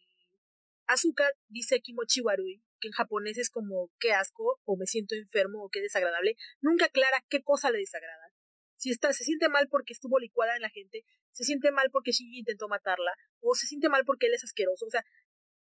[0.86, 5.64] Asuka dice Kimochi Warui, que en japonés es como qué asco, o me siento enfermo,
[5.64, 6.36] o qué desagradable.
[6.60, 8.34] Nunca aclara qué cosa le desagrada.
[8.76, 12.12] Si está, se siente mal porque estuvo licuada en la gente, se siente mal porque
[12.12, 14.84] Shinji intentó matarla, o se siente mal porque él es asqueroso.
[14.84, 15.04] O sea,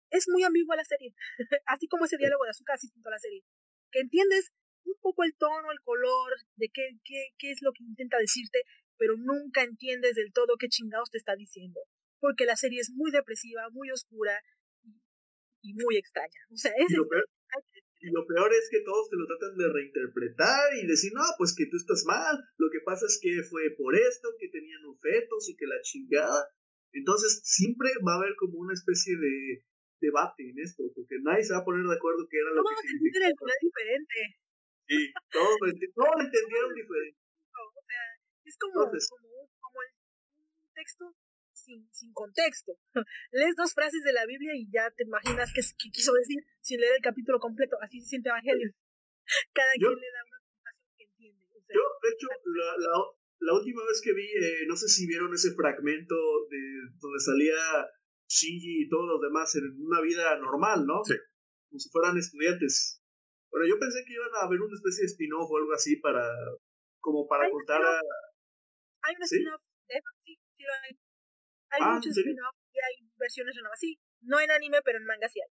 [0.09, 1.13] es muy ambigua la serie.
[1.65, 3.43] así como ese diálogo de azúcar así a la serie.
[3.91, 4.51] Que entiendes
[4.85, 8.63] un poco el tono, el color, de qué, qué, qué es lo que intenta decirte,
[8.97, 11.79] pero nunca entiendes del todo qué chingados te está diciendo.
[12.19, 14.39] Porque la serie es muy depresiva, muy oscura
[15.61, 16.41] y muy extraña.
[16.51, 16.87] O sea, es...
[18.03, 21.53] Y lo, peor, es que todos te lo tratan de reinterpretar y decir, no, pues
[21.55, 25.49] que tú estás mal, lo que pasa es que fue por esto, que tenían fetos
[25.49, 26.49] y que la chingada.
[26.93, 29.63] Entonces siempre va a haber como una especie de
[30.01, 32.89] debate en esto, porque nadie se va a poner de acuerdo que era lo que
[32.89, 33.53] significaba.
[33.61, 34.17] diferente.
[34.89, 37.21] Sí, todos lo, entendieron diferente.
[37.53, 38.03] o sea,
[38.43, 39.91] es como, como, como el,
[40.41, 41.15] un texto
[41.53, 42.73] sin, sin contexto.
[43.31, 45.61] Lees dos frases de la Biblia y ya te imaginas qué,
[45.91, 47.77] quiso decir sin leer el capítulo completo.
[47.79, 48.73] Así se siente Evangelio.
[49.53, 51.45] Cada quien le da una explicación que entiende.
[51.69, 52.93] yo, de hecho, la, la,
[53.39, 56.15] la, última vez que vi, eh, no sé si vieron ese fragmento
[56.49, 56.59] de
[56.99, 57.55] donde salía
[58.31, 61.03] Shinji y todos los demás en una vida normal, ¿no?
[61.03, 61.15] Sí.
[61.67, 63.03] Como si fueran estudiantes.
[63.51, 66.23] Bueno, yo pensé que iban a haber una especie de spin-off o algo así para,
[67.01, 67.99] como para contar a...
[69.03, 69.61] Hay un spin-off,
[70.23, 70.95] sí, sí lo hay.
[71.71, 73.79] Hay ah, muchos spin-off y hay versiones nuevas.
[73.79, 75.51] Sí, no en anime, pero en manga sí hay.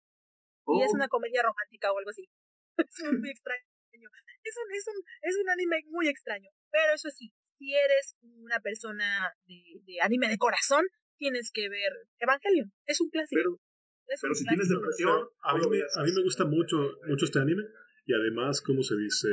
[0.78, 0.97] Y es oh.
[0.97, 2.24] una comedia romántica o algo así.
[2.78, 3.69] es muy extraño.
[3.93, 6.49] Es un, es, un, es un anime muy extraño.
[6.70, 10.86] Pero eso sí, si eres una persona de, de anime de corazón,
[11.23, 12.73] tienes que ver Evangelion.
[12.85, 13.39] Es un clásico.
[13.39, 15.23] Pero, pero si tienes depresión.
[15.43, 17.62] A mí, me, a mí me gusta mucho, mucho este anime.
[18.07, 19.28] Y además, ¿cómo se dice?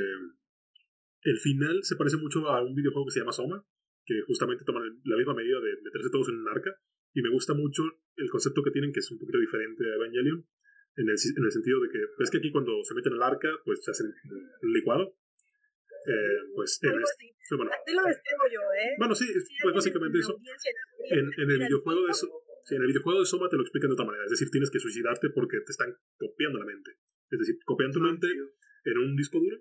[1.24, 3.66] El final se parece mucho a un videojuego que se llama Soma
[4.10, 6.74] que justamente toman la misma medida de meterse todos en un arca.
[7.14, 7.84] Y me gusta mucho
[8.18, 10.46] el concepto que tienen, que es un poquito diferente a Evangelion,
[10.98, 13.50] en el, en el sentido de que, ves que aquí cuando se meten al arca,
[13.66, 14.08] pues se hacen
[14.62, 15.16] un licuado.
[16.08, 18.96] Eh, pues en este, bueno, lo describo yo, ¿eh?
[18.98, 19.26] Bueno, sí,
[19.62, 20.38] pues básicamente eso.
[21.10, 22.28] En, en el videojuego de eso.
[22.64, 24.24] Sí, en el videojuego de Soma te lo explican de otra manera.
[24.26, 26.92] Es decir, tienes que suicidarte porque te están copiando la mente.
[27.30, 29.58] Es decir, copian tu ah, mente en un disco duro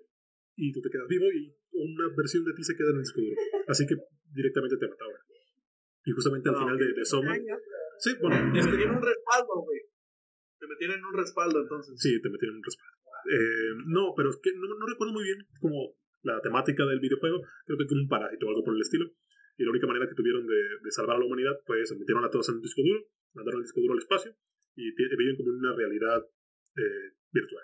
[0.55, 3.21] y tú te quedas vivo y una versión de ti se queda en el disco
[3.21, 3.35] duro.
[3.67, 3.95] Así que
[4.31, 5.17] directamente te mataba.
[6.05, 7.35] Y justamente al final de, de Soma.
[7.99, 8.37] Sí, bueno.
[8.57, 9.79] Es que tiene un respaldo, güey.
[10.59, 11.95] Te metieron en un respaldo entonces.
[11.97, 12.99] Sí, te metieron en un respaldo.
[13.29, 17.41] Eh, no, pero es que no, no, recuerdo muy bien como la temática del videojuego.
[17.65, 19.05] Creo que como un parásito o algo por el estilo.
[19.57, 22.29] Y la única manera que tuvieron de, de salvar a la humanidad, pues metieron a
[22.29, 24.35] todos en un disco duro, mandaron el disco duro al espacio
[24.75, 26.23] y viven como una realidad
[26.77, 27.63] eh, virtual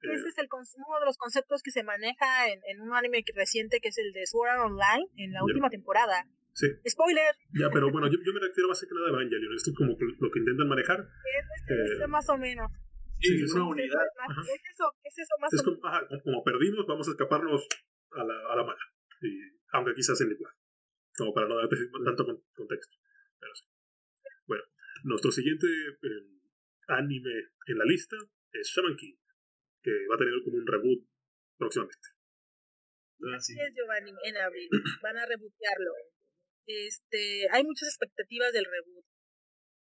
[0.00, 3.24] que ese es el, uno de los conceptos que se maneja en, en, un anime
[3.34, 6.26] reciente que es el de Sword Art Online en la última temporada.
[6.52, 6.66] Sí.
[6.88, 7.34] ¡Spoiler!
[7.52, 9.54] Ya, pero bueno, yo, yo me refiero más que nada a Evangelion.
[9.54, 11.00] Esto es como lo que intentan manejar.
[11.68, 12.70] Es, es, eh, más o menos.
[13.20, 14.06] Sí, es una unidad.
[14.44, 15.78] Es eso, es eso más es como.
[15.84, 17.66] Ajá, como perdimos, vamos a escaparnos
[18.12, 18.84] a la, a la mala.
[19.22, 19.40] Y,
[19.72, 20.52] aunque quizás en igual.
[21.16, 22.96] Como para no darte tanto contexto.
[23.40, 23.64] Pero sí.
[24.46, 24.64] Bueno,
[25.04, 26.36] nuestro siguiente eh,
[26.88, 28.16] anime en la lista
[28.52, 29.16] es Shaman King
[29.86, 31.06] que va a tener como un reboot
[31.56, 32.08] próximamente.
[33.22, 34.68] Ah, Así es, Giovanni, en abril.
[35.02, 35.92] Van a rebootearlo.
[36.66, 39.06] Este, hay muchas expectativas del reboot.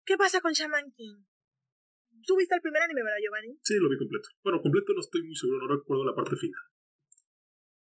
[0.05, 1.25] ¿Qué pasa con Shaman King?
[2.25, 3.57] ¿Tú viste el primer anime, verdad, Giovanni?
[3.61, 4.29] Sí, lo vi completo.
[4.43, 6.63] Bueno, completo no estoy muy seguro, no recuerdo la parte final.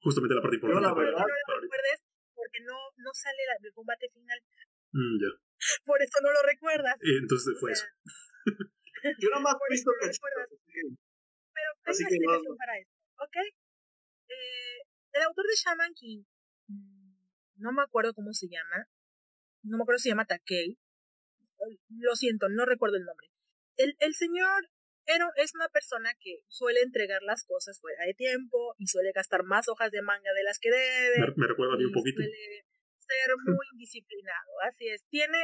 [0.02, 0.88] Justamente la parte importante.
[0.88, 2.00] No, la no lo recuerdes
[2.34, 4.40] porque no, no sale el combate final.
[4.92, 5.32] Mm, ya.
[5.84, 6.96] Por eso no lo recuerdas.
[7.02, 7.86] Eh, entonces fue eso.
[9.20, 10.10] Yo nada más he visto que
[11.60, 13.38] pero hay una explicación para eso, ¿ok?
[14.30, 14.80] Eh,
[15.12, 16.24] el autor de Shaman King,
[16.68, 17.14] mm,
[17.58, 18.88] no me acuerdo cómo se llama,
[19.64, 20.78] no me acuerdo si se llama Takei,
[21.90, 23.28] lo siento, no recuerdo el nombre.
[23.80, 24.68] El, el señor
[25.06, 29.44] era, es una persona que suele entregar las cosas fuera de tiempo y suele gastar
[29.44, 31.32] más hojas de manga de las que debe.
[31.36, 32.22] Me, recuerda a mí un poquito.
[32.22, 32.68] Suele
[33.00, 35.06] ser muy indisciplinado, así es.
[35.08, 35.40] Tiene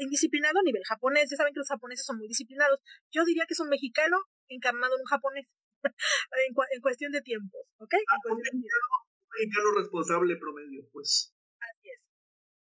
[0.00, 2.80] indisciplinado a nivel japonés, ya saben que los japoneses son muy disciplinados.
[3.12, 4.16] Yo diría que es un mexicano
[4.48, 5.54] encarnado en un japonés,
[5.84, 7.94] en, en, cuestión de tiempos, ¿ok?
[8.08, 11.35] Ah, un mexicano responsable promedio, pues.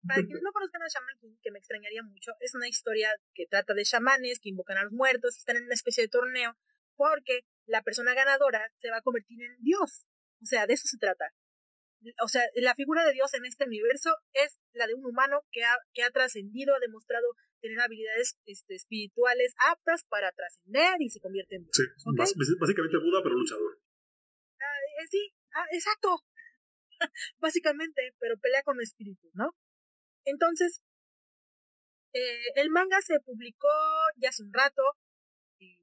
[0.07, 3.45] Para quienes no conozcan a Shaman King, que me extrañaría mucho, es una historia que
[3.45, 6.57] trata de chamanes que invocan a los muertos están en una especie de torneo,
[6.95, 10.05] porque la persona ganadora se va a convertir en Dios.
[10.41, 11.33] O sea, de eso se trata.
[12.21, 15.63] O sea, la figura de Dios en este universo es la de un humano que
[15.63, 17.25] ha, que ha trascendido, ha demostrado
[17.61, 21.83] tener habilidades este, espirituales aptas para trascender y se convierte en Sí,
[22.59, 23.79] básicamente Buda, pero luchador.
[24.59, 26.19] Ah, eh, sí, ah, exacto.
[27.39, 29.55] básicamente, pero pelea con espíritu, ¿no?
[30.25, 30.81] Entonces,
[32.13, 33.67] eh, el manga se publicó
[34.17, 34.83] ya hace un rato,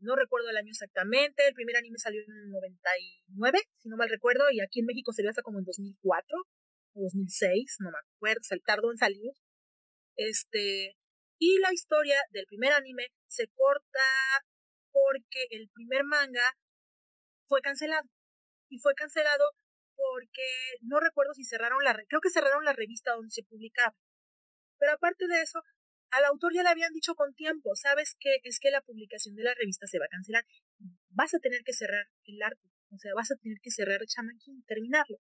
[0.01, 4.11] no recuerdo el año exactamente, el primer anime salió en el 99, si no mal
[4.11, 6.39] recuerdo, y aquí en México vio hasta como en 2004
[6.95, 9.33] o 2006, no me acuerdo, se tardó en salir.
[10.17, 10.97] Este,
[11.39, 14.01] y la historia del primer anime se corta
[14.93, 16.57] porque el primer manga
[17.47, 18.09] fue cancelado.
[18.69, 19.45] y fue cancelado
[19.97, 23.97] porque no recuerdo si cerraron la, creo que cerraron la revista donde se publicaba.
[24.81, 25.63] Pero aparte de eso,
[26.11, 28.41] al autor ya le habían dicho con tiempo, ¿sabes qué?
[28.43, 30.45] Es que la publicación de la revista se va a cancelar.
[31.11, 32.69] Vas a tener que cerrar el arte.
[32.91, 35.19] O sea, vas a tener que cerrar Shaman King, terminarlo.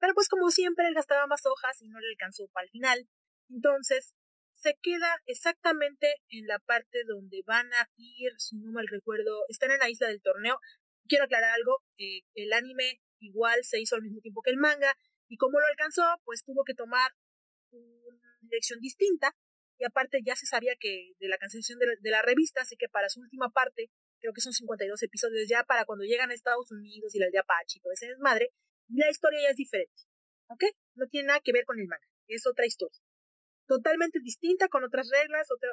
[0.00, 3.08] Pero pues como siempre, él gastaba más hojas y no le alcanzó para el final.
[3.50, 4.14] Entonces,
[4.54, 9.72] se queda exactamente en la parte donde van a ir, si no mal recuerdo, están
[9.72, 10.58] en la isla del torneo.
[11.06, 14.94] Quiero aclarar algo, eh, el anime igual se hizo al mismo tiempo que el manga,
[15.28, 17.12] y como lo alcanzó, pues tuvo que tomar
[17.70, 19.34] una dirección distinta,
[19.78, 23.08] y aparte ya se sabía que de la cancelación de la, revista, así que para
[23.08, 23.90] su última parte,
[24.20, 27.42] creo que son 52 episodios ya para cuando llegan a Estados Unidos y la aldea
[27.42, 28.50] Apache y todo ese desmadre,
[28.88, 30.02] la historia ya es diferente,
[30.48, 30.64] ¿ok?
[30.94, 33.00] No tiene nada que ver con el manga, es otra historia.
[33.66, 35.70] Totalmente distinta, con otras reglas, otra,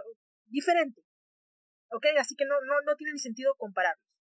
[0.47, 1.01] diferente.
[1.89, 2.05] ¿Ok?
[2.17, 4.21] Así que no, no, no tiene ni sentido compararlos.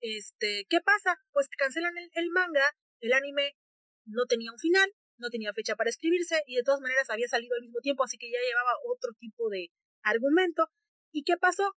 [0.00, 1.16] Este, ¿qué pasa?
[1.32, 3.56] Pues cancelan el, el manga, el anime
[4.04, 7.54] no tenía un final, no tenía fecha para escribirse y de todas maneras había salido
[7.54, 9.70] al mismo tiempo, así que ya llevaba otro tipo de
[10.02, 10.68] argumento.
[11.12, 11.76] ¿Y qué pasó?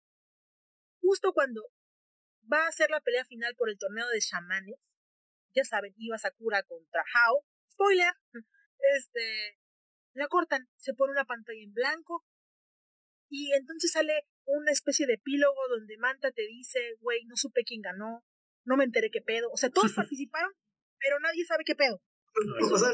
[1.00, 1.62] Justo cuando
[2.50, 4.96] va a ser la pelea final por el torneo de chamanes,
[5.54, 8.12] ya saben, iba Sakura contra Hao, spoiler,
[8.96, 9.58] este,
[10.14, 12.24] la cortan, se pone una pantalla en blanco
[13.28, 17.80] y entonces sale una especie de epílogo donde Manta te dice, güey, no supe quién
[17.82, 18.24] ganó,
[18.64, 19.50] no me enteré qué pedo.
[19.52, 20.52] O sea, todos participaron,
[20.98, 22.02] pero nadie sabe qué pedo.
[22.74, 22.90] o sea,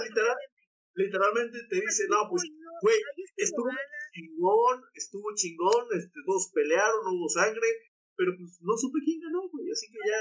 [0.94, 2.44] literalmente te dice, no, pues,
[2.82, 2.98] güey,
[3.36, 3.70] estuvo
[4.12, 7.68] chingón, estuvo chingón, este, todos pelearon, no hubo sangre,
[8.16, 10.18] pero pues no supe quién ganó, güey, así que ya,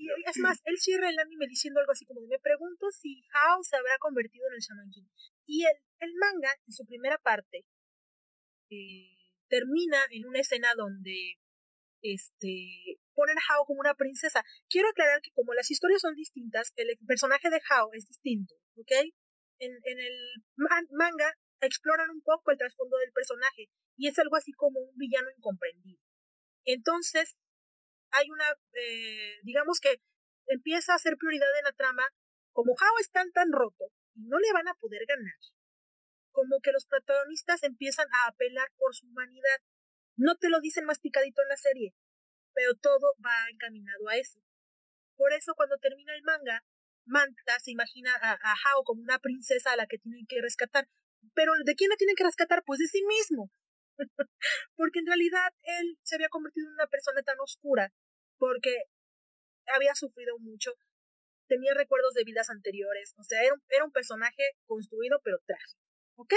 [0.00, 3.64] y es más, él cierra el anime diciendo algo así como, me pregunto si Hao
[3.64, 5.08] se habrá convertido en el Shaman King.
[5.44, 7.66] Y el, el manga, en su primera parte,
[8.70, 9.10] eh,
[9.48, 11.40] termina en una escena donde
[12.00, 14.44] este ponen a Hao como una princesa.
[14.70, 18.92] Quiero aclarar que como las historias son distintas, el personaje de Hao es distinto, ¿ok?
[19.58, 20.14] En, en el
[20.90, 23.66] manga exploran un poco el trasfondo del personaje
[23.96, 25.98] y es algo así como un villano incomprendido.
[26.64, 27.34] Entonces,
[28.12, 30.00] hay una, eh, digamos que
[30.46, 32.06] empieza a ser prioridad en la trama,
[32.52, 35.38] como Hao está tan roto y no le van a poder ganar,
[36.30, 39.58] como que los protagonistas empiezan a apelar por su humanidad.
[40.16, 41.94] No te lo dicen masticadito en la serie,
[42.58, 44.40] pero todo va encaminado a eso.
[45.16, 46.64] Por eso cuando termina el manga,
[47.06, 50.88] Manta se imagina a, a Hao como una princesa a la que tienen que rescatar.
[51.34, 52.64] Pero ¿de quién la tienen que rescatar?
[52.66, 53.52] Pues de sí mismo.
[54.76, 57.92] porque en realidad él se había convertido en una persona tan oscura,
[58.38, 58.74] porque
[59.66, 60.72] había sufrido mucho,
[61.46, 65.80] tenía recuerdos de vidas anteriores, o sea, era un, era un personaje construido pero trágico,
[66.16, 66.34] ¿ok?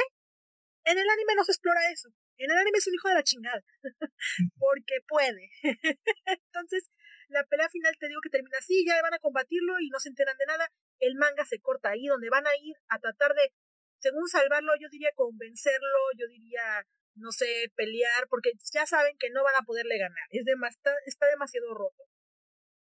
[0.83, 3.23] En el anime no se explora eso, en el anime es un hijo de la
[3.23, 3.63] chingada,
[4.57, 5.51] porque puede.
[6.25, 6.85] Entonces,
[7.29, 10.09] la pelea final te digo que termina así, ya van a combatirlo y no se
[10.09, 13.53] enteran de nada, el manga se corta ahí, donde van a ir a tratar de,
[13.99, 16.85] según salvarlo, yo diría convencerlo, yo diría
[17.15, 20.27] no sé, pelear, porque ya saben que no van a poderle ganar.
[20.29, 22.03] Es está, está demasiado roto.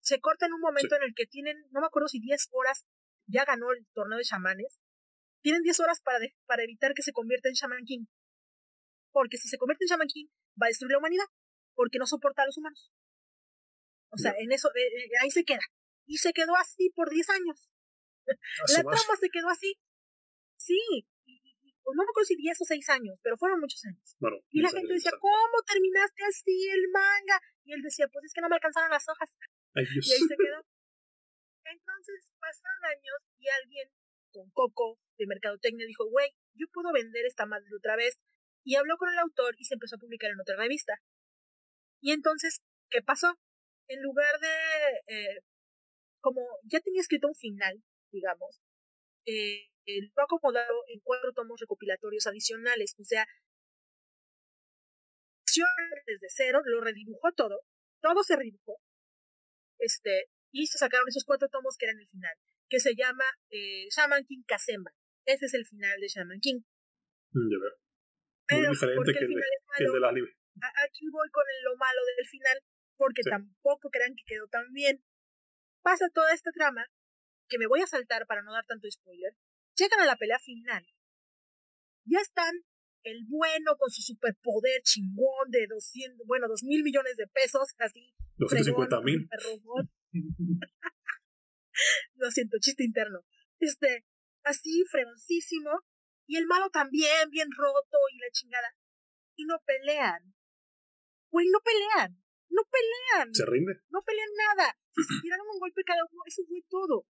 [0.00, 2.84] Se corta en un momento en el que tienen, no me acuerdo si 10 horas,
[3.26, 4.78] ya ganó el torneo de chamanes.
[5.42, 8.04] Tienen 10 horas para, para evitar que se convierta en Shaman King.
[9.12, 10.26] Porque si se convierte en Shaman King,
[10.60, 11.26] va a destruir la humanidad.
[11.74, 12.92] Porque no soporta a los humanos.
[14.10, 15.62] O sea, en eso, eh, eh, ahí se queda.
[16.06, 17.70] Y se quedó así por 10 años.
[18.76, 19.74] la trama se quedó así.
[20.56, 21.06] Sí,
[21.94, 24.16] no me acuerdo si 10 o 6 años, pero fueron muchos años.
[24.50, 27.40] y la gente decía, ¿cómo terminaste así el manga?
[27.64, 29.36] Y él decía, pues es que no me alcanzaron las hojas.
[29.74, 30.60] y ahí se quedó.
[31.64, 33.88] Entonces pasaron años y alguien
[34.30, 38.16] con Coco de Mercadotecnia dijo, güey, yo puedo vender esta madre otra vez.
[38.62, 40.94] Y habló con el autor y se empezó a publicar en otra revista.
[42.00, 43.38] Y entonces, ¿qué pasó?
[43.88, 45.40] En lugar de, eh,
[46.20, 47.82] como ya tenía escrito un final,
[48.12, 48.60] digamos,
[49.26, 53.26] eh, lo ha acomodado en cuatro tomos recopilatorios adicionales, o sea,
[56.06, 57.60] desde cero, lo redibujó todo,
[58.00, 58.80] todo se redibujó,
[59.78, 62.36] este, y se sacaron esos cuatro tomos que eran el final,
[62.70, 64.92] que se llama eh, Shaman King Kazemba.
[65.26, 66.60] Ese es el final de Shaman King.
[67.32, 67.50] Mm,
[68.52, 70.28] Muy diferente que el, de, el anime.
[70.86, 72.58] Aquí voy con lo malo del final,
[72.96, 75.04] porque tampoco crean que quedó tan bien.
[75.82, 76.86] Pasa toda esta trama,
[77.48, 79.34] que me voy a saltar para no dar tanto spoiler,
[79.76, 80.86] llegan a la pelea final.
[82.04, 82.54] Ya están
[83.02, 88.14] el bueno con su superpoder chingón de 200, bueno, 2 mil millones de pesos, así.
[88.36, 89.28] 250 mil.
[92.14, 93.20] Lo siento, chiste interno.
[93.58, 94.04] Este,
[94.44, 95.70] así, fregoncísimo.
[96.26, 98.74] Y el malo también, bien roto y la chingada.
[99.36, 100.34] Y no pelean.
[101.30, 102.22] Güey, no pelean.
[102.50, 103.34] No pelean.
[103.34, 103.74] Se rinde.
[103.90, 104.76] No pelean nada.
[104.94, 107.06] Si se tiraron un golpe cada uno, eso fue todo.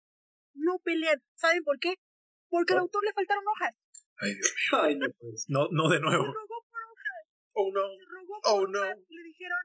[0.55, 1.22] No pelean.
[1.36, 1.94] ¿Saben por qué?
[2.48, 3.74] Porque al autor le faltaron hojas.
[4.18, 4.80] Ay, Dios mío.
[4.82, 5.44] Ay, no pues.
[5.48, 6.24] No, no de nuevo.
[6.24, 7.22] Se rogó por hojas.
[7.52, 7.82] Oh, no.
[7.97, 8.70] Se rogó por Oh, hojas.
[8.70, 9.05] no.
[9.09, 9.60] Y le dijeron.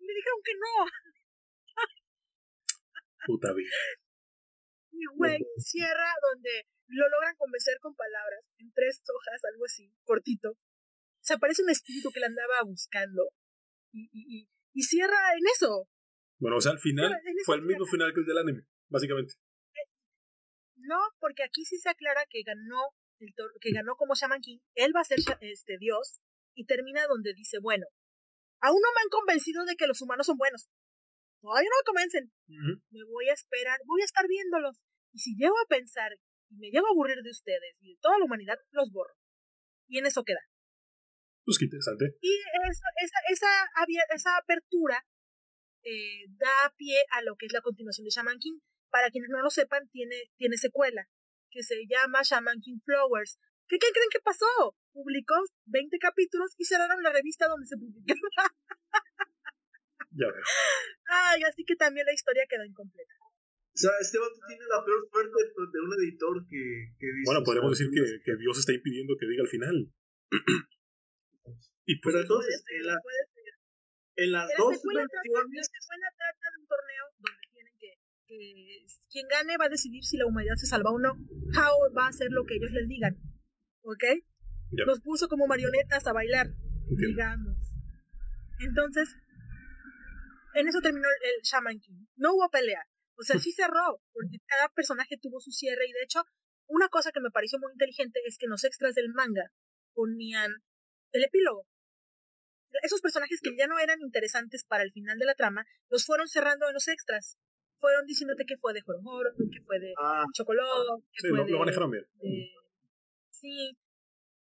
[0.00, 0.74] Le dijeron que no.
[3.26, 3.70] Puta vida.
[4.90, 10.56] Y güey, cierra donde lo logran convencer con palabras, en tres hojas, algo así, cortito.
[11.20, 13.30] Se aparece un espíritu que le andaba buscando.
[13.92, 15.88] Y, y, y, y cierra en eso.
[16.38, 19.34] Bueno, o sea, al final fue el mismo final que el del anime, básicamente.
[20.76, 22.80] No, porque aquí sí se aclara que ganó
[23.20, 24.58] el tor- que ganó como Shaman King.
[24.74, 26.20] Él va a ser este Dios
[26.54, 27.86] y termina donde dice, bueno,
[28.60, 30.68] aún no me han convencido de que los humanos son buenos.
[31.42, 32.24] Todavía no me convencen.
[32.46, 32.72] Ujú.
[32.94, 34.78] Me voy a esperar, voy a estar viéndolos.
[35.12, 36.14] Y si llego a pensar
[36.48, 39.14] y me llego a aburrir de ustedes y de toda la humanidad, los borro.
[39.88, 40.40] Y en eso queda.
[41.44, 42.16] Pues qué interesante.
[42.20, 42.32] Y
[42.70, 42.86] eso,
[43.28, 43.50] esa,
[44.14, 45.04] esa, apertura
[45.82, 48.60] eh, da pie a lo que es la continuación de Shaman King.
[48.90, 51.08] Para quienes no lo sepan, tiene, tiene secuela,
[51.50, 53.38] que se llama Shaman King Flowers.
[53.66, 54.76] ¿Qué, qué creen que pasó?
[54.92, 58.20] Publicó 20 capítulos y cerraron la revista donde se publicaba.
[60.14, 60.44] Ya veo.
[61.08, 63.14] Ay, así que también la historia quedó incompleta.
[63.74, 65.32] O sea, este vato tiene la peor suerte
[65.72, 67.32] de un editor que, que visto.
[67.32, 69.76] Bueno, podríamos decir que, que Dios está impidiendo que diga al final.
[71.86, 72.98] y pues, Pero entonces, en, la-
[74.16, 75.70] en las La dos secuela, la versiones.
[75.72, 77.90] secuela trata de un torneo donde tienen que,
[78.28, 81.12] que quien gane va a decidir si la humanidad se salva o no.
[81.56, 83.16] How va a hacer lo que ellos les digan.
[83.82, 84.04] ¿Ok?
[84.72, 84.84] Ya.
[84.84, 86.48] Los puso como marionetas a bailar,
[86.88, 87.08] Entiendo.
[87.08, 87.56] digamos.
[88.60, 89.16] Entonces,
[90.54, 92.06] en eso terminó el, Shaman King.
[92.16, 92.84] No hubo pelea.
[93.16, 96.24] O sea, sí cerró, porque cada personaje tuvo su cierre y de hecho,
[96.66, 99.52] una cosa que me pareció muy inteligente es que en los extras del manga
[99.94, 100.50] ponían
[101.12, 101.66] el epílogo.
[102.82, 106.26] Esos personajes que ya no eran interesantes para el final de la trama, los fueron
[106.28, 107.36] cerrando en los extras.
[107.78, 111.44] Fueron diciéndote que fue de Jorojoro, que fue de Ah, Chocoló, que sí, fue lo,
[111.44, 112.04] de, lo manejaron bien.
[112.14, 112.48] de-
[113.30, 113.76] Sí.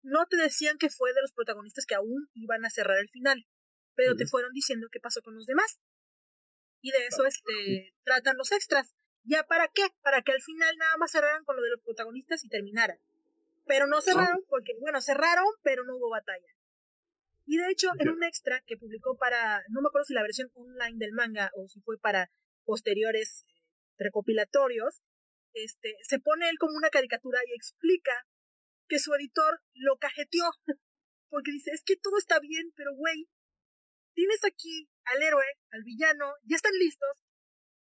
[0.01, 3.45] No te decían que fue de los protagonistas que aún iban a cerrar el final,
[3.95, 5.79] pero te fueron diciendo qué pasó con los demás.
[6.81, 8.93] Y de eso este, tratan los extras.
[9.23, 9.83] ¿Ya para qué?
[10.01, 12.97] Para que al final nada más cerraran con lo de los protagonistas y terminaran.
[13.65, 16.47] Pero no cerraron porque, bueno, cerraron, pero no hubo batalla.
[17.45, 20.49] Y de hecho, en un extra que publicó para, no me acuerdo si la versión
[20.53, 22.29] online del manga o si fue para
[22.65, 23.53] posteriores eh,
[23.97, 25.01] recopilatorios,
[25.53, 28.27] este, se pone él como una caricatura y explica
[28.87, 30.45] que su editor lo cajeteó.
[31.29, 33.27] Porque dice, es que todo está bien, pero güey,
[34.17, 37.21] tienes aquí al héroe, al villano, ya están listos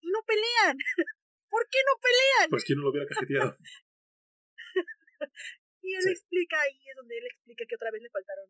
[0.03, 0.75] y no pelean.
[1.49, 2.49] ¿Por qué no pelean?
[2.51, 3.55] Pues quién no lo hubiera cajeteado.
[5.81, 6.09] Y él Sí.
[6.11, 8.45] explica ahí, es donde él explica que otra vez le faltaron.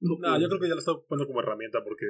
[0.00, 2.06] no, No, yo creo que ya lo está poniendo como herramienta porque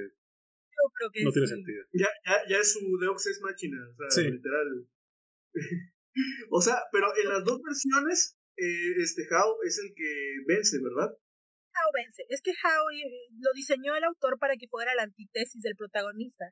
[0.71, 1.83] Yo creo que no tiene sentido.
[1.93, 4.31] ya, ya, ya es su Deus Ex Machina, o sea, Sí.
[4.31, 4.89] literal.
[6.51, 10.11] o sea, pero en las dos versiones, eh, este How es el que
[10.47, 11.11] vence, ¿verdad?
[11.95, 12.25] Vence.
[12.29, 16.51] Es que Hao eh, lo diseñó el autor para que fuera la antítesis del protagonista.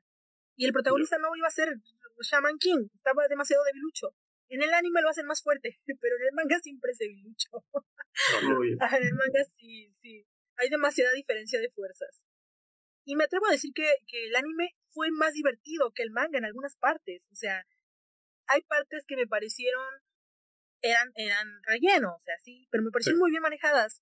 [0.55, 1.69] Y el protagonista no iba a ser
[2.21, 4.15] Shaman King, estaba demasiado debilucho.
[4.49, 7.49] En el anime lo hacen más fuerte, pero en el manga siempre es debilucho.
[8.79, 10.25] Ajá, en el manga sí, sí.
[10.57, 12.23] Hay demasiada diferencia de fuerzas.
[13.05, 16.37] Y me atrevo a decir que, que el anime fue más divertido que el manga
[16.37, 17.27] en algunas partes.
[17.31, 17.65] O sea,
[18.47, 19.83] hay partes que me parecieron
[20.83, 23.21] eran, eran relleno, o sea, sí, pero me parecieron Sí.
[23.21, 24.01] muy bien manejadas.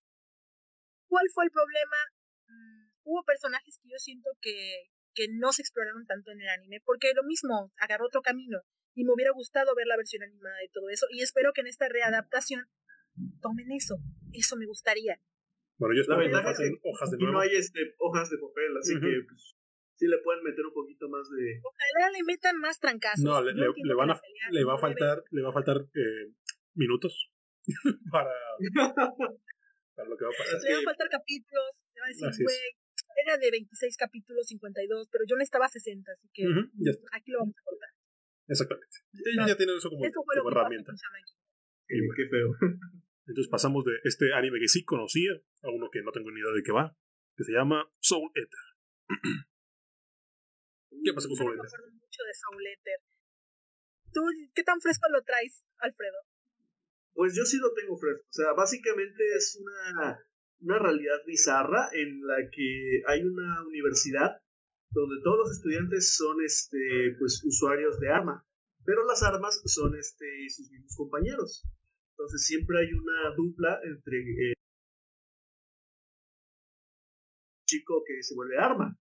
[1.11, 1.99] ¿Cuál fue el problema?
[2.47, 6.79] Mm, hubo personajes que yo siento que, que no se exploraron tanto en el anime,
[6.85, 8.59] porque lo mismo, agarró otro camino.
[8.95, 11.07] Y me hubiera gustado ver la versión animada de todo eso.
[11.11, 12.63] Y espero que en esta readaptación
[13.41, 13.97] tomen eso.
[14.31, 15.19] Eso me gustaría.
[15.77, 17.43] Bueno, yo la espero que no ventaja es que hojas de aquí no nuevo.
[17.43, 19.55] hay este, hojas de papel, así que pues,
[19.95, 21.59] sí le pueden meter un poquito más de...
[21.59, 23.25] Ojalá le metan más trancazos.
[23.25, 23.51] No, le,
[23.95, 24.21] van a,
[24.51, 26.31] le va a faltar, le va a faltar eh,
[26.73, 27.33] minutos
[28.11, 28.31] para,
[30.07, 30.61] lo que va a pasar.
[30.61, 31.71] Le van a faltar capítulos.
[31.93, 32.57] Le van a decir, güey,
[33.25, 37.31] era de 26 capítulos, 52, pero yo necesitaba 60, así que Ujú, ya está, aquí
[37.31, 37.89] lo vamos a cortar.
[38.47, 38.97] exactamente.
[39.35, 39.47] No.
[39.47, 40.93] ya tienen eso como, Eso fue lo como herramienta.
[41.87, 42.49] qué feo.
[43.27, 45.31] Entonces pasamos de este anime que sí conocía
[45.63, 46.95] a uno que no tengo ni idea de qué va,
[47.37, 48.65] que se llama Soul Eater.
[51.03, 51.67] ¿Qué pasa con no Soul me Eater?
[51.67, 52.99] acuerdo mucho de Soul Eater.
[54.13, 54.21] ¿Tú
[54.53, 56.17] qué tan fresco lo traes, Alfredo?
[57.13, 58.23] Pues yo sí lo tengo fresco.
[58.29, 60.19] O sea, básicamente es una,
[60.61, 64.41] una realidad bizarra en la que hay una universidad
[64.91, 68.45] donde todos los estudiantes son este pues usuarios de arma,
[68.85, 71.63] pero las armas son este sus mismos compañeros.
[72.17, 74.53] Entonces siempre hay una dupla entre eh,
[77.65, 78.97] chico que se vuelve arma.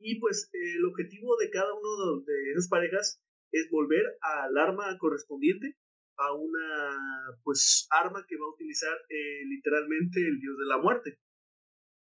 [0.00, 3.20] Y pues el objetivo de cada uno de esas parejas
[3.52, 5.76] es volver al arma correspondiente,
[6.18, 11.18] a una pues arma que va a utilizar eh, literalmente el dios de la muerte.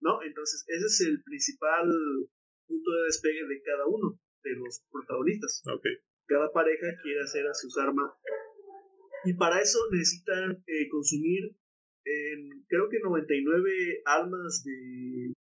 [0.02, 0.22] ¿No?
[0.22, 1.90] Entonces, ese es el principal
[2.68, 5.64] punto de despegue de cada uno de los protagonistas.
[6.28, 8.12] Cada pareja quiere hacer a sus armas.
[9.24, 11.56] Y para eso necesitan eh, consumir,
[12.68, 15.34] creo que 99 almas de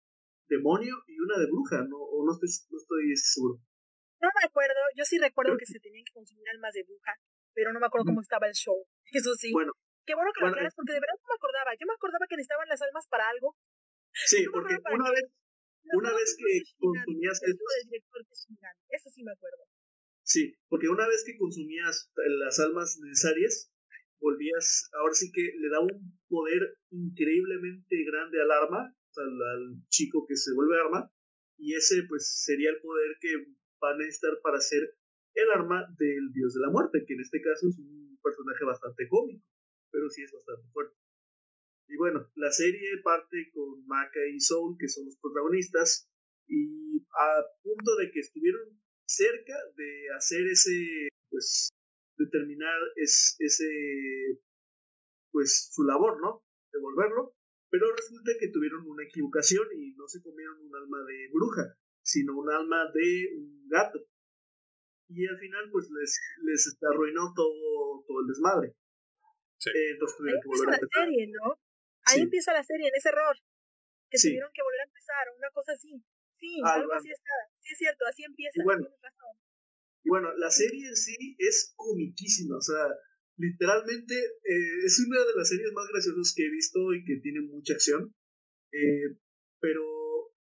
[0.48, 1.98] demonio y una de bruja, ¿no?
[1.98, 3.60] O no estoy, no estoy seguro.
[4.20, 7.12] No me acuerdo, yo sí recuerdo que se tenían que consumir almas de bruja,
[7.54, 8.76] pero no me acuerdo cómo estaba el show.
[9.12, 9.52] Eso sí.
[9.52, 9.72] Bueno.
[10.04, 11.70] Qué bueno que lo aclaras, porque de verdad no me acordaba.
[11.80, 13.56] Yo me acordaba que necesitaban las almas para algo.
[14.12, 15.24] Sí, porque una vez,
[15.96, 19.64] una vez que consumías Eso sí me acuerdo.
[20.22, 23.70] Sí, porque una vez que consumías las almas necesarias,
[24.20, 30.36] volvías, ahora sí que le da un poder increíblemente grande al arma, al, chico que
[30.36, 31.10] se vuelve arma,
[31.58, 33.36] y ese pues sería el poder que
[33.82, 34.82] va a necesitar para hacer
[35.34, 39.08] el arma del dios de la muerte, que en este caso es un personaje bastante
[39.08, 39.44] cómico,
[39.90, 40.96] pero sí es bastante fuerte.
[41.88, 46.08] Y bueno, la serie parte con Maka y Soul, que son los protagonistas,
[46.46, 51.70] y a punto de que estuvieron cerca de hacer ese, pues,
[52.16, 54.40] determinar es, ese,
[55.30, 56.42] pues, su labor, ¿no?
[56.72, 57.34] Devolverlo,
[57.70, 62.38] pero resulta que tuvieron una equivocación y no se comieron un alma de bruja, sino
[62.38, 63.98] un alma de un gato.
[65.14, 68.74] Y al final, pues, les, les arruinó todo, todo el desmadre.
[69.58, 69.70] Sí.
[69.70, 70.98] Eh, entonces tuvieron que volver a empezar.
[70.98, 71.46] La serie, ¿no?
[72.06, 73.36] Ahí empieza la serie, en ese error.
[74.10, 76.04] Que tuvieron que volver a empezar, una cosa así.
[76.34, 77.32] Sí, algo, así está.
[77.60, 78.60] Sí, es cierto, así empieza.
[78.60, 78.84] Y bueno,
[80.04, 82.92] y bueno, la serie en sí es comiquísima, o sea,
[83.38, 87.40] literalmente eh, es una de las series más graciosas que he visto y que tiene
[87.40, 88.14] mucha acción.
[88.72, 89.16] Eh,
[89.60, 89.82] pero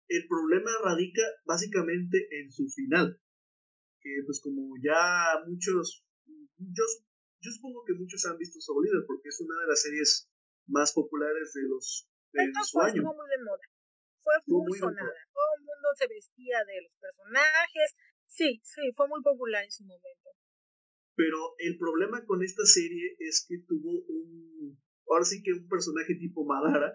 [0.09, 3.19] el problema radica básicamente en su final.
[4.07, 6.07] Que pues como ya muchos,
[6.63, 6.85] yo,
[7.43, 10.31] yo supongo que muchos han visto Soul Leader porque es una de las series
[10.71, 13.03] más populares de los de su año.
[13.03, 13.67] Fue muy de moda.
[14.23, 15.11] Fue muy, sonada.
[15.35, 17.99] Todo el mundo se vestía de los personajes.
[18.27, 20.31] Sí, sí, fue muy popular en su momento.
[21.19, 24.79] Pero el problema con esta serie es que tuvo un.
[25.11, 26.95] Ahora sí que un personaje tipo Madara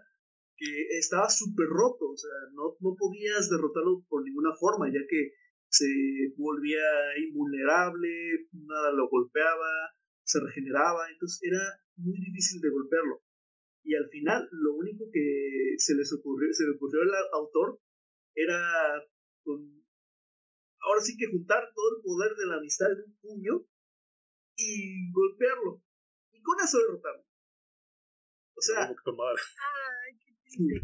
[0.55, 2.07] que estaba súper roto.
[2.07, 5.33] O sea, no, no podías derrotarlo por ninguna forma, ya que
[5.72, 5.88] se
[6.35, 6.84] volvía
[7.18, 11.64] invulnerable, nada lo golpeaba, se regeneraba, entonces era
[11.95, 13.23] muy difícil de golpearlo.
[13.84, 17.80] Y al final, lo único que se les ocurrió, se le ocurrió al autor
[18.35, 18.60] era
[19.43, 19.84] con,
[20.81, 23.65] ahora sí que juntar todo el poder de la amistad en un puño
[24.57, 25.81] y golpearlo.
[26.31, 27.26] Y con eso derrotarlo.
[28.56, 28.88] O sea.
[28.88, 30.81] Ay, qué triste.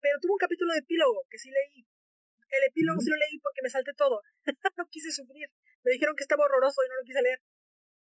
[0.00, 1.85] Pero tuvo un capítulo de epílogo que sí leí.
[2.48, 4.22] El epílogo sí lo leí porque me salté todo.
[4.78, 5.48] no quise sufrir.
[5.82, 7.40] Me dijeron que estaba horroroso y no lo quise leer.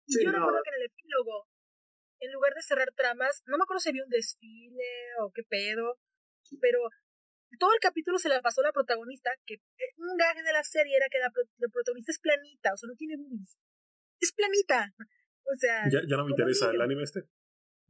[0.08, 1.48] Y yo recuerdo que en el epílogo
[2.20, 6.00] en lugar de cerrar tramas, no me acuerdo si había un desfile o qué pedo,
[6.60, 6.80] pero
[7.60, 10.98] todo el capítulo se la pasó la protagonista, que eh, un gaje de la serie
[10.98, 11.32] era que la,
[11.72, 13.58] protagonista es planita, o sea, no tiene boobies.
[14.20, 14.94] Es planita.
[15.44, 15.84] O sea...
[15.90, 17.22] Ya, ya no me interesa el anime este.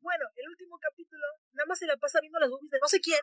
[0.00, 3.00] bueno, el último capítulo nada más se la pasa viendo las boobies de no sé
[3.00, 3.20] quién,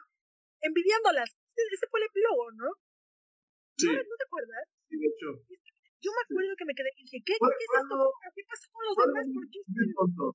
[0.61, 1.30] envidiándolas.
[1.49, 2.69] Ese, fue el epílogo, ¿no?
[3.77, 3.88] Sí.
[3.88, 4.64] ¿No, ¿No te acuerdas?
[4.88, 5.30] Sí, de hecho.
[5.99, 7.36] Yo me acuerdo que me quedé y dije, ¿qué?
[7.36, 7.95] ¿Qué, es esto?
[8.31, 9.26] ¿Qué pasó con los demás?
[9.36, 10.31] ¿Por qué tonto,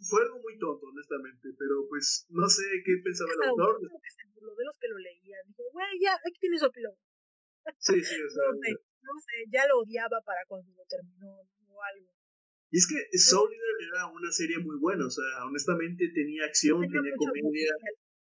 [0.00, 3.82] fue algo muy tonto, honestamente, pero pues no sé qué pensaba el autor.
[3.82, 5.42] Como que se burló de los que lo leían.
[5.48, 6.96] Dijo, güey, ya, aquí tienes su epílogo.
[7.78, 8.46] Sí, sí, o sea.
[8.46, 8.72] no, sé,
[9.02, 12.14] no sé, ya lo odiaba para cuando lo terminó o algo.
[12.70, 16.80] Y es que Soul Leader era una serie muy buena, o sea, honestamente tenía acción,
[16.82, 17.72] tenía, comedia.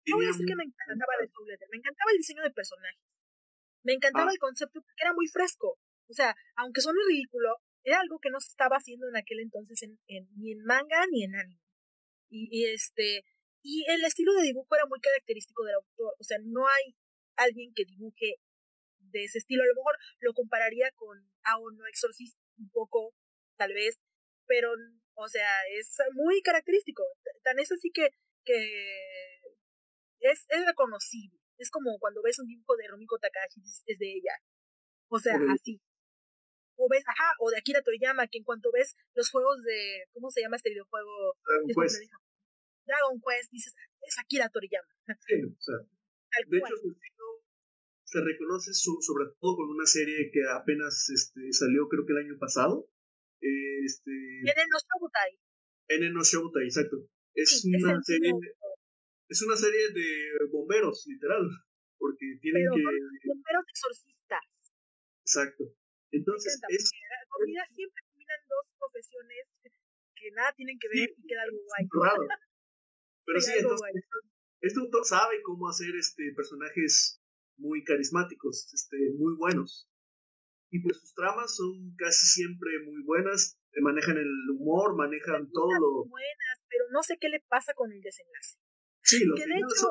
[0.08, 3.22] No voy a decir que me encantaba de Leader, me encantaba el diseño de personajes.
[3.84, 4.34] Me encantaba ah.
[4.34, 5.78] el concepto porque era muy fresco.
[6.08, 9.82] O sea, aunque suene ridículo, era algo que no se estaba haciendo en aquel entonces
[9.84, 10.00] en,
[10.38, 11.62] ni en manga ni en anime.
[12.30, 13.24] Y, este
[13.62, 16.16] y el estilo de dibujo era muy característico del autor.
[16.20, 16.96] O sea, no hay
[17.36, 18.36] alguien que dibuje
[19.00, 19.64] de ese estilo.
[19.64, 21.18] A lo mejor lo compararía con
[21.78, 23.14] no Exorcist un poco,
[23.58, 24.00] tal vez,
[24.48, 24.74] pero,
[25.16, 27.04] o sea, es muy característico.
[27.44, 28.10] Tan es así que,
[28.44, 29.33] que
[30.24, 31.40] es, es reconocible.
[31.58, 34.34] Es como cuando ves un dibujo de Rumiko Takahashi, es de ella.
[35.08, 35.80] O sea, así
[36.76, 40.30] o ves, ajá, o de Akira Toriyama, que en cuanto ves los juegos de, ¿cómo
[40.32, 41.38] se llama este videojuego?
[41.46, 42.12] Dragon Quest.
[42.86, 44.90] Dragon Quest, dices, es Akira Toriyama.
[45.08, 47.26] Sí, o sea, de hecho estilo
[48.04, 52.38] se reconoce sobre todo con una serie que apenas este, salió creo que el año
[52.40, 52.88] pasado.
[53.42, 55.40] Este, en no Showtime.
[55.90, 56.98] En no Showtime, exacto.
[57.34, 58.32] Es una serie
[59.30, 61.48] es una serie de bomberos, literal.
[61.98, 62.84] porque tienen que...
[63.46, 64.74] Pero exorcistas.
[65.22, 65.64] Exacto.
[66.12, 66.92] Entonces, es...
[67.10, 69.50] La comida siempre combinan dos profesiones
[70.16, 71.88] que nada tienen que ver y queda algo guay.
[71.92, 72.28] Raro.
[73.26, 74.04] Pero sí, entonces,
[74.62, 77.22] este autor sabe cómo hacer este personajes
[77.58, 79.90] muy carismáticos, este, muy buenos.
[80.72, 86.06] Y pues sus tramas son casi siempre muy buenas, manejan el humor, manejan todo lo...
[86.10, 88.58] buenas, pero no sé qué le pasa con el desenlace.
[89.04, 89.88] Sí, los que de hecho,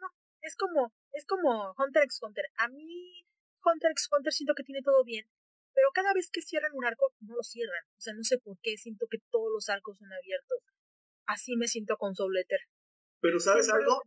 [0.00, 0.08] no,
[0.40, 2.46] es como, es como Hunter x Hunter.
[2.56, 3.26] A mí,
[3.64, 5.28] Hunter x Hunter siento que tiene todo bien,
[5.74, 7.84] pero cada vez que cierran un arco, no lo cierran.
[7.98, 10.64] O sea, no sé por qué, siento que todos los arcos son abiertos.
[11.26, 12.60] Así me siento con Soul Letter.
[13.20, 14.00] Pero ¿sabes algo?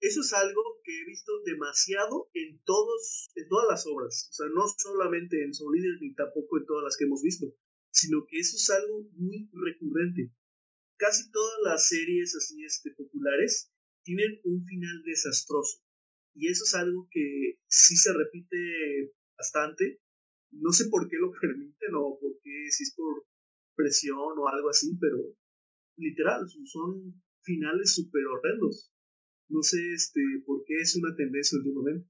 [0.00, 4.28] Eso es algo que he visto demasiado en todos, en todas las obras.
[4.30, 7.46] O sea, no solamente en Soul Leader ni tampoco en todas las que hemos visto,
[7.90, 10.32] sino que eso es algo muy recurrente.
[10.98, 13.72] Casi todas las series así este, populares
[14.02, 15.80] tienen un final desastroso.
[16.34, 20.00] Y eso es algo que sí se repite bastante.
[20.50, 23.26] No sé por qué lo permiten o por qué, si es por
[23.74, 25.18] presión o algo así, pero
[25.96, 28.92] literal, son finales súper horrendos.
[29.48, 32.08] No sé este, por qué es una tendencia últimamente.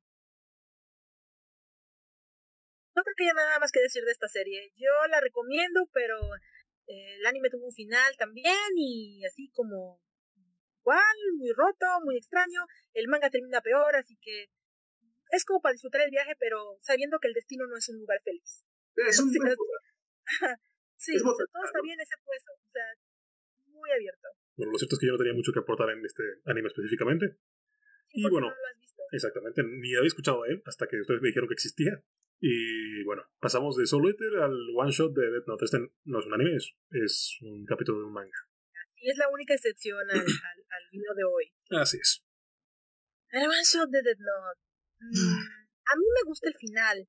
[2.97, 4.73] No creo que haya nada más que decir de esta serie.
[4.75, 6.19] Yo la recomiendo, pero
[6.89, 10.01] el anime tuvo un final también y así como
[10.81, 12.65] igual, muy roto, muy extraño.
[12.95, 14.49] El manga termina peor, así que
[15.31, 18.19] es como para disfrutar el viaje, pero sabiendo que el destino no es un lugar
[18.25, 18.65] feliz.
[18.97, 19.57] Es un lugar.
[20.97, 22.85] sí, todo está bien ese puesto, o sea,
[23.67, 24.29] muy abierto.
[24.57, 27.37] Bueno, lo cierto es que yo no tenía mucho que aportar en este anime específicamente.
[28.15, 28.51] y bueno,
[29.13, 32.03] exactamente, ni había escuchado a él hasta que ustedes me dijeron que existía.
[32.41, 35.65] Y bueno, pasamos de Soul Eater al one shot de Death Note.
[35.65, 38.39] Este no es un anime, es, un capítulo de un manga.
[38.97, 41.53] Y es la única excepción al, al, video de hoy.
[41.71, 42.23] Así es.
[43.31, 44.61] El one shot de Death Note.
[45.01, 45.43] Mm,
[45.83, 47.09] a mí me gusta el final.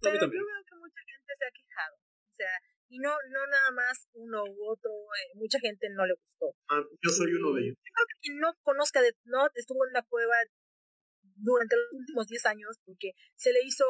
[0.00, 1.96] Pero yo veo que mucha gente se ha quejado.
[1.96, 2.54] O sea,
[2.88, 6.54] y no, no nada más uno u otro, eh, mucha gente no le gustó.
[6.68, 7.76] Ah, yo soy uno de ellos.
[7.76, 10.34] Yo creo que quien no conozca Death Note estuvo en la cueva
[11.36, 13.84] durante los últimos 10 años porque se le hizo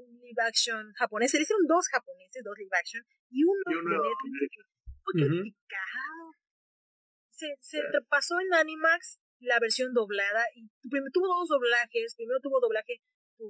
[0.00, 3.74] un live action japonés, se le hicieron dos japoneses, dos live action, y uno, de
[3.74, 4.66] Netflix
[5.04, 6.32] fue criticado.
[7.30, 12.60] Se, se pasó en Animax la versión doblada y primero tuvo dos doblajes, primero tuvo
[12.60, 13.00] doblaje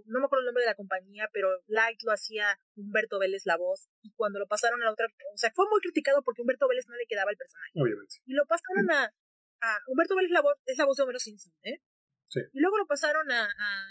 [0.06, 3.56] no me acuerdo el nombre de la compañía, pero Light lo hacía Humberto Vélez la
[3.56, 6.68] voz, y cuando lo pasaron a la otra, o sea, fue muy criticado porque Humberto
[6.68, 7.72] Vélez no le quedaba el personaje.
[7.74, 8.16] Obviamente.
[8.26, 9.14] Y lo pasaron a,
[9.62, 11.80] a Humberto Vélez la voz, es la voz de Homero Simpson, ¿eh?
[12.28, 12.40] Sí.
[12.52, 13.88] Y luego lo pasaron a, a,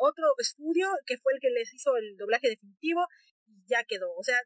[0.00, 3.06] otro estudio que fue el que les hizo el doblaje definitivo
[3.46, 4.12] y ya quedó.
[4.16, 4.38] O sea,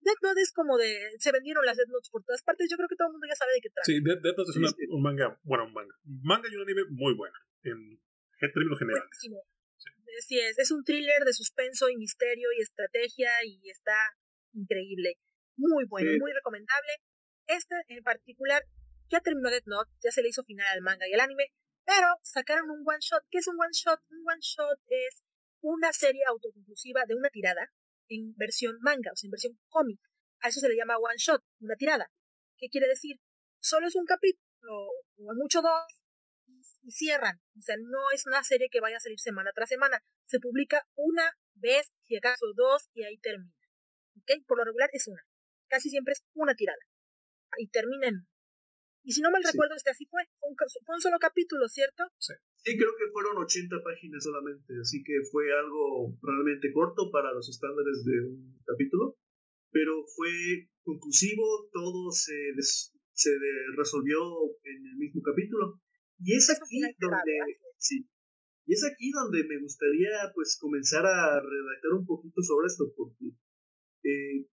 [0.00, 1.16] Death Note es como de.
[1.18, 2.68] Se vendieron las Death Notes por todas partes.
[2.70, 3.86] Yo creo que todo el mundo ya sabe de qué trata.
[3.86, 5.40] Sí, Death, Note es un manga.
[5.42, 5.94] Bueno, un manga.
[6.04, 7.34] Manga y un anime muy bueno.
[7.62, 8.00] En,
[8.52, 9.08] términos generales.
[10.20, 13.96] Sí, es, es un thriller de suspenso y misterio y estrategia y está
[14.52, 15.16] increíble.
[15.56, 16.92] Muy bueno, muy recomendable.
[17.46, 18.62] Este en particular
[19.08, 21.46] ya terminó Death Note, ya se le hizo final al manga y al anime,
[21.84, 23.22] pero sacaron un one shot.
[23.30, 24.00] ¿Qué es un one shot?
[24.10, 25.22] Un one shot es
[25.60, 27.72] una serie autoconclusiva de una tirada
[28.08, 30.00] en versión manga, o sea, en versión cómic.
[30.40, 32.10] A eso se le llama one shot, una tirada.
[32.58, 33.16] ¿Qué quiere decir?
[33.60, 36.04] Solo es un capítulo, o mucho dos,
[36.82, 37.40] y cierran.
[37.58, 40.02] O sea, no es una serie que vaya a salir semana tras semana.
[40.26, 43.54] Se publica una vez, si acaso dos, y ahí termina.
[44.18, 44.44] ¿Ok?
[44.46, 45.22] Por lo regular es una.
[45.68, 46.78] Casi siempre es una tirada.
[47.56, 48.26] Y termina en.
[49.04, 50.22] Y si no mal recuerdo, este así fue.
[50.40, 52.04] Fue un, solo capítulo, ¿cierto?
[52.18, 52.32] Sí.
[52.64, 57.46] Sí, creo que fueron 80 páginas solamente, así que fue algo realmente corto para los
[57.50, 59.18] estándares de un capítulo,
[59.70, 62.32] pero fue conclusivo, todo se,
[63.12, 63.30] se
[63.76, 64.16] resolvió
[64.64, 65.78] en el mismo capítulo.
[66.18, 67.32] Y es aquí donde,
[67.76, 68.08] sí,
[68.66, 73.36] y es aquí donde me gustaría pues comenzar a redactar un poquito sobre esto, porque
[74.04, 74.48] eh,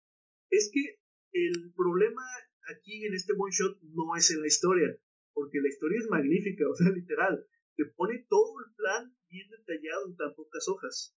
[0.49, 0.99] es que
[1.32, 2.23] el problema
[2.70, 4.98] aquí en este one shot no es en la historia,
[5.34, 10.08] porque la historia es magnífica, o sea, literal, te pone todo el plan bien detallado
[10.08, 11.16] en tan pocas hojas.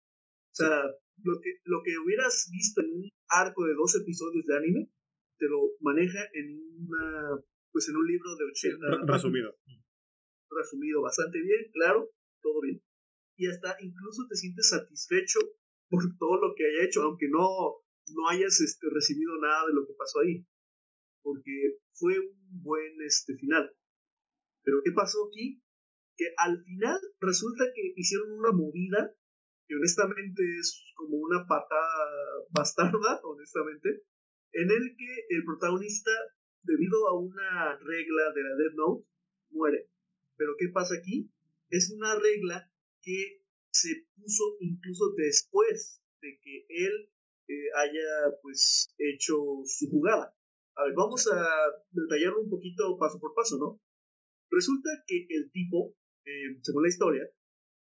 [0.53, 0.85] O sea,
[1.23, 4.91] lo que, lo que hubieras visto en un arco de dos episodios de anime,
[5.39, 7.43] te lo maneja en una
[7.73, 9.59] pues en un libro de 80 resumido
[10.55, 12.11] resumido bastante bien, claro,
[12.41, 12.81] todo bien.
[13.37, 15.41] Y hasta incluso te sientes satisfecho
[15.89, 17.49] por todo lo que haya hecho, aunque no,
[18.15, 20.47] no hayas este, recibido nada de lo que pasó ahí.
[21.25, 23.75] Porque fue un buen este, final.
[24.63, 25.61] Pero ¿qué pasó aquí?
[26.17, 29.17] Que al final resulta que hicieron una movida
[29.67, 34.05] que honestamente es como una patada bastarda, honestamente,
[34.53, 36.13] en el que el protagonista,
[36.63, 39.09] debido a una regla de la Death Note,
[39.51, 39.91] muere.
[40.37, 41.35] Pero ¿qué pasa aquí?
[41.71, 42.71] es una regla
[43.03, 47.11] que se puso incluso después de que él
[47.49, 49.35] eh, haya pues hecho
[49.65, 50.35] su jugada.
[50.77, 51.39] A ver, vamos a
[51.91, 53.81] detallarlo un poquito paso por paso, ¿no?
[54.51, 57.29] Resulta que el tipo, eh, según la historia,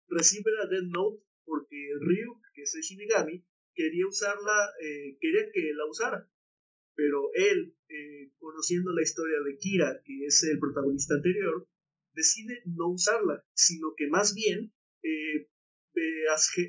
[0.08, 3.44] recibe la Death Note porque Ryuk, que es el Shinigami,
[3.74, 6.30] quería usarla, eh, quería que la usara.
[6.96, 11.68] Pero él, eh, conociendo la historia de Kira, que es el protagonista anterior,
[12.14, 14.74] decide no usarla, sino que más bien
[15.04, 15.48] eh,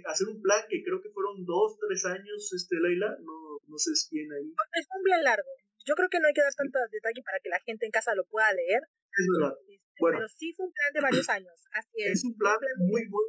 [0.06, 3.90] hacer un plan que creo que fueron dos, tres años, este, Leila, no, no sé
[4.10, 4.52] bien ahí.
[4.72, 5.48] Es un bien largo.
[5.84, 8.14] Yo creo que no hay que dar tanto detalle para que la gente en casa
[8.14, 8.82] lo pueda leer.
[9.12, 9.56] Es verdad.
[9.58, 11.64] Este, bueno, pero sí fue un plan de varios años.
[11.72, 12.18] Así es.
[12.18, 13.26] Es un plan muy, muy,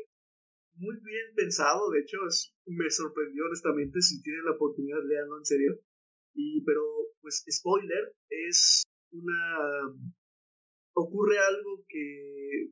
[0.76, 1.90] muy bien pensado.
[1.92, 2.18] De hecho,
[2.66, 4.02] me sorprendió honestamente.
[4.02, 5.80] Si tienen la oportunidad, leanlo en serio.
[6.34, 6.82] Y, pero,
[7.22, 9.94] pues, spoiler, es una.
[10.96, 12.70] Ocurre algo que,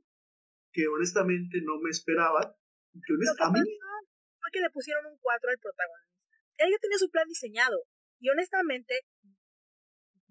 [0.72, 2.56] que honestamente no me esperaba.
[2.94, 3.70] Que honestamente.
[4.40, 6.36] Fue que le pusieron un 4 al protagonista.
[6.58, 7.86] Él ya tenía su plan diseñado.
[8.20, 9.02] Y honestamente,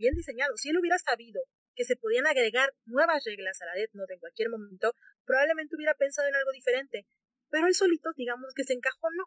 [0.01, 0.57] bien diseñado.
[0.57, 1.43] Si él hubiera sabido
[1.77, 5.95] que se podían agregar nuevas reglas a la Death Note en cualquier momento, probablemente hubiera
[5.95, 7.07] pensado en algo diferente.
[7.51, 9.25] Pero él solito, digamos que se encajó, no.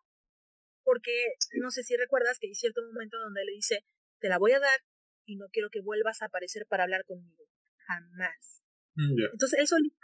[0.83, 3.85] Porque no sé si recuerdas que hay cierto momento donde le dice,
[4.19, 4.79] te la voy a dar
[5.25, 7.45] y no quiero que vuelvas a aparecer para hablar conmigo.
[7.87, 8.63] Jamás.
[8.95, 9.95] Mm, Entonces él solito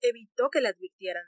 [0.00, 1.24] evitó que le advirtieran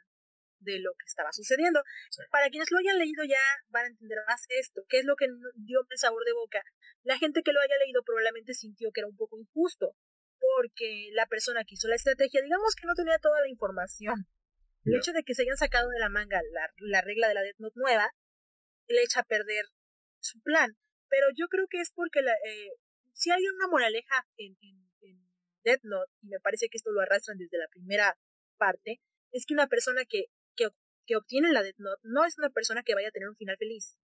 [0.60, 1.82] de lo que estaba sucediendo.
[2.30, 5.26] Para quienes lo hayan leído ya van a entender más esto, qué es lo que
[5.56, 6.62] dio el sabor de boca.
[7.02, 9.96] La gente que lo haya leído probablemente sintió que era un poco injusto,
[10.38, 14.26] porque la persona que hizo la estrategia, digamos que no tenía toda la información.
[14.84, 16.40] El hecho de que se hayan sacado de la manga
[16.78, 18.10] la, regla de la Death Note nueva,
[18.88, 19.66] le echa a perder
[20.20, 20.76] su plan.
[21.08, 22.70] Pero yo creo que es porque la, eh,
[23.12, 25.20] si hay una moraleja en, en, en
[25.64, 28.16] Death Note, y me parece que esto lo arrastran desde la primera
[28.56, 29.00] parte,
[29.32, 32.94] es que una persona que que, obtiene la Death Note no es una persona que
[32.94, 33.98] vaya a tener un final feliz.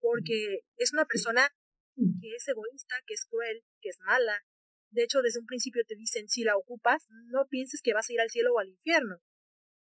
[0.00, 1.50] Porque es una persona
[1.94, 4.42] que es egoísta, que es cruel, que es mala.
[4.90, 8.12] De hecho, desde un principio te dicen, si la ocupas, no pienses que vas a
[8.12, 9.18] ir al cielo o al infierno.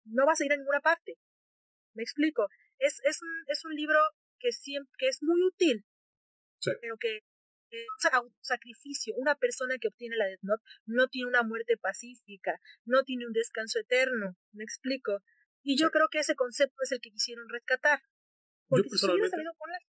[0.05, 1.17] No vas a ir a ninguna parte.
[1.93, 2.47] Me explico.
[2.79, 3.99] Es, es, un, es un libro
[4.39, 5.85] que, siempre, que es muy útil,
[6.81, 7.21] pero que
[7.73, 9.15] es un sacrificio.
[9.17, 13.33] Una persona que obtiene la Death Note no tiene una muerte pacífica, no tiene un
[13.33, 14.35] descanso eterno.
[14.51, 15.19] Me explico.
[15.63, 17.99] Y yo creo que ese concepto es el que quisieron rescatar.
[18.67, 19.79] Porque si hubiera salido con la,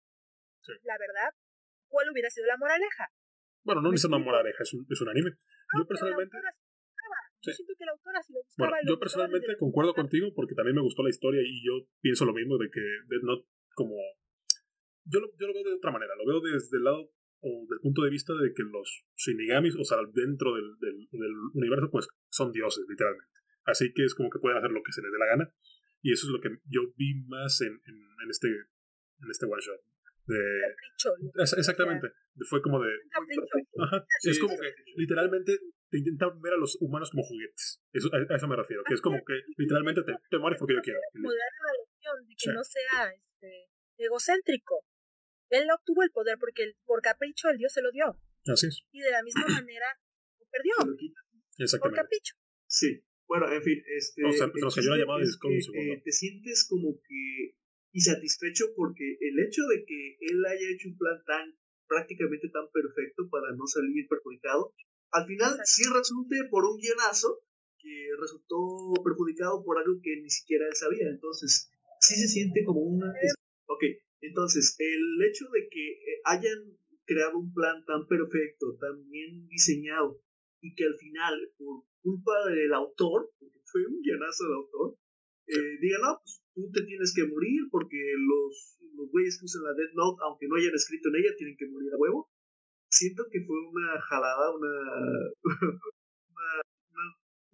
[0.82, 1.30] la verdad,
[1.88, 3.10] ¿cuál hubiera sido la moraleja?
[3.64, 5.30] Bueno, no es una moraleja, es un, es un anime.
[5.76, 6.38] yo personalmente...
[7.42, 10.76] Yo siento que la autora si lo buscaba, bueno, yo personalmente concuerdo contigo porque también
[10.76, 13.94] me gustó la historia y yo pienso lo mismo de que Death Note como...
[15.04, 17.80] Yo lo, yo lo veo de otra manera, lo veo desde el lado o del
[17.80, 22.08] punto de vista de que los shinigamis, o sea, dentro del, del, del universo, pues
[22.30, 23.43] son dioses, literalmente.
[23.64, 25.54] Así que es como que pueden hacer lo que se les dé la gana.
[26.02, 29.80] Y eso es lo que yo vi más en, en, este en este one shot.
[30.26, 30.36] De,
[31.56, 32.08] exactamente.
[32.48, 32.90] Fue como de.
[33.80, 35.58] Ajá, es como que literalmente
[35.90, 37.82] te intentan ver a los humanos como juguetes.
[37.92, 38.82] Eso, a, eso me refiero.
[38.84, 40.98] Que es como que literalmente te, te mueres porque yo quiero.
[40.98, 43.68] de que no sea este,
[43.98, 44.84] egocéntrico.
[45.50, 48.18] Él no obtuvo el poder porque por capricho el dios se lo dio.
[48.46, 48.82] Así es.
[48.92, 49.86] Y de la misma manera
[50.38, 50.74] lo perdió.
[51.80, 52.34] Por capricho.
[52.66, 53.04] Sí.
[53.26, 54.24] Bueno, en fin, este.
[54.24, 55.38] O sea, nos cayó la llamada es
[55.74, 57.56] eh, te sientes como que
[57.92, 61.54] insatisfecho porque el hecho de que él haya hecho un plan tan
[61.86, 64.74] prácticamente tan perfecto para no salir perjudicado,
[65.12, 67.40] al final sí resulte por un guionazo
[67.78, 71.08] que resultó perjudicado por algo que ni siquiera él sabía.
[71.08, 71.70] Entonces,
[72.00, 73.12] sí se siente como una.
[73.66, 73.84] Ok,
[74.20, 80.20] entonces, el hecho de que eh, hayan creado un plan tan perfecto, tan bien diseñado,
[80.60, 84.86] y que al final, por culpa del autor, porque fue un guionazo del autor,
[85.48, 89.64] eh, diga, no, pues tú te tienes que morir porque los, los güeyes que usan
[89.64, 92.28] la Death Note, aunque no hayan escrito en ella, tienen que morir a huevo.
[92.92, 94.74] Siento que fue una jalada, una,
[96.28, 96.48] una,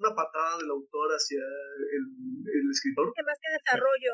[0.03, 2.05] una, patada del autor hacia el,
[2.45, 3.15] el escritor.
[3.15, 4.13] Que más que desarrollo,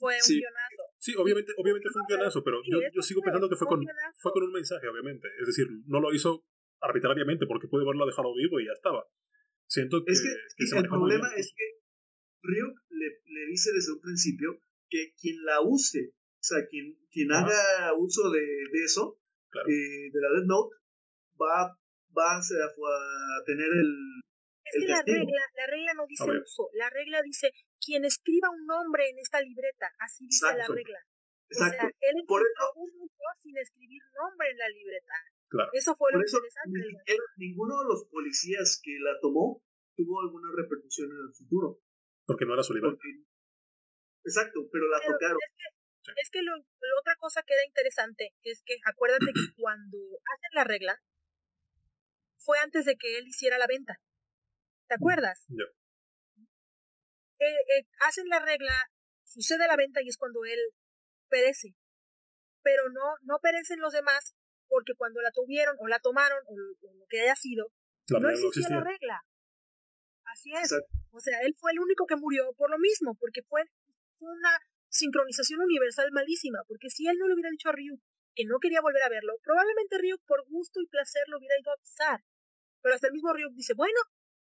[0.00, 0.82] fue un guionazo.
[0.98, 3.80] Sí, obviamente, obviamente fue un guionazo, pero yo, yo sigo pensando que fue con,
[4.16, 5.28] fue con un mensaje, obviamente.
[5.40, 6.44] Es decir, no lo hizo
[6.80, 9.04] arbitrariamente porque puede haberlo dejado vivo y ya estaba.
[9.70, 11.78] Siento que, es que, el problema es que
[12.42, 14.58] Ryuk le, le, dice desde un principio
[14.90, 19.20] que quien la use, o sea, quien, quien haga uso de, de eso,
[19.54, 20.74] eh, de la Death Note,
[21.38, 21.70] va,
[22.10, 23.94] va a, a tener el.
[24.64, 28.66] Es que la regla, la regla no dice uso, la regla dice quien escriba un
[28.66, 30.98] nombre en esta libreta, así dice la regla.
[31.48, 31.76] Exacto.
[31.76, 35.14] O sea, él Por eso, un uso sin escribir nombre en la libreta.
[35.72, 37.16] Eso fue lo interesante.
[37.36, 39.62] ninguno de los policías que la tomó
[39.96, 41.80] tuvo alguna repercusión en el futuro.
[42.26, 42.96] Porque no era su nivel.
[44.24, 45.38] Exacto, pero la tocaron.
[46.16, 50.64] Es que, lo, otra cosa que era interesante es que acuérdate que cuando hacen la
[50.64, 51.02] regla
[52.38, 54.00] fue antes de que él hiciera la venta.
[54.88, 55.46] ¿Te acuerdas?
[57.38, 58.90] Eh, eh, hacen la regla,
[59.24, 60.58] sucede la venta y es cuando él
[61.28, 61.74] perece.
[62.62, 64.34] Pero no, no perecen los demás
[64.70, 67.66] porque cuando la tuvieron o la tomaron o lo, que haya sido,
[68.08, 69.20] no existía, la regla.
[70.24, 70.72] Así es.
[71.10, 73.64] O sea, él fue el único que murió por lo mismo, porque fue,
[74.20, 74.56] una
[74.88, 77.98] sincronización universal malísima, porque si él no le hubiera dicho a Ryu
[78.34, 81.72] que no quería volver a verlo, probablemente Ryu por gusto y placer lo hubiera ido
[81.72, 82.20] a pisar.
[82.82, 83.98] Pero hasta el mismo Ryu dice, bueno,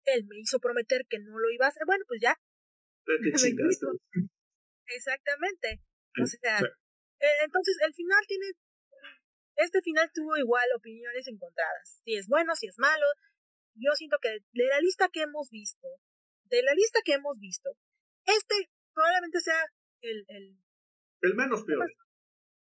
[0.05, 2.37] él me hizo prometer que no lo iba a hacer, bueno, pues ya.
[4.87, 5.81] Exactamente.
[6.21, 8.47] O sea, eh, entonces el final tiene,
[9.57, 12.01] este final tuvo igual opiniones encontradas.
[12.05, 13.07] Si es bueno, si es malo.
[13.75, 15.89] Yo siento que de la lista que hemos visto,
[16.45, 17.71] de la lista que hemos visto,
[18.27, 19.65] este probablemente sea
[20.03, 20.25] el...
[20.29, 20.59] El,
[21.23, 21.89] el menos peor.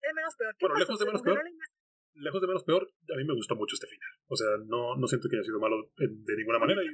[0.00, 0.54] El menos peor.
[0.60, 1.42] Bueno, lejos de menos peor.
[2.14, 4.10] Lejos de menos peor, a mí me gustó mucho este final.
[4.28, 6.80] O sea, no, no siento que haya sido malo de ninguna manera.
[6.82, 6.88] Y,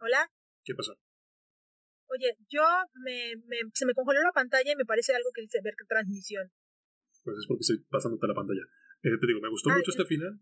[0.00, 0.28] Hola.
[0.62, 0.94] ¿Qué pasó?
[2.10, 2.62] Oye, yo
[3.04, 6.50] me, me, se me congeló la pantalla y me parece algo que dice ver transmisión.
[7.22, 8.62] Pues es porque estoy pasándote la pantalla.
[9.02, 10.40] Eh, te digo, me gustó ah, mucho este final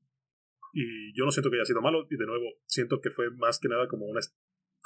[0.72, 3.58] y yo no siento que haya sido malo y de nuevo siento que fue más
[3.58, 4.20] que nada como una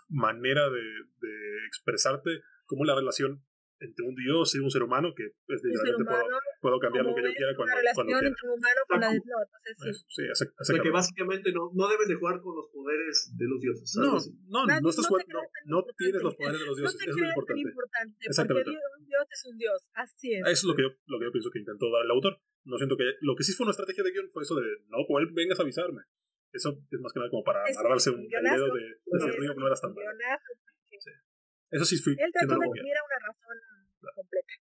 [0.09, 3.45] manera de, de expresarte cómo la relación
[3.81, 6.25] entre un dios y un ser humano que es literalmente puedo,
[6.63, 9.11] puedo, cambiar lo que yo quiera cuando, la relación cuando entre un humano con la
[9.11, 10.23] de entonces sí.
[10.23, 13.91] sí hace, que básicamente no, no debes de jugar con los poderes de los dioses.
[13.99, 14.15] No,
[14.47, 17.61] no, no, estás jugando, no, tienes los poderes de los dioses, eso es lo importante.
[17.61, 18.71] importante Exactamente.
[18.71, 20.41] Porque un dios es un dios, así es.
[20.47, 22.39] Eso es lo que, yo, lo que yo pienso que intentó dar el autor.
[22.65, 25.03] No siento que lo que sí fue una estrategia de guion fue eso de no,
[25.09, 26.03] pues vengas a avisarme.
[26.53, 29.67] Eso es más que nada como para amarrarse un dedo de, ese río que no
[29.67, 30.07] eras tan malo.
[31.71, 32.15] Eso sí fui.
[32.19, 33.57] Él trató de que hubiera una razón
[34.15, 34.62] completa.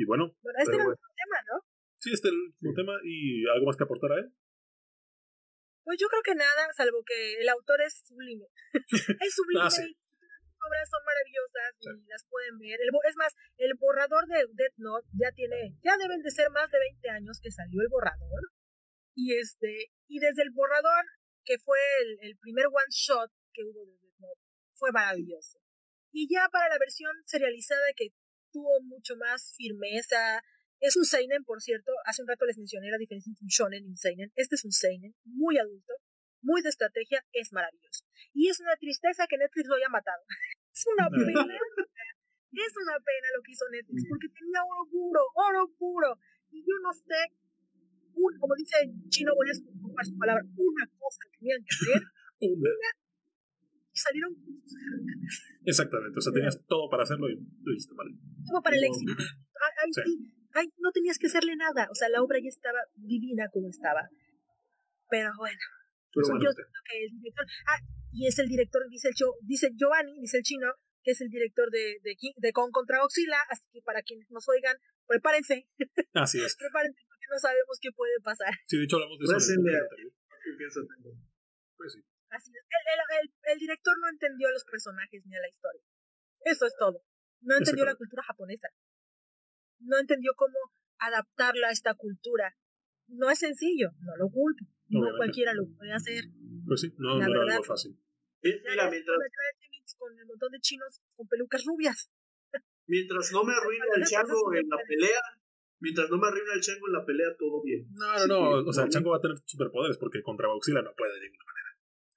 [0.00, 0.32] Y bueno.
[0.40, 1.56] Bueno, este era el último tema, ¿no?
[2.00, 2.94] Sí, este es el último tema.
[3.04, 4.32] ¿Y algo más que aportar a él?
[5.84, 8.48] Pues yo creo que nada, salvo que el autor es sublime.
[9.20, 9.60] es sublime.
[9.60, 9.84] ah, sí.
[9.84, 12.80] obras son maravillosas y las pueden ver.
[12.80, 16.80] es más, el borrador de Death Note ya tiene, ya deben de ser más de
[16.80, 18.40] 20 años que salió el borrador.
[19.14, 21.04] Y este, y desde el borrador,
[21.44, 24.40] que fue el, el primer one shot que hubo de Death Note,
[24.72, 25.60] fue maravilloso.
[26.12, 28.08] Y ya para la versión serializada que
[28.52, 30.42] tuvo mucho más firmeza,
[30.80, 33.84] es un seinen, por cierto, hace un rato les mencioné la diferencia entre un shonen
[33.84, 34.32] y un seinen.
[34.34, 35.92] Este es un seinen, muy adulto,
[36.40, 38.04] muy de estrategia, es maravilloso.
[38.32, 40.24] Y es una tristeza que Netflix lo haya matado.
[40.72, 41.52] es una pena.
[42.52, 46.16] es una pena lo que hizo Netflix, porque tenía oro puro, oro puro.
[46.50, 47.28] Y yo no sé,
[48.40, 48.76] como dice
[49.10, 52.02] Chino voy a su palabra, una cosa que tenían que hacer.
[52.40, 52.90] una
[54.00, 54.34] salieron.
[55.64, 58.08] Exactamente, o sea, tenías todo para hacerlo y lo hiciste mal.
[58.46, 59.12] Todo para el éxito.
[60.52, 64.08] Ay, no tenías que hacerle nada, o sea, la obra ya estaba divina como estaba.
[65.08, 65.58] Pero bueno,
[66.14, 67.46] yo que el director.
[67.66, 67.78] Ah,
[68.12, 70.66] y es el director, dice, el dice Giovanni, dice el chino,
[71.02, 74.48] que es el director de, de, de Con contra Oxila, así que para quienes nos
[74.48, 75.66] oigan, prepárense.
[76.14, 76.56] Así es.
[76.58, 78.52] prepárense porque no sabemos qué puede pasar.
[78.66, 80.80] Sí, de hecho hablamos de eso.
[81.76, 82.00] Pues sí.
[82.30, 82.64] Así es.
[82.64, 85.82] El, el, el, director no entendió a los personajes ni a la historia.
[86.44, 87.02] Eso es todo.
[87.40, 88.68] No entendió la cultura japonesa.
[89.80, 90.56] No entendió cómo
[90.98, 92.56] adaptarla a esta cultura.
[93.08, 94.64] No es sencillo, no lo culpo.
[94.88, 96.24] No cualquiera lo puede hacer.
[96.66, 97.98] Pues sí, no, no era algo fácil.
[98.42, 99.18] Mira, mientras...
[99.98, 102.10] Con el montón de chinos con pelucas rubias.
[102.86, 105.20] Mientras no me arruine el chango en la pelea,
[105.78, 107.86] mientras no me arruine el chango en la pelea, todo bien.
[107.92, 108.68] No, no, no.
[108.68, 111.44] O sea, el chango va a tener superpoderes porque contra Bauxila no puede de ninguna
[111.44, 111.69] manera.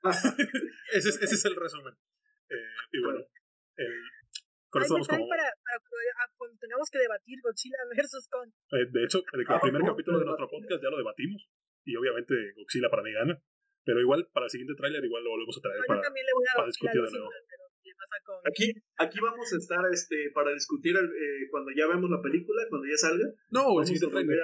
[0.93, 1.93] ese, es, ese es el resumen.
[2.49, 3.19] Eh, y bueno,
[4.73, 5.29] con eso vamos como...
[5.29, 5.77] para, para,
[6.35, 8.49] cuando tengamos que debatir Godzilla versus Kong.
[8.73, 11.45] Eh, de hecho, en el ah, primer capítulo de nuestro podcast ya lo debatimos.
[11.85, 13.37] Y obviamente Godzilla para mí gana.
[13.85, 17.11] Pero igual, para el siguiente tráiler, igual lo volvemos a traer para, para discutir de
[17.11, 17.29] nuevo.
[18.47, 22.87] Aquí, aquí vamos a estar este, para discutir eh, cuando ya vemos la película, cuando
[22.87, 23.27] ya salga.
[23.51, 24.39] No, el siguiente trailer.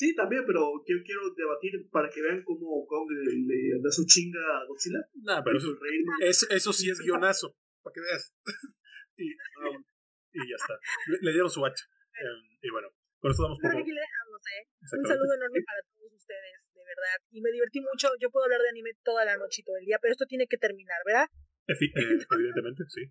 [0.00, 4.40] Sí, también, pero quiero, quiero debatir para que vean cómo Kong le, da su chinga
[4.40, 5.04] a Godzilla.
[5.28, 5.76] Nah, pero eso,
[6.24, 7.52] eso, eso, sí es guionazo,
[7.84, 8.32] para que veas.
[9.20, 10.72] y, y ya está.
[11.20, 11.84] Le, dieron su hacha.
[12.16, 12.88] Em, y bueno,
[13.20, 13.76] con esto damos por...
[13.76, 14.64] Aquí le dejamos, ¿eh?
[14.88, 17.20] Un saludo enorme para todos ustedes, de verdad.
[17.28, 18.08] Y me divertí mucho.
[18.16, 20.46] Yo puedo hablar de anime toda la noche y todo el día, pero esto tiene
[20.48, 21.28] que terminar, ¿verdad?
[21.68, 21.76] Eh,
[22.40, 23.04] evidentemente, sí.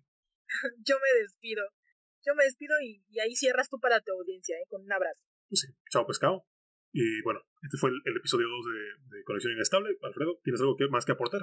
[0.82, 1.62] Yo me despido.
[2.26, 4.66] Yo me despido y, y, ahí cierras tú para tu audiencia, ¿eh?
[4.66, 5.22] Con un abrazo.
[5.46, 5.68] Pues sí.
[5.88, 6.50] Chao, pescado.
[6.92, 9.96] Y bueno, este fue el, episodio 2 de, de Conexión Inestable.
[10.02, 11.42] Alfredo, ¿tienes algo que, más que aportar?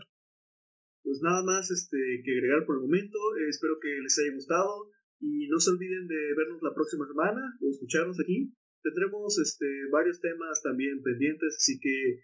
[1.08, 3.18] pues nada más este, que agregar por el momento.
[3.48, 4.92] espero que les haya gustado
[5.22, 8.52] y no se olviden de vernos la próxima semana o escucharnos aquí.
[8.84, 12.20] Tendremos este, varios temas también pendientes, así que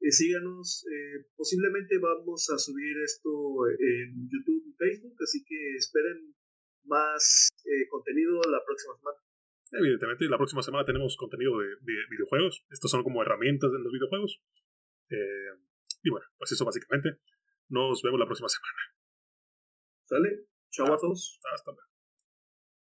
[0.00, 0.84] eh, síganos.
[0.90, 3.30] Eh, posiblemente vamos a subir esto
[3.78, 6.34] en YouTube y Facebook, así que esperen
[6.82, 9.25] más eh, contenido la próxima semana.
[9.72, 11.66] Evidentemente, la próxima semana tenemos contenido de,
[12.10, 12.64] videojuegos.
[12.70, 14.40] Estos son como herramientas de los videojuegos.
[16.02, 17.18] y bueno, pues eso básicamente.
[17.68, 18.78] Nos vemos la próxima semana.
[20.04, 20.46] ¿Sale?
[20.70, 21.40] Chao a todos.
[21.52, 21.95] Hasta luego.